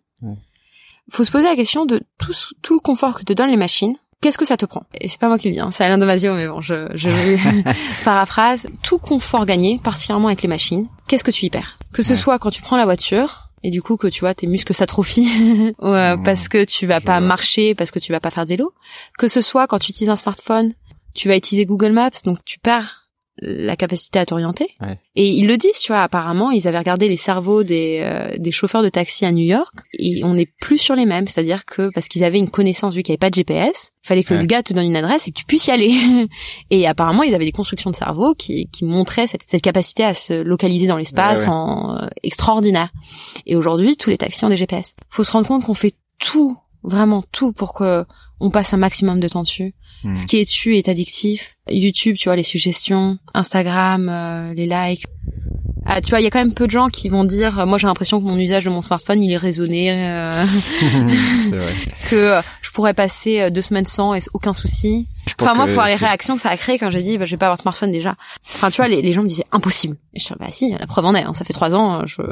Faut 1.11 1.25
se 1.25 1.31
poser 1.31 1.45
la 1.47 1.57
question 1.57 1.85
de 1.87 2.01
tout, 2.19 2.33
tout 2.63 2.75
le 2.75 2.81
confort 2.81 3.15
que 3.15 3.25
te 3.25 3.33
donnent 3.33 3.51
les 3.51 3.57
machines. 3.57 3.95
Qu'est-ce 4.21 4.39
que 4.39 4.47
ça 4.47 4.57
te 4.57 4.65
prend? 4.65 4.85
Et 5.01 5.09
c'est 5.09 5.21
pas 5.21 5.29
moi 5.29 5.39
qui 5.39 5.49
le 5.49 5.55
dis, 5.55 5.61
hein, 5.61 5.71
c'est 5.71 5.85
Alain 5.85 5.99
Damasio, 5.99 6.33
mais 6.35 6.49
bon, 6.49 6.61
je, 6.63 6.89
je 6.95 7.11
paraphrase. 8.05 8.67
Tout 8.83 8.99
confort 8.99 9.45
gagné, 9.47 9.79
particulièrement 9.83 10.29
avec 10.29 10.41
les 10.43 10.49
machines, 10.49 10.89
qu'est-ce 11.09 11.25
que 11.25 11.31
tu 11.31 11.45
y 11.47 11.51
perds? 11.51 11.79
Que 11.93 12.03
ce 12.03 12.11
Ouais. 12.11 12.15
soit 12.17 12.39
quand 12.39 12.51
tu 12.51 12.63
prends 12.63 12.77
la 12.77 12.85
voiture, 12.87 13.51
et 13.63 13.71
du 13.71 13.83
coup 13.83 13.97
que 13.97 14.07
tu 14.07 14.21
vois 14.21 14.35
tes 14.35 14.47
muscles 14.47 14.75
s'atrophient 14.75 15.75
ou, 15.79 15.87
euh, 15.89 16.17
Mmh, 16.17 16.23
parce 16.23 16.49
que 16.49 16.65
tu 16.65 16.87
vas 16.87 17.01
pas 17.01 17.19
vois. 17.19 17.29
marcher, 17.29 17.75
parce 17.75 17.91
que 17.91 17.99
tu 17.99 18.13
vas 18.13 18.21
pas 18.21 18.31
faire 18.31 18.45
de 18.45 18.49
vélo, 18.51 18.73
que 19.19 19.29
ce 19.29 19.41
soit 19.43 19.67
quand 19.67 19.79
tu 19.79 19.91
utilises 19.91 20.09
un 20.11 20.17
smartphone, 20.17 20.73
tu 21.15 21.29
vas 21.29 21.37
utiliser 21.37 21.67
Google 21.67 21.93
Maps, 21.93 22.11
donc 22.25 22.39
tu 22.47 22.59
perds 22.59 23.04
la 23.39 23.75
capacité 23.77 24.19
à 24.21 24.27
t'orienter. 24.27 24.69
Ouais. 24.81 24.99
Et 25.17 25.29
ils 25.29 25.47
le 25.49 25.57
disent, 25.57 25.79
tu 25.81 25.93
vois, 25.93 26.03
apparemment, 26.03 26.51
ils 26.53 26.69
avaient 26.69 26.79
regardé 26.79 27.09
les 27.09 27.17
cerveaux 27.17 27.65
des, 27.65 27.99
euh, 28.03 28.37
des 28.39 28.53
chauffeurs 28.53 28.83
de 28.83 28.89
taxi 28.89 29.25
à 29.27 29.33
New 29.33 29.45
York, 29.45 29.75
et 29.99 30.23
on 30.25 30.35
n'est 30.35 30.49
plus 30.61 30.79
sur 30.79 30.95
les 30.95 31.05
mêmes, 31.05 31.27
c'est-à-dire 31.27 31.65
que 31.65 31.91
parce 31.93 32.07
qu'ils 32.09 32.23
avaient 32.23 32.39
une 32.39 32.51
connaissance, 32.51 32.95
vu 32.95 33.03
qu'il 33.03 33.13
n'y 33.13 33.15
avait 33.15 33.19
pas 33.27 33.31
de 33.31 33.35
GPS, 33.35 33.91
fallait 34.03 34.23
que 34.23 34.35
Ouais. 34.35 34.41
le 34.41 34.47
gars 34.47 34.63
te 34.63 34.73
donne 34.73 34.87
une 34.87 34.97
adresse 34.97 35.27
et 35.27 35.33
que 35.33 35.37
tu 35.37 35.45
puisses 35.45 35.67
y 35.67 35.71
aller. 35.73 35.93
et 36.71 36.87
apparemment, 36.87 37.23
ils 37.25 37.35
avaient 37.35 37.45
des 37.45 37.53
constructions 37.53 37.91
de 37.91 37.97
cerveau 37.97 38.35
qui, 38.35 38.69
qui 38.69 38.85
montraient 38.85 39.27
cette, 39.27 39.43
cette 39.47 39.63
capacité 39.63 40.05
à 40.05 40.15
se 40.15 40.43
localiser 40.43 40.87
dans 40.87 40.97
l'espace 40.97 41.43
ouais. 41.43 41.49
en 41.49 41.97
euh, 41.97 42.07
extraordinaire. 42.23 42.91
Et 43.47 43.57
aujourd'hui, 43.57 43.97
tous 43.97 44.11
les 44.11 44.19
taxis 44.19 44.45
ont 44.45 44.49
des 44.49 44.57
GPS. 44.57 44.95
Faut 45.11 45.25
se 45.25 45.33
rendre 45.33 45.49
compte 45.49 45.65
qu'on 45.65 45.75
fait 45.75 45.95
tout, 46.19 46.57
vraiment 46.85 47.25
tout 47.33 47.53
pour 47.53 47.75
que 47.75 48.05
on 48.41 48.51
passe 48.51 48.75
un 48.75 48.79
maximum 48.79 49.21
de 49.21 49.29
temps 49.29 49.43
dessus. 49.43 49.75
Hmm. 50.05 50.15
Ce 50.15 50.27
qui 50.27 50.37
est 50.37 50.45
dessus 50.45 50.77
est 50.77 50.89
addictif. 50.89 51.57
YouTube, 51.69 52.17
tu 52.17 52.29
vois, 52.29 52.37
les 52.37 52.43
suggestions, 52.43 53.19
Instagram, 53.33 54.09
euh, 54.09 54.55
les 54.55 54.67
likes. 54.67 55.07
Ah, 55.87 56.01
tu 56.01 56.11
vois, 56.11 56.21
il 56.21 56.25
y 56.25 56.27
a 56.27 56.31
quand 56.31 56.39
même 56.39 56.55
peu 56.55 56.67
de 56.67 56.71
gens 56.71 56.89
qui 56.89 57.11
vont 57.11 57.25
dire, 57.25 57.59
euh, 57.59 57.67
moi 57.67 57.77
j'ai 57.77 57.87
l'impression 57.87 58.19
que 58.19 58.25
mon 58.25 58.39
usage 58.39 58.65
de 58.65 58.71
mon 58.71 58.81
smartphone, 58.81 59.23
il 59.23 59.31
est 59.31 59.37
raisonné, 59.37 59.93
euh, 59.93 60.45
c'est 61.41 61.57
vrai. 61.57 61.75
que 62.11 62.17
euh, 62.17 62.43
je 62.63 62.71
pourrais 62.71 62.95
passer 62.95 63.41
euh, 63.41 63.51
deux 63.51 63.61
semaines 63.61 63.85
sans 63.85 64.15
et 64.15 64.21
aucun 64.33 64.55
souci. 64.55 65.09
Je 65.29 65.35
Enfin, 65.41 65.55
moi, 65.55 65.67
faut 65.67 65.75
voir 65.75 65.89
les 65.89 65.95
réactions 65.95 66.37
que 66.37 66.41
ça 66.41 66.49
a 66.49 66.57
créé 66.57 66.79
quand 66.79 66.91
j'ai 66.91 67.03
dit, 67.03 67.19
bah, 67.19 67.27
je 67.27 67.33
vais 67.33 67.37
pas 67.37 67.47
avoir 67.47 67.59
de 67.59 67.63
smartphone 67.63 67.91
déjà. 67.91 68.15
Enfin, 68.55 68.71
tu 68.71 68.77
vois, 68.77 68.89
les, 68.89 69.03
les 69.03 69.13
gens 69.13 69.23
me 69.23 69.29
disaient 69.29 69.47
impossible. 69.53 69.97
Et 70.15 70.21
je 70.21 70.29
dis, 70.29 70.35
bah 70.39 70.47
si, 70.51 70.71
la 70.71 70.87
preuve 70.87 71.05
en 71.05 71.15
est, 71.15 71.23
hein, 71.23 71.35
ça 71.35 71.45
fait 71.45 71.53
trois 71.53 71.75
ans, 71.75 72.07
je... 72.07 72.23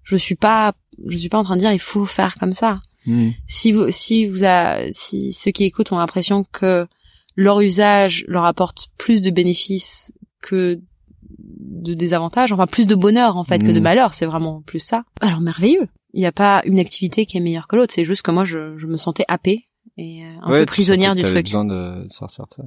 Je 0.03 0.15
suis 0.15 0.35
pas, 0.35 0.73
je 1.07 1.17
suis 1.17 1.29
pas 1.29 1.39
en 1.39 1.43
train 1.43 1.55
de 1.55 1.61
dire, 1.61 1.71
il 1.71 1.79
faut 1.79 2.05
faire 2.05 2.35
comme 2.35 2.53
ça. 2.53 2.79
Hmm. 3.07 3.29
si 3.47 3.71
vous 3.71 3.89
si 3.89 4.27
vous 4.27 4.43
a, 4.45 4.77
si 4.91 5.33
ceux 5.33 5.51
qui 5.51 5.63
écoutent 5.63 5.91
ont 5.91 5.97
l'impression 5.97 6.43
que 6.51 6.87
leur 7.35 7.59
usage 7.61 8.23
leur 8.27 8.45
apporte 8.45 8.87
plus 8.97 9.21
de 9.21 9.31
bénéfices 9.31 10.13
que 10.41 10.79
de 11.39 11.93
désavantages, 11.95 12.51
enfin 12.51 12.67
plus 12.67 12.85
de 12.87 12.93
bonheur 12.95 13.37
en 13.37 13.43
fait 13.43 13.59
que 13.59 13.71
de 13.71 13.79
Mm. 13.79 13.83
malheur, 13.83 14.13
c'est 14.13 14.25
vraiment 14.25 14.61
plus 14.61 14.79
ça. 14.79 15.03
Alors 15.21 15.41
merveilleux. 15.41 15.87
Il 16.13 16.19
n'y 16.19 16.25
a 16.27 16.31
pas 16.31 16.61
une 16.65 16.77
activité 16.79 17.25
qui 17.25 17.37
est 17.37 17.39
meilleure 17.39 17.67
que 17.67 17.75
l'autre, 17.75 17.93
c'est 17.95 18.03
juste 18.03 18.21
que 18.21 18.31
moi 18.31 18.43
je, 18.43 18.77
je 18.77 18.85
me 18.85 18.97
sentais 18.97 19.23
happée 19.27 19.67
et 19.97 20.23
euh, 20.23 20.27
un 20.41 20.51
Ouais, 20.51 20.59
peu 20.59 20.65
prisonnière 20.67 21.15
du 21.15 21.23
truc. 21.23 21.43
besoin 21.45 21.65
de 21.65 22.03
de 22.05 22.11
sortir 22.11 22.45
de 22.47 22.53
ça. 22.53 22.63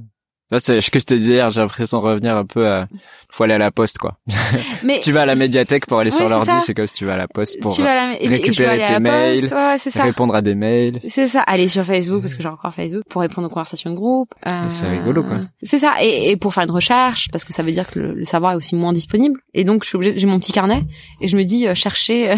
Là, 0.51 0.59
c'est 0.59 0.79
ce 0.79 0.91
que 0.91 0.99
je 0.99 1.05
te 1.05 1.13
disais 1.15 1.33
hier, 1.35 1.49
j'ai 1.49 1.59
l'impression 1.61 1.99
de 2.01 2.05
revenir 2.05 2.37
un 2.37 2.45
peu 2.45 2.67
à, 2.67 2.87
faut 3.31 3.43
aller 3.43 3.55
à 3.55 3.57
la 3.57 3.71
poste, 3.71 3.97
quoi. 3.97 4.17
Mais 4.83 4.99
Tu 5.01 5.11
vas 5.11 5.23
à 5.23 5.25
la 5.25 5.33
médiathèque 5.35 5.87
pour 5.87 5.99
aller 5.99 6.11
Oui, 6.11 6.17
sur 6.17 6.29
l'ordi, 6.29 6.51
c'est 6.65 6.73
comme 6.75 6.85
si 6.85 6.93
tu 6.93 7.05
vas 7.05 7.15
à 7.15 7.17
la 7.17 7.27
poste 7.27 7.59
pour 7.59 7.75
la, 7.79 8.09
récupérer 8.21 8.83
tes 8.85 8.99
mails, 8.99 9.41
poste, 9.49 9.95
ouais, 9.95 10.01
répondre 10.03 10.35
à 10.35 10.41
des 10.43 10.53
mails. 10.53 10.99
C'est 11.07 11.27
ça, 11.27 11.41
aller 11.41 11.67
sur 11.67 11.83
Facebook 11.83 12.21
parce 12.21 12.35
que 12.35 12.43
j'ai 12.43 12.47
encore 12.49 12.73
Facebook 12.73 13.03
pour 13.09 13.21
répondre 13.21 13.47
aux 13.47 13.49
conversations 13.49 13.89
de 13.89 13.95
groupe. 13.95 14.29
Euh, 14.45 14.65
C'est 14.69 14.87
rigolo, 14.87 15.23
quoi. 15.23 15.39
C'est 15.63 15.79
ça, 15.79 15.95
et, 16.01 16.29
et 16.31 16.37
pour 16.37 16.53
faire 16.53 16.63
une 16.63 16.71
recherche 16.71 17.29
parce 17.31 17.43
que 17.43 17.51
ça 17.51 17.63
veut 17.63 17.71
dire 17.71 17.87
que 17.87 17.99
le, 17.99 18.13
le 18.13 18.23
savoir 18.25 18.53
est 18.53 18.55
aussi 18.55 18.75
moins 18.75 18.93
disponible. 18.93 19.39
Et 19.55 19.63
donc 19.63 19.83
je 19.83 19.89
suis 19.89 19.95
obligée, 19.95 20.19
j'ai 20.19 20.27
mon 20.27 20.39
petit 20.39 20.51
carnet 20.51 20.83
et 21.21 21.27
je 21.27 21.35
me 21.37 21.43
dis 21.43 21.67
euh, 21.67 21.73
chercher, 21.73 22.31
euh, 22.31 22.35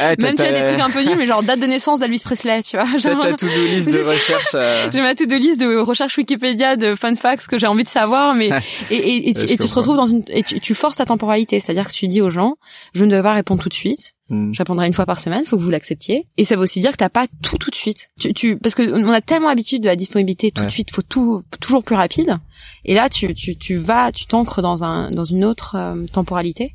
Ah, 0.00 0.16
t'as 0.16 0.26
même 0.26 0.36
s'il 0.36 0.46
y 0.46 0.48
a 0.48 0.52
des 0.52 0.62
trucs 0.68 0.80
un 0.80 0.90
peu 0.90 1.02
nuls, 1.04 1.16
mais 1.16 1.26
genre 1.26 1.44
date 1.44 1.60
de 1.60 1.66
naissance 1.66 2.00
d'Elvis 2.00 2.22
Presley, 2.24 2.62
tu 2.64 2.76
vois. 2.76 2.86
t'as 2.92 2.98
Genre, 2.98 3.22
ta 3.22 3.32
to-do 3.34 3.52
list 3.68 3.86
de 3.86 3.92
C'est 3.92 4.02
ça. 4.02 4.10
recherche. 4.10 4.54
euh, 4.54 4.90
j'ai 4.92 5.00
ma 5.00 5.14
to-do 5.14 5.36
list 5.38 5.60
de 5.60 5.76
recherche 5.78 6.16
Wikipédia 6.18 6.76
de 6.76 6.94
fun 6.96 7.14
facts 7.36 7.48
que 7.48 7.58
j'ai 7.58 7.66
envie 7.66 7.84
de 7.84 7.88
savoir, 7.88 8.34
mais 8.34 8.50
et, 8.90 8.94
et, 8.96 9.28
et, 9.30 9.34
tu, 9.34 9.50
et 9.50 9.56
te 9.56 9.66
retrouves 9.74 9.96
dans 9.96 10.06
une 10.06 10.22
et 10.28 10.42
tu, 10.42 10.60
tu 10.60 10.74
forces 10.74 10.96
ta 10.96 11.06
temporalité, 11.06 11.60
c'est-à-dire 11.60 11.88
que 11.88 11.92
tu 11.92 12.08
dis 12.08 12.20
aux 12.20 12.30
gens, 12.30 12.56
je 12.92 13.04
ne 13.04 13.14
vais 13.14 13.22
pas 13.22 13.32
répondre 13.34 13.62
tout 13.62 13.68
de 13.68 13.74
suite, 13.74 14.14
hmm. 14.30 14.52
je 14.52 14.58
répondrai 14.58 14.86
une 14.86 14.92
fois 14.92 15.06
par 15.06 15.20
semaine, 15.20 15.44
faut 15.44 15.56
que 15.56 15.62
vous 15.62 15.70
l'acceptiez. 15.70 16.26
Et 16.36 16.44
ça 16.44 16.56
veut 16.56 16.62
aussi 16.62 16.80
dire 16.80 16.92
que 16.92 16.96
t'as 16.96 17.08
pas 17.08 17.26
tout 17.42 17.58
tout 17.58 17.70
de 17.70 17.76
suite. 17.76 18.08
Tu, 18.18 18.32
tu, 18.34 18.56
parce 18.56 18.74
que 18.74 18.82
on 18.92 19.12
a 19.12 19.20
tellement 19.20 19.48
l'habitude 19.48 19.82
de 19.82 19.88
la 19.88 19.96
disponibilité 19.96 20.50
tout 20.50 20.60
Ouais. 20.60 20.66
de 20.66 20.72
suite, 20.72 20.90
faut 20.90 21.02
tout 21.02 21.42
toujours 21.60 21.84
plus 21.84 21.94
rapide. 21.96 22.38
Et 22.84 22.94
là, 22.94 23.08
tu, 23.08 23.34
tu, 23.34 23.56
tu 23.56 23.74
vas, 23.76 24.12
tu 24.12 24.26
t'ancres 24.26 24.62
dans 24.62 24.84
un, 24.84 25.10
dans 25.10 25.24
une 25.24 25.44
autre 25.44 25.76
euh, 25.76 26.06
temporalité. 26.12 26.72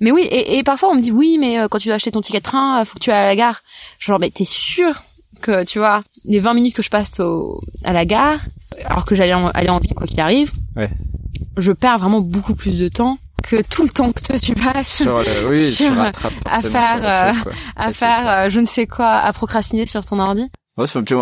Mais 0.00 0.10
oui, 0.10 0.22
et, 0.30 0.58
et 0.58 0.62
parfois 0.62 0.90
on 0.90 0.94
me 0.94 1.00
dit 1.00 1.12
oui, 1.12 1.36
mais 1.38 1.58
euh, 1.58 1.68
quand 1.68 1.78
tu 1.78 1.88
dois 1.88 1.96
acheter 1.96 2.10
ton 2.10 2.20
ticket 2.20 2.38
de 2.38 2.44
train, 2.44 2.80
euh, 2.80 2.84
faut 2.84 2.94
que 2.94 3.04
tu 3.04 3.10
ailles 3.10 3.24
à 3.24 3.26
la 3.26 3.36
gare. 3.36 3.62
Genre, 3.98 4.18
mais 4.18 4.30
t'es 4.30 4.44
sûr 4.44 5.02
que 5.40 5.64
tu 5.64 5.78
vois 5.78 6.00
les 6.24 6.40
20 6.40 6.54
minutes 6.54 6.74
que 6.74 6.82
je 6.82 6.90
passe 6.90 7.20
au, 7.20 7.60
à 7.82 7.92
la 7.92 8.04
gare, 8.06 8.38
alors 8.84 9.04
que 9.04 9.14
j'allais 9.14 9.34
en, 9.34 9.48
aller 9.48 9.68
en 9.70 9.78
ville 9.78 9.94
quoi 9.94 10.06
qu'il 10.06 10.20
arrive, 10.20 10.50
Ouais. 10.76 10.90
je 11.56 11.72
perds 11.72 11.98
vraiment 11.98 12.20
beaucoup 12.20 12.54
plus 12.54 12.78
de 12.78 12.88
temps 12.88 13.18
que 13.42 13.60
tout 13.62 13.82
le 13.82 13.90
temps 13.90 14.10
que 14.12 14.20
toi 14.22 14.38
tu 14.38 14.54
passes 14.54 15.02
Sur 15.02 15.18
le, 15.18 15.48
oui, 15.50 15.68
Sur, 15.70 15.92
à 16.00 16.12
faire, 16.62 17.32
chose, 17.32 17.42
quoi. 17.42 17.52
à 17.76 17.92
faire 17.92 18.28
euh, 18.28 18.48
je 18.50 18.60
ne 18.60 18.64
sais 18.66 18.86
quoi, 18.86 19.10
à 19.12 19.32
procrastiner 19.32 19.86
sur 19.86 20.04
ton 20.04 20.18
ordi. 20.18 20.48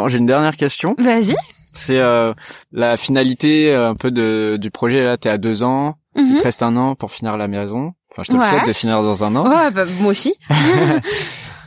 J'ai 0.09 0.19
une 0.19 0.27
dernière 0.27 0.57
question. 0.57 0.95
Vas-y. 0.99 1.35
C'est 1.75 1.99
euh, 1.99 2.33
la 2.71 2.97
finalité 2.97 3.75
euh, 3.75 3.91
un 3.91 3.95
peu 3.95 4.11
de, 4.11 4.57
du 4.61 4.71
projet. 4.71 5.03
Là, 5.05 5.17
t'es 5.17 5.29
à 5.31 5.39
deux 5.39 5.63
ans. 5.63 5.97
Il 6.17 6.25
Mhm. 6.33 6.37
te 6.37 6.43
reste 6.43 6.63
un 6.63 6.77
an 6.77 6.95
pour 6.95 7.11
finir 7.11 7.37
la 7.39 7.49
maison. 7.49 7.93
Enfin, 8.13 8.23
je 8.25 8.33
te 8.33 8.37
le 8.37 8.43
souhaite 8.43 8.67
de 8.67 8.73
finir 8.75 9.03
dans 9.03 9.25
un 9.25 9.35
an. 9.37 9.49
Ouais, 9.51 9.71
bah, 9.71 9.85
moi 10.01 10.11
aussi. 10.11 10.35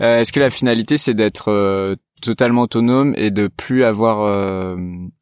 Euh, 0.01 0.19
Est-ce 0.19 0.33
que 0.33 0.41
la 0.41 0.49
finalité, 0.49 0.97
c'est 0.97 1.13
d'être 1.13 1.49
euh, 1.51 1.95
totalement 2.21 2.61
autonome 2.63 3.13
et 3.17 3.31
de 3.31 3.47
plus 3.47 3.83
avoir 3.83 4.21
euh, 4.21 4.77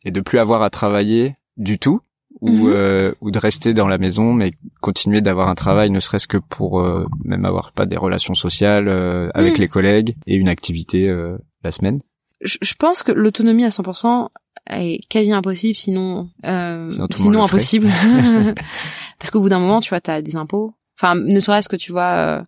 et 0.06 0.12
de 0.12 0.22
plus 0.22 0.40
avoir 0.40 0.62
à 0.62 0.70
travailler 0.70 1.34
du 1.58 1.80
tout 1.80 2.02
ou 2.42 2.50
Mhm. 2.68 2.74
euh, 2.74 3.14
ou 3.22 3.32
de 3.32 3.40
rester 3.40 3.74
dans 3.74 3.88
la 3.88 3.98
maison 3.98 4.34
mais 4.34 4.52
continuer 4.82 5.22
d'avoir 5.22 5.50
un 5.50 5.56
travail 5.56 5.90
ne 5.92 6.00
serait-ce 6.00 6.28
que 6.28 6.38
pour 6.38 6.80
euh, 6.82 7.06
même 7.24 7.46
avoir 7.46 7.72
pas 7.72 7.86
des 7.86 7.98
relations 7.98 8.34
sociales 8.34 8.88
euh, 8.88 9.30
avec 9.34 9.54
Mhm. 9.56 9.60
les 9.62 9.68
collègues 9.68 10.16
et 10.28 10.36
une 10.36 10.50
activité 10.50 11.08
euh, 11.10 11.38
la 11.64 11.72
semaine. 11.72 12.00
je, 12.42 12.58
je 12.62 12.74
pense 12.76 13.04
que 13.04 13.12
l'autonomie 13.12 13.64
à 13.66 13.70
100% 13.70 14.30
est 14.70 15.00
quasi 15.10 15.32
impossible, 15.32 15.76
sinon 15.76 16.30
euh, 16.46 16.90
Sinon, 16.92 17.08
sinon 17.16 17.44
impossible. 17.44 17.88
Parce 19.20 19.32
qu'au 19.32 19.42
bout 19.42 19.50
d'un 19.50 19.60
moment, 19.60 19.80
tu 19.80 19.90
vois, 19.90 20.02
t'as 20.02 20.22
des 20.22 20.36
impôts. 20.36 20.74
Enfin, 21.00 21.16
ne 21.16 21.40
serait-ce 21.40 21.70
que 21.70 21.76
tu 21.76 21.92
vois, 21.92 22.12
euh, 22.12 22.42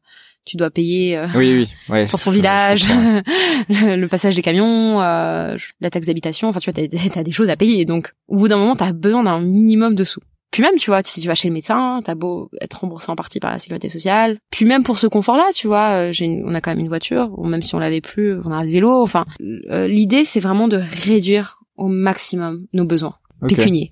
tu 0.46 0.58
dois 0.58 0.70
payer 0.72 1.18
euh, 1.18 1.28
Oui 1.36 1.52
oui, 1.54 1.68
ouais. 1.90 2.06
pour 2.08 2.20
ton 2.20 2.32
village, 2.32 2.86
le, 3.70 3.96
le 3.96 4.08
passage 4.08 4.36
des 4.36 4.42
camions, 4.42 5.02
euh, 5.02 5.56
la 5.82 5.90
taxe 5.90 6.08
d'habitation. 6.08 6.48
Enfin, 6.50 6.60
tu 6.60 6.72
vois, 6.72 6.88
t'as, 6.88 7.10
t'as 7.10 7.24
des 7.24 7.32
choses 7.32 7.50
à 7.50 7.56
payer. 7.56 7.86
Donc, 7.86 8.14
au 8.28 8.38
bout 8.38 8.48
d'un 8.48 8.58
moment, 8.58 8.76
t'as 8.76 8.92
besoin 8.92 9.24
d'un 9.24 9.40
minimum 9.42 9.96
de 9.96 10.04
sous. 10.04 10.22
Puis 10.52 10.62
même, 10.64 10.76
tu 10.78 10.90
vois, 10.90 11.02
si 11.04 11.20
tu 11.20 11.28
vas 11.28 11.36
chez 11.36 11.50
le 11.50 11.54
médecin, 11.54 12.00
t'as 12.06 12.16
beau 12.16 12.50
être 12.62 12.80
remboursé 12.80 13.12
en 13.12 13.16
partie 13.18 13.40
par 13.42 13.52
la 13.52 13.60
sécurité 13.60 13.90
sociale. 13.90 14.38
Puis 14.52 14.66
même 14.66 14.84
pour 14.84 15.00
ce 15.00 15.08
confort-là, 15.08 15.44
tu 15.54 15.68
vois, 15.68 16.08
euh, 16.08 16.12
j'ai 16.14 16.26
une- 16.26 16.44
on 16.48 16.56
a 16.56 16.62
quand 16.62 16.72
même 16.72 16.80
une 16.80 16.88
voiture, 16.88 17.30
ou 17.38 17.46
même 17.48 17.62
si 17.62 17.76
on 17.76 17.80
l'avait 17.80 18.00
plus, 18.00 18.40
on 18.46 18.52
a 18.52 18.56
un 18.56 18.66
vélo. 18.66 19.02
Enfin, 19.02 19.26
euh, 19.70 19.88
l'idée, 19.88 20.24
c'est 20.24 20.40
vraiment 20.40 20.70
de 20.70 20.78
réduire 21.06 21.58
au 21.76 21.88
maximum 21.90 22.68
nos 22.72 22.86
besoins 22.86 23.16
Ok. 23.42 23.50
pécuniers. 23.50 23.92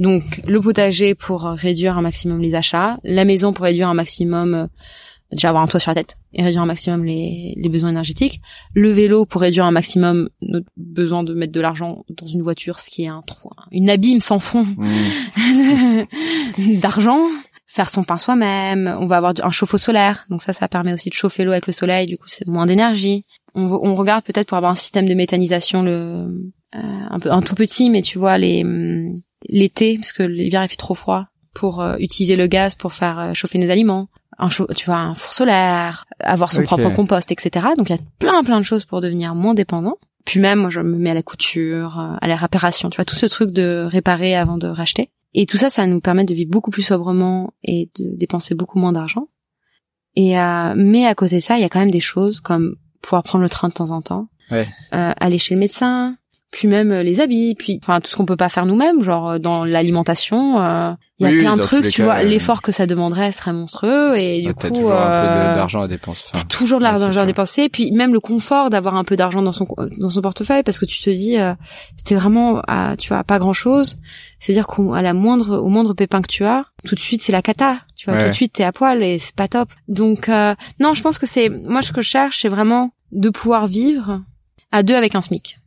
Donc, 0.00 0.24
le 0.48 0.60
potager 0.60 1.14
pour 1.14 1.42
réduire 1.44 1.96
un 1.96 2.02
maximum 2.02 2.40
les 2.40 2.56
achats, 2.56 2.98
la 3.04 3.24
maison 3.24 3.52
pour 3.52 3.64
réduire 3.66 3.88
un 3.88 3.94
maximum, 3.94 4.54
euh, 4.54 4.66
déjà 5.32 5.48
avoir 5.48 5.62
un 5.62 5.66
toit 5.66 5.80
sur 5.80 5.90
la 5.90 5.94
tête 5.94 6.16
et 6.32 6.42
réduire 6.42 6.62
un 6.62 6.66
maximum 6.66 7.04
les, 7.04 7.54
les 7.56 7.68
besoins 7.68 7.90
énergétiques, 7.90 8.40
le 8.74 8.90
vélo 8.90 9.26
pour 9.26 9.40
réduire 9.40 9.64
un 9.64 9.70
maximum 9.70 10.28
notre 10.42 10.66
besoin 10.76 11.22
de 11.22 11.34
mettre 11.34 11.52
de 11.52 11.60
l'argent 11.60 12.04
dans 12.08 12.26
une 12.26 12.42
voiture, 12.42 12.80
ce 12.80 12.90
qui 12.90 13.04
est 13.04 13.08
un 13.08 13.22
trou, 13.22 13.50
une 13.70 13.90
abîme 13.90 14.20
sans 14.20 14.38
fond 14.38 14.64
Mm. 14.76 16.04
d'argent, 16.80 17.20
faire 17.66 17.90
son 17.90 18.02
pain 18.02 18.18
soi-même, 18.18 18.94
on 19.00 19.06
va 19.06 19.16
avoir 19.18 19.34
un 19.42 19.50
chauffe-eau 19.50 19.78
solaire, 19.78 20.24
donc 20.30 20.42
ça, 20.42 20.52
ça 20.52 20.68
permet 20.68 20.92
aussi 20.92 21.08
de 21.08 21.14
chauffer 21.14 21.44
l'eau 21.44 21.52
avec 21.52 21.66
le 21.66 21.72
soleil, 21.72 22.06
du 22.06 22.18
coup 22.18 22.28
c'est 22.28 22.46
moins 22.46 22.66
d'énergie. 22.66 23.24
On, 23.54 23.64
on 23.66 23.94
regarde 23.94 24.24
peut-être 24.24 24.48
pour 24.48 24.56
avoir 24.56 24.72
un 24.72 24.76
système 24.76 25.08
de 25.08 25.14
méthanisation, 25.14 25.82
le 25.82 26.52
euh, 26.74 26.78
un 27.10 27.18
peu 27.18 27.32
un 27.32 27.42
tout 27.42 27.54
petit, 27.54 27.90
mais 27.90 28.02
tu 28.02 28.18
vois 28.18 28.38
les 28.38 28.62
hum, 28.62 29.16
l'été, 29.48 29.96
parce 29.96 30.12
que 30.12 30.22
l'hiver 30.22 30.62
il 30.64 30.68
fait 30.68 30.76
trop 30.76 30.94
froid, 30.94 31.26
pour 31.54 31.80
euh, 31.80 31.96
utiliser 31.98 32.36
le 32.36 32.46
gaz 32.46 32.74
pour 32.74 32.92
faire 32.92 33.18
euh, 33.18 33.32
chauffer 33.34 33.58
nos 33.58 33.70
aliments. 33.70 34.08
Un 34.38 34.48
tu 34.48 34.86
vois 34.86 34.96
un 34.96 35.14
four 35.14 35.32
solaire, 35.34 36.06
avoir 36.20 36.50
son 36.52 36.62
propre 36.62 36.88
compost, 36.94 37.30
etc. 37.30 37.66
Donc 37.76 37.90
il 37.90 37.96
y 37.96 37.98
a 37.98 38.02
plein 38.18 38.42
plein 38.42 38.58
de 38.58 38.64
choses 38.64 38.86
pour 38.86 39.00
devenir 39.02 39.34
moins 39.34 39.52
dépendant. 39.54 39.96
Puis 40.24 40.38
même, 40.40 40.60
moi, 40.60 40.68
je 40.70 40.80
me 40.80 40.96
mets 40.96 41.10
à 41.10 41.14
la 41.14 41.22
couture, 41.22 41.98
euh, 41.98 42.16
à 42.20 42.28
la 42.28 42.36
réparation, 42.36 42.88
tu 42.90 42.96
vois, 42.96 43.04
tout 43.04 43.16
ce 43.16 43.26
truc 43.26 43.50
de 43.52 43.86
réparer 43.90 44.36
avant 44.36 44.58
de 44.58 44.66
racheter. 44.68 45.10
Et 45.34 45.46
tout 45.46 45.56
ça, 45.56 45.70
ça 45.70 45.86
nous 45.86 46.00
permet 46.00 46.24
de 46.24 46.34
vivre 46.34 46.50
beaucoup 46.50 46.70
plus 46.70 46.82
sobrement 46.82 47.52
et 47.62 47.90
de 47.98 48.16
dépenser 48.16 48.54
beaucoup 48.54 48.78
moins 48.78 48.92
d'argent. 48.92 49.26
Et 50.16 50.38
euh, 50.38 50.74
mais 50.76 51.06
à 51.06 51.14
côté 51.14 51.36
de 51.36 51.40
ça, 51.40 51.56
il 51.56 51.60
y 51.62 51.64
a 51.64 51.68
quand 51.68 51.80
même 51.80 51.90
des 51.90 52.00
choses 52.00 52.40
comme 52.40 52.76
pouvoir 53.02 53.22
prendre 53.22 53.42
le 53.42 53.48
train 53.48 53.68
de 53.68 53.74
temps 53.74 53.90
en 53.92 54.02
temps, 54.02 54.28
Ouais. 54.50 54.68
euh, 54.92 55.12
aller 55.18 55.38
chez 55.38 55.54
le 55.54 55.60
médecin, 55.60 56.16
puis 56.50 56.66
même 56.68 56.90
euh, 56.90 57.02
les 57.02 57.20
habits, 57.20 57.54
puis 57.54 57.78
enfin 57.82 58.00
tout 58.00 58.10
ce 58.10 58.16
qu'on 58.16 58.26
peut 58.26 58.36
pas 58.36 58.48
faire 58.48 58.66
nous-mêmes, 58.66 59.02
genre 59.02 59.30
euh, 59.30 59.38
dans 59.38 59.64
l'alimentation, 59.64 60.60
euh, 60.60 60.92
il 61.20 61.24
y 61.24 61.26
a 61.28 61.32
Oui, 61.32 61.38
plein 61.40 61.56
de 61.56 61.60
trucs, 61.60 61.88
tu 61.88 61.98
cas, 61.98 62.04
vois, 62.04 62.14
euh, 62.16 62.22
l'effort 62.24 62.60
que 62.62 62.72
ça 62.72 62.86
demanderait 62.86 63.30
serait 63.30 63.52
monstrueux 63.52 64.16
et 64.16 64.40
du 64.40 64.46
T'as 64.54 64.68
coup 64.68 64.74
toujours 64.74 64.92
un 64.92 64.96
peu 64.96 65.28
euh, 65.28 65.54
d'argent 65.54 65.82
à 65.82 65.86
dépenser. 65.88 66.24
Enfin, 66.32 66.38
T'as 66.48 66.56
toujours 66.56 66.78
de 66.78 66.84
l'argent 66.84 67.20
à 67.20 67.26
dépenser, 67.26 67.68
puis 67.68 67.92
même 67.92 68.12
le 68.12 68.20
confort 68.20 68.68
d'avoir 68.70 68.94
un 68.96 69.04
peu 69.04 69.16
d'argent 69.16 69.42
dans 69.42 69.52
son 69.52 69.66
dans 69.98 70.08
son 70.10 70.22
portefeuille, 70.22 70.62
parce 70.64 70.78
que 70.78 70.86
tu 70.86 71.00
te 71.00 71.10
dis, 71.10 71.36
euh, 71.38 71.52
c'était 71.96 72.14
vraiment, 72.16 72.62
à, 72.66 72.96
tu 72.98 73.08
vois, 73.08 73.22
pas 73.22 73.38
grand 73.38 73.52
chose. 73.52 73.96
C'est-à-dire 74.38 74.66
qu'à 74.66 75.02
la 75.02 75.12
moindre, 75.12 75.58
au 75.58 75.68
moindre 75.68 75.92
pépin 75.94 76.22
que 76.22 76.28
tu 76.28 76.44
as, 76.44 76.62
tout 76.86 76.94
de 76.94 77.00
suite 77.00 77.20
c'est 77.22 77.32
la 77.32 77.42
cata. 77.42 77.76
Tu 77.96 78.06
vois, 78.06 78.14
Ouais. 78.14 78.24
tout 78.24 78.30
de 78.30 78.34
suite 78.34 78.54
t'es 78.54 78.64
à 78.64 78.72
poil 78.72 79.02
et 79.02 79.18
c'est 79.18 79.34
pas 79.36 79.46
top. 79.46 79.68
Donc 79.88 80.28
euh, 80.30 80.54
non, 80.80 80.94
je 80.94 81.02
pense 81.02 81.18
que 81.18 81.26
c'est, 81.26 81.48
moi 81.50 81.82
ce 81.82 81.92
que 81.92 82.00
je 82.00 82.08
cherche, 82.08 82.40
c'est 82.40 82.48
vraiment 82.48 82.92
de 83.12 83.28
pouvoir 83.28 83.66
vivre 83.66 84.22
à 84.72 84.82
deux 84.82 84.94
avec 84.94 85.14
un 85.14 85.20
SMIC. 85.20 85.58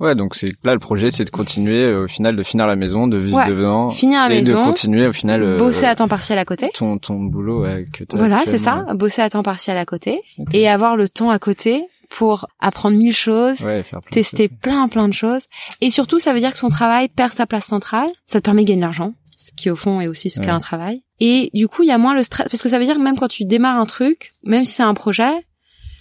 Ouais, 0.00 0.14
donc 0.14 0.34
c'est 0.34 0.50
là 0.64 0.72
le 0.74 0.78
projet, 0.78 1.10
c'est 1.10 1.24
de 1.24 1.30
continuer 1.30 1.82
euh, 1.84 2.04
au 2.04 2.08
final 2.08 2.36
de 2.36 2.42
finir 2.42 2.66
la 2.66 2.76
maison, 2.76 3.06
de 3.06 3.16
vivre 3.16 3.36
Ouais. 3.38 3.48
dedans 3.50 3.90
Finir 3.90 4.28
la 4.28 4.34
et 4.34 4.42
de 4.42 4.46
maison, 4.46 4.64
continuer 4.64 5.06
au 5.06 5.12
final 5.12 5.42
euh, 5.42 5.56
bosser 5.58 5.86
à 5.86 5.94
temps 5.94 6.08
partiel 6.08 6.38
à 6.38 6.44
côté. 6.44 6.70
ton 6.74 6.98
ton 6.98 7.14
boulot 7.20 7.62
ouais, 7.62 7.86
que 7.92 8.04
Voilà, 8.14 8.42
c'est 8.46 8.58
ça, 8.58 8.84
bosser 8.94 9.22
à 9.22 9.30
temps 9.30 9.42
partiel 9.42 9.78
à 9.78 9.84
côté 9.84 10.20
et 10.52 10.68
avoir 10.68 10.96
le 10.96 11.08
temps 11.08 11.30
à 11.30 11.38
côté 11.38 11.84
pour 12.08 12.46
apprendre 12.60 12.96
mille 12.96 13.14
choses, 13.16 13.60
Ouais, 13.62 13.82
faire 13.82 14.00
plein 14.00 14.10
de 14.10 14.14
tester 14.14 14.48
choses. 14.48 14.58
plein 14.62 14.88
plein 14.88 15.08
de 15.08 15.14
choses 15.14 15.46
et 15.80 15.90
surtout 15.90 16.18
ça 16.18 16.32
veut 16.32 16.38
dire 16.40 16.52
que 16.52 16.58
son 16.58 16.68
travail 16.68 17.08
perd 17.08 17.32
sa 17.32 17.46
place 17.46 17.64
centrale 17.66 18.08
ça 18.26 18.40
te 18.40 18.44
permet 18.44 18.62
de 18.62 18.68
gagner 18.68 18.80
de 18.80 18.84
l'argent 18.86 19.12
ce 19.36 19.50
qui 19.56 19.70
au 19.70 19.76
fond 19.76 20.00
est 20.00 20.06
aussi 20.08 20.30
ce 20.30 20.40
qu'est 20.40 20.48
un 20.50 20.60
travail 20.60 21.02
et 21.20 21.50
du 21.52 21.66
coup 21.68 21.82
il 21.82 21.88
y 21.88 21.92
a 21.92 21.98
moins 21.98 22.14
le 22.14 22.22
stress 22.22 22.48
parce 22.48 22.62
que 22.62 22.68
ça 22.68 22.78
veut 22.78 22.84
dire 22.84 22.94
que 22.96 23.00
même 23.02 23.18
quand 23.18 23.28
tu 23.28 23.44
démarres 23.44 23.78
un 23.80 23.86
truc 23.86 24.32
même 24.44 24.62
si 24.64 24.72
c'est 24.72 24.82
un 24.84 24.94
projet 24.94 25.32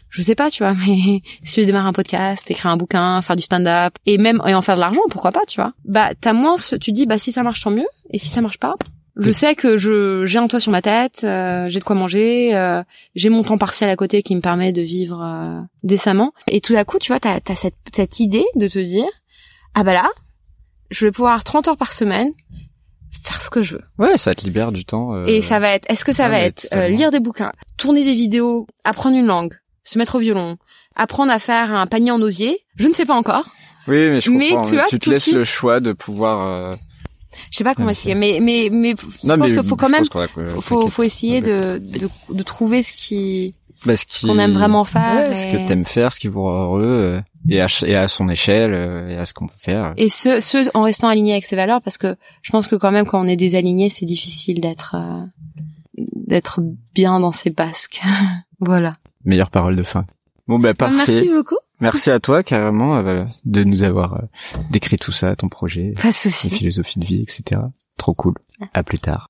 je 0.10 0.22
sais 0.22 0.36
pas 0.36 0.50
tu 0.50 0.64
vois 0.64 0.74
mais 0.88 1.22
si 1.44 1.56
tu 1.56 1.66
démarres 1.66 1.88
un 1.88 1.94
podcast 1.94 2.50
écrire 2.50 2.72
un 2.72 2.78
bouquin 2.78 3.22
faire 3.22 3.36
du 3.36 3.44
stand-up 3.44 3.94
et 4.06 4.18
même 4.18 4.42
et 4.46 4.54
en 4.54 4.62
faire 4.62 4.76
de 4.76 4.82
l'argent 4.82 5.02
pourquoi 5.10 5.32
pas 5.32 5.42
tu 5.48 5.60
vois 5.60 5.74
bah 5.86 6.10
t'as 6.20 6.34
moins 6.34 6.58
ce, 6.58 6.76
tu 6.76 6.92
dis 6.92 7.06
bah 7.06 7.18
si 7.18 7.32
ça 7.32 7.44
marche 7.44 7.62
tant 7.62 7.72
mieux 7.72 7.88
et 8.12 8.18
si 8.18 8.30
ça 8.30 8.42
marche 8.42 8.60
pas 8.60 8.76
je 9.18 9.32
sais 9.32 9.56
que 9.56 9.78
je 9.78 10.26
j'ai 10.26 10.40
un 10.40 10.48
toit 10.48 10.60
sur 10.60 10.74
ma 10.74 10.82
tête, 10.82 11.22
euh, 11.24 11.70
j'ai 11.70 11.80
de 11.80 11.86
quoi 11.86 11.96
manger, 11.96 12.54
euh, 12.54 12.84
j'ai 13.16 13.30
mon 13.30 13.44
temps 13.44 13.58
partiel 13.58 13.90
à 13.90 13.96
côté 13.96 14.22
qui 14.22 14.36
me 14.36 14.42
permet 14.42 14.74
de 14.74 14.82
vivre 14.82 15.24
euh, 15.24 15.62
décemment. 15.84 16.34
Et 16.48 16.60
tout 16.60 16.76
à 16.76 16.84
coup, 16.84 17.00
tu 17.00 17.14
vois, 17.14 17.22
t'as 17.22 17.40
as 17.48 17.56
cette, 17.56 17.78
cette 17.96 18.20
idée 18.20 18.44
de 18.56 18.68
te 18.68 18.78
dire, 18.78 19.08
ah 19.74 19.86
bah 19.86 19.94
là, 19.94 20.10
je 20.90 21.06
vais 21.06 21.12
pouvoir 21.12 21.46
30 21.46 21.70
heures 21.70 21.78
par 21.78 21.94
semaine 21.94 22.34
faire 23.24 23.42
ce 23.42 23.50
que 23.50 23.62
je 23.62 23.76
veux. 23.76 23.84
Ouais, 23.98 24.18
ça 24.18 24.36
te 24.36 24.44
libère 24.44 24.72
du 24.72 24.86
temps. 24.86 25.14
euh, 25.14 25.26
Et 25.26 25.42
ça 25.42 25.60
va 25.60 25.72
être, 25.72 25.90
est-ce 25.90 26.06
que 26.06 26.14
ça 26.14 26.26
ah, 26.26 26.30
va 26.30 26.40
être 26.40 26.68
euh, 26.74 26.90
lire 26.90 27.12
des 27.12 27.20
bouquins, 27.20 27.52
tourner 27.78 28.04
des 28.04 28.14
vidéos, 28.14 28.68
apprendre 28.84 29.18
une 29.18 29.28
langue, 29.28 29.54
se 29.86 29.98
mettre 29.98 30.16
au 30.16 30.20
violon, 30.20 30.58
apprendre 30.98 31.32
à 31.32 31.40
faire 31.40 31.74
un 31.74 31.88
panier 31.88 32.12
en 32.12 32.22
osier 32.22 32.60
Je 32.76 32.88
ne 32.90 32.94
sais 32.94 33.06
pas 33.06 33.16
encore. 33.16 33.46
Oui, 33.88 33.96
mais 34.10 34.20
je 34.20 34.30
Mais 34.32 34.50
comprends. 34.50 34.68
tu 34.70 34.76
vois, 34.76 34.84
tu 34.90 35.00
te 35.00 35.10
laisses 35.10 35.24
suite- 35.24 35.36
le 35.36 35.46
choix 35.46 35.80
de 35.80 35.94
pouvoir. 35.94 36.42
euh, 36.74 36.76
Je 37.52 37.58
sais 37.58 37.64
pas 37.64 37.76
comment 37.76 37.90
expliquer, 37.90 38.16
mais 38.16 38.40
mais 38.42 38.70
mais 38.72 38.96
je 39.00 39.28
Non, 39.28 39.38
pense 39.38 39.52
mais 39.52 39.58
qu'il 39.58 39.68
faut 39.68 39.76
quand 39.76 39.90
même 39.90 40.04
va- 40.14 40.28
faut, 40.62 40.90
faut, 40.90 41.04
essayer 41.04 41.42
de, 41.42 41.78
de 41.80 42.10
de 42.30 42.44
trouver 42.44 42.82
ce 42.82 42.94
qui 42.94 43.54
Bah, 43.86 43.96
ce 43.96 44.06
qui- 44.06 44.26
qu'on 44.26 44.40
aime 44.40 44.54
vraiment 44.54 44.86
faire 44.86 45.30
Ouais, 45.30 45.36
ce 45.36 45.46
que 45.46 45.68
t'aimes 45.68 45.86
faire, 45.86 46.12
ce 46.14 46.20
qui 46.20 46.30
vous 46.30 46.42
rend 46.42 46.64
heureux, 46.64 46.82
euh, 46.84 47.22
et 47.50 47.62
à, 47.62 47.68
et 47.86 47.96
à 47.96 48.08
son 48.08 48.28
échelle, 48.30 48.74
euh, 48.74 49.10
et 49.10 49.18
à 49.18 49.26
ce 49.26 49.34
qu'on 49.36 49.48
peut 49.48 49.54
faire. 49.60 49.94
et 49.98 50.10
ce 50.10 50.40
ce 50.40 50.68
en 50.76 50.82
restant 50.84 51.10
aligné 51.10 51.34
avec 51.34 51.46
ses 51.46 51.56
valeurs 51.58 51.82
parce 51.84 52.00
que 52.00 52.16
je 52.42 52.52
pense 52.52 52.66
que 52.68 52.76
quand 52.76 52.92
même 52.92 53.06
quand 53.06 53.20
on 53.24 53.28
est 53.28 53.36
désaligné 53.36 53.90
c'est 53.90 54.06
difficile 54.06 54.62
d'être 54.62 54.96
euh, 54.96 55.22
d'être 55.98 56.62
bien 56.96 57.20
dans 57.20 57.32
ses 57.32 57.50
basques 57.52 58.02
voilà 58.60 58.96
meilleure 59.26 59.50
parole 59.50 59.76
de 59.76 59.84
fin. 59.84 60.06
Bon 60.48 60.60
ben 60.60 60.70
bah, 60.70 60.88
parfait. 60.88 61.12
Merci 61.12 61.30
beaucoup. 61.30 61.58
Merci 61.82 62.12
à 62.12 62.20
toi 62.20 62.44
carrément 62.44 62.98
euh, 62.98 63.26
de 63.44 63.64
nous 63.64 63.84
avoir 63.84 64.14
euh, 64.14 64.22
décrit 64.72 64.98
tout 64.98 65.12
ça, 65.12 65.36
ton 65.36 65.50
projet, 65.50 65.94
Pas 66.02 66.10
de 66.10 66.14
philosophie 66.14 67.00
de 67.00 67.06
vie, 67.06 67.22
etc. 67.22 67.62
Trop 67.98 68.14
cool. 68.14 68.36
À 68.74 68.84
plus 68.84 69.00
tard. 69.00 69.28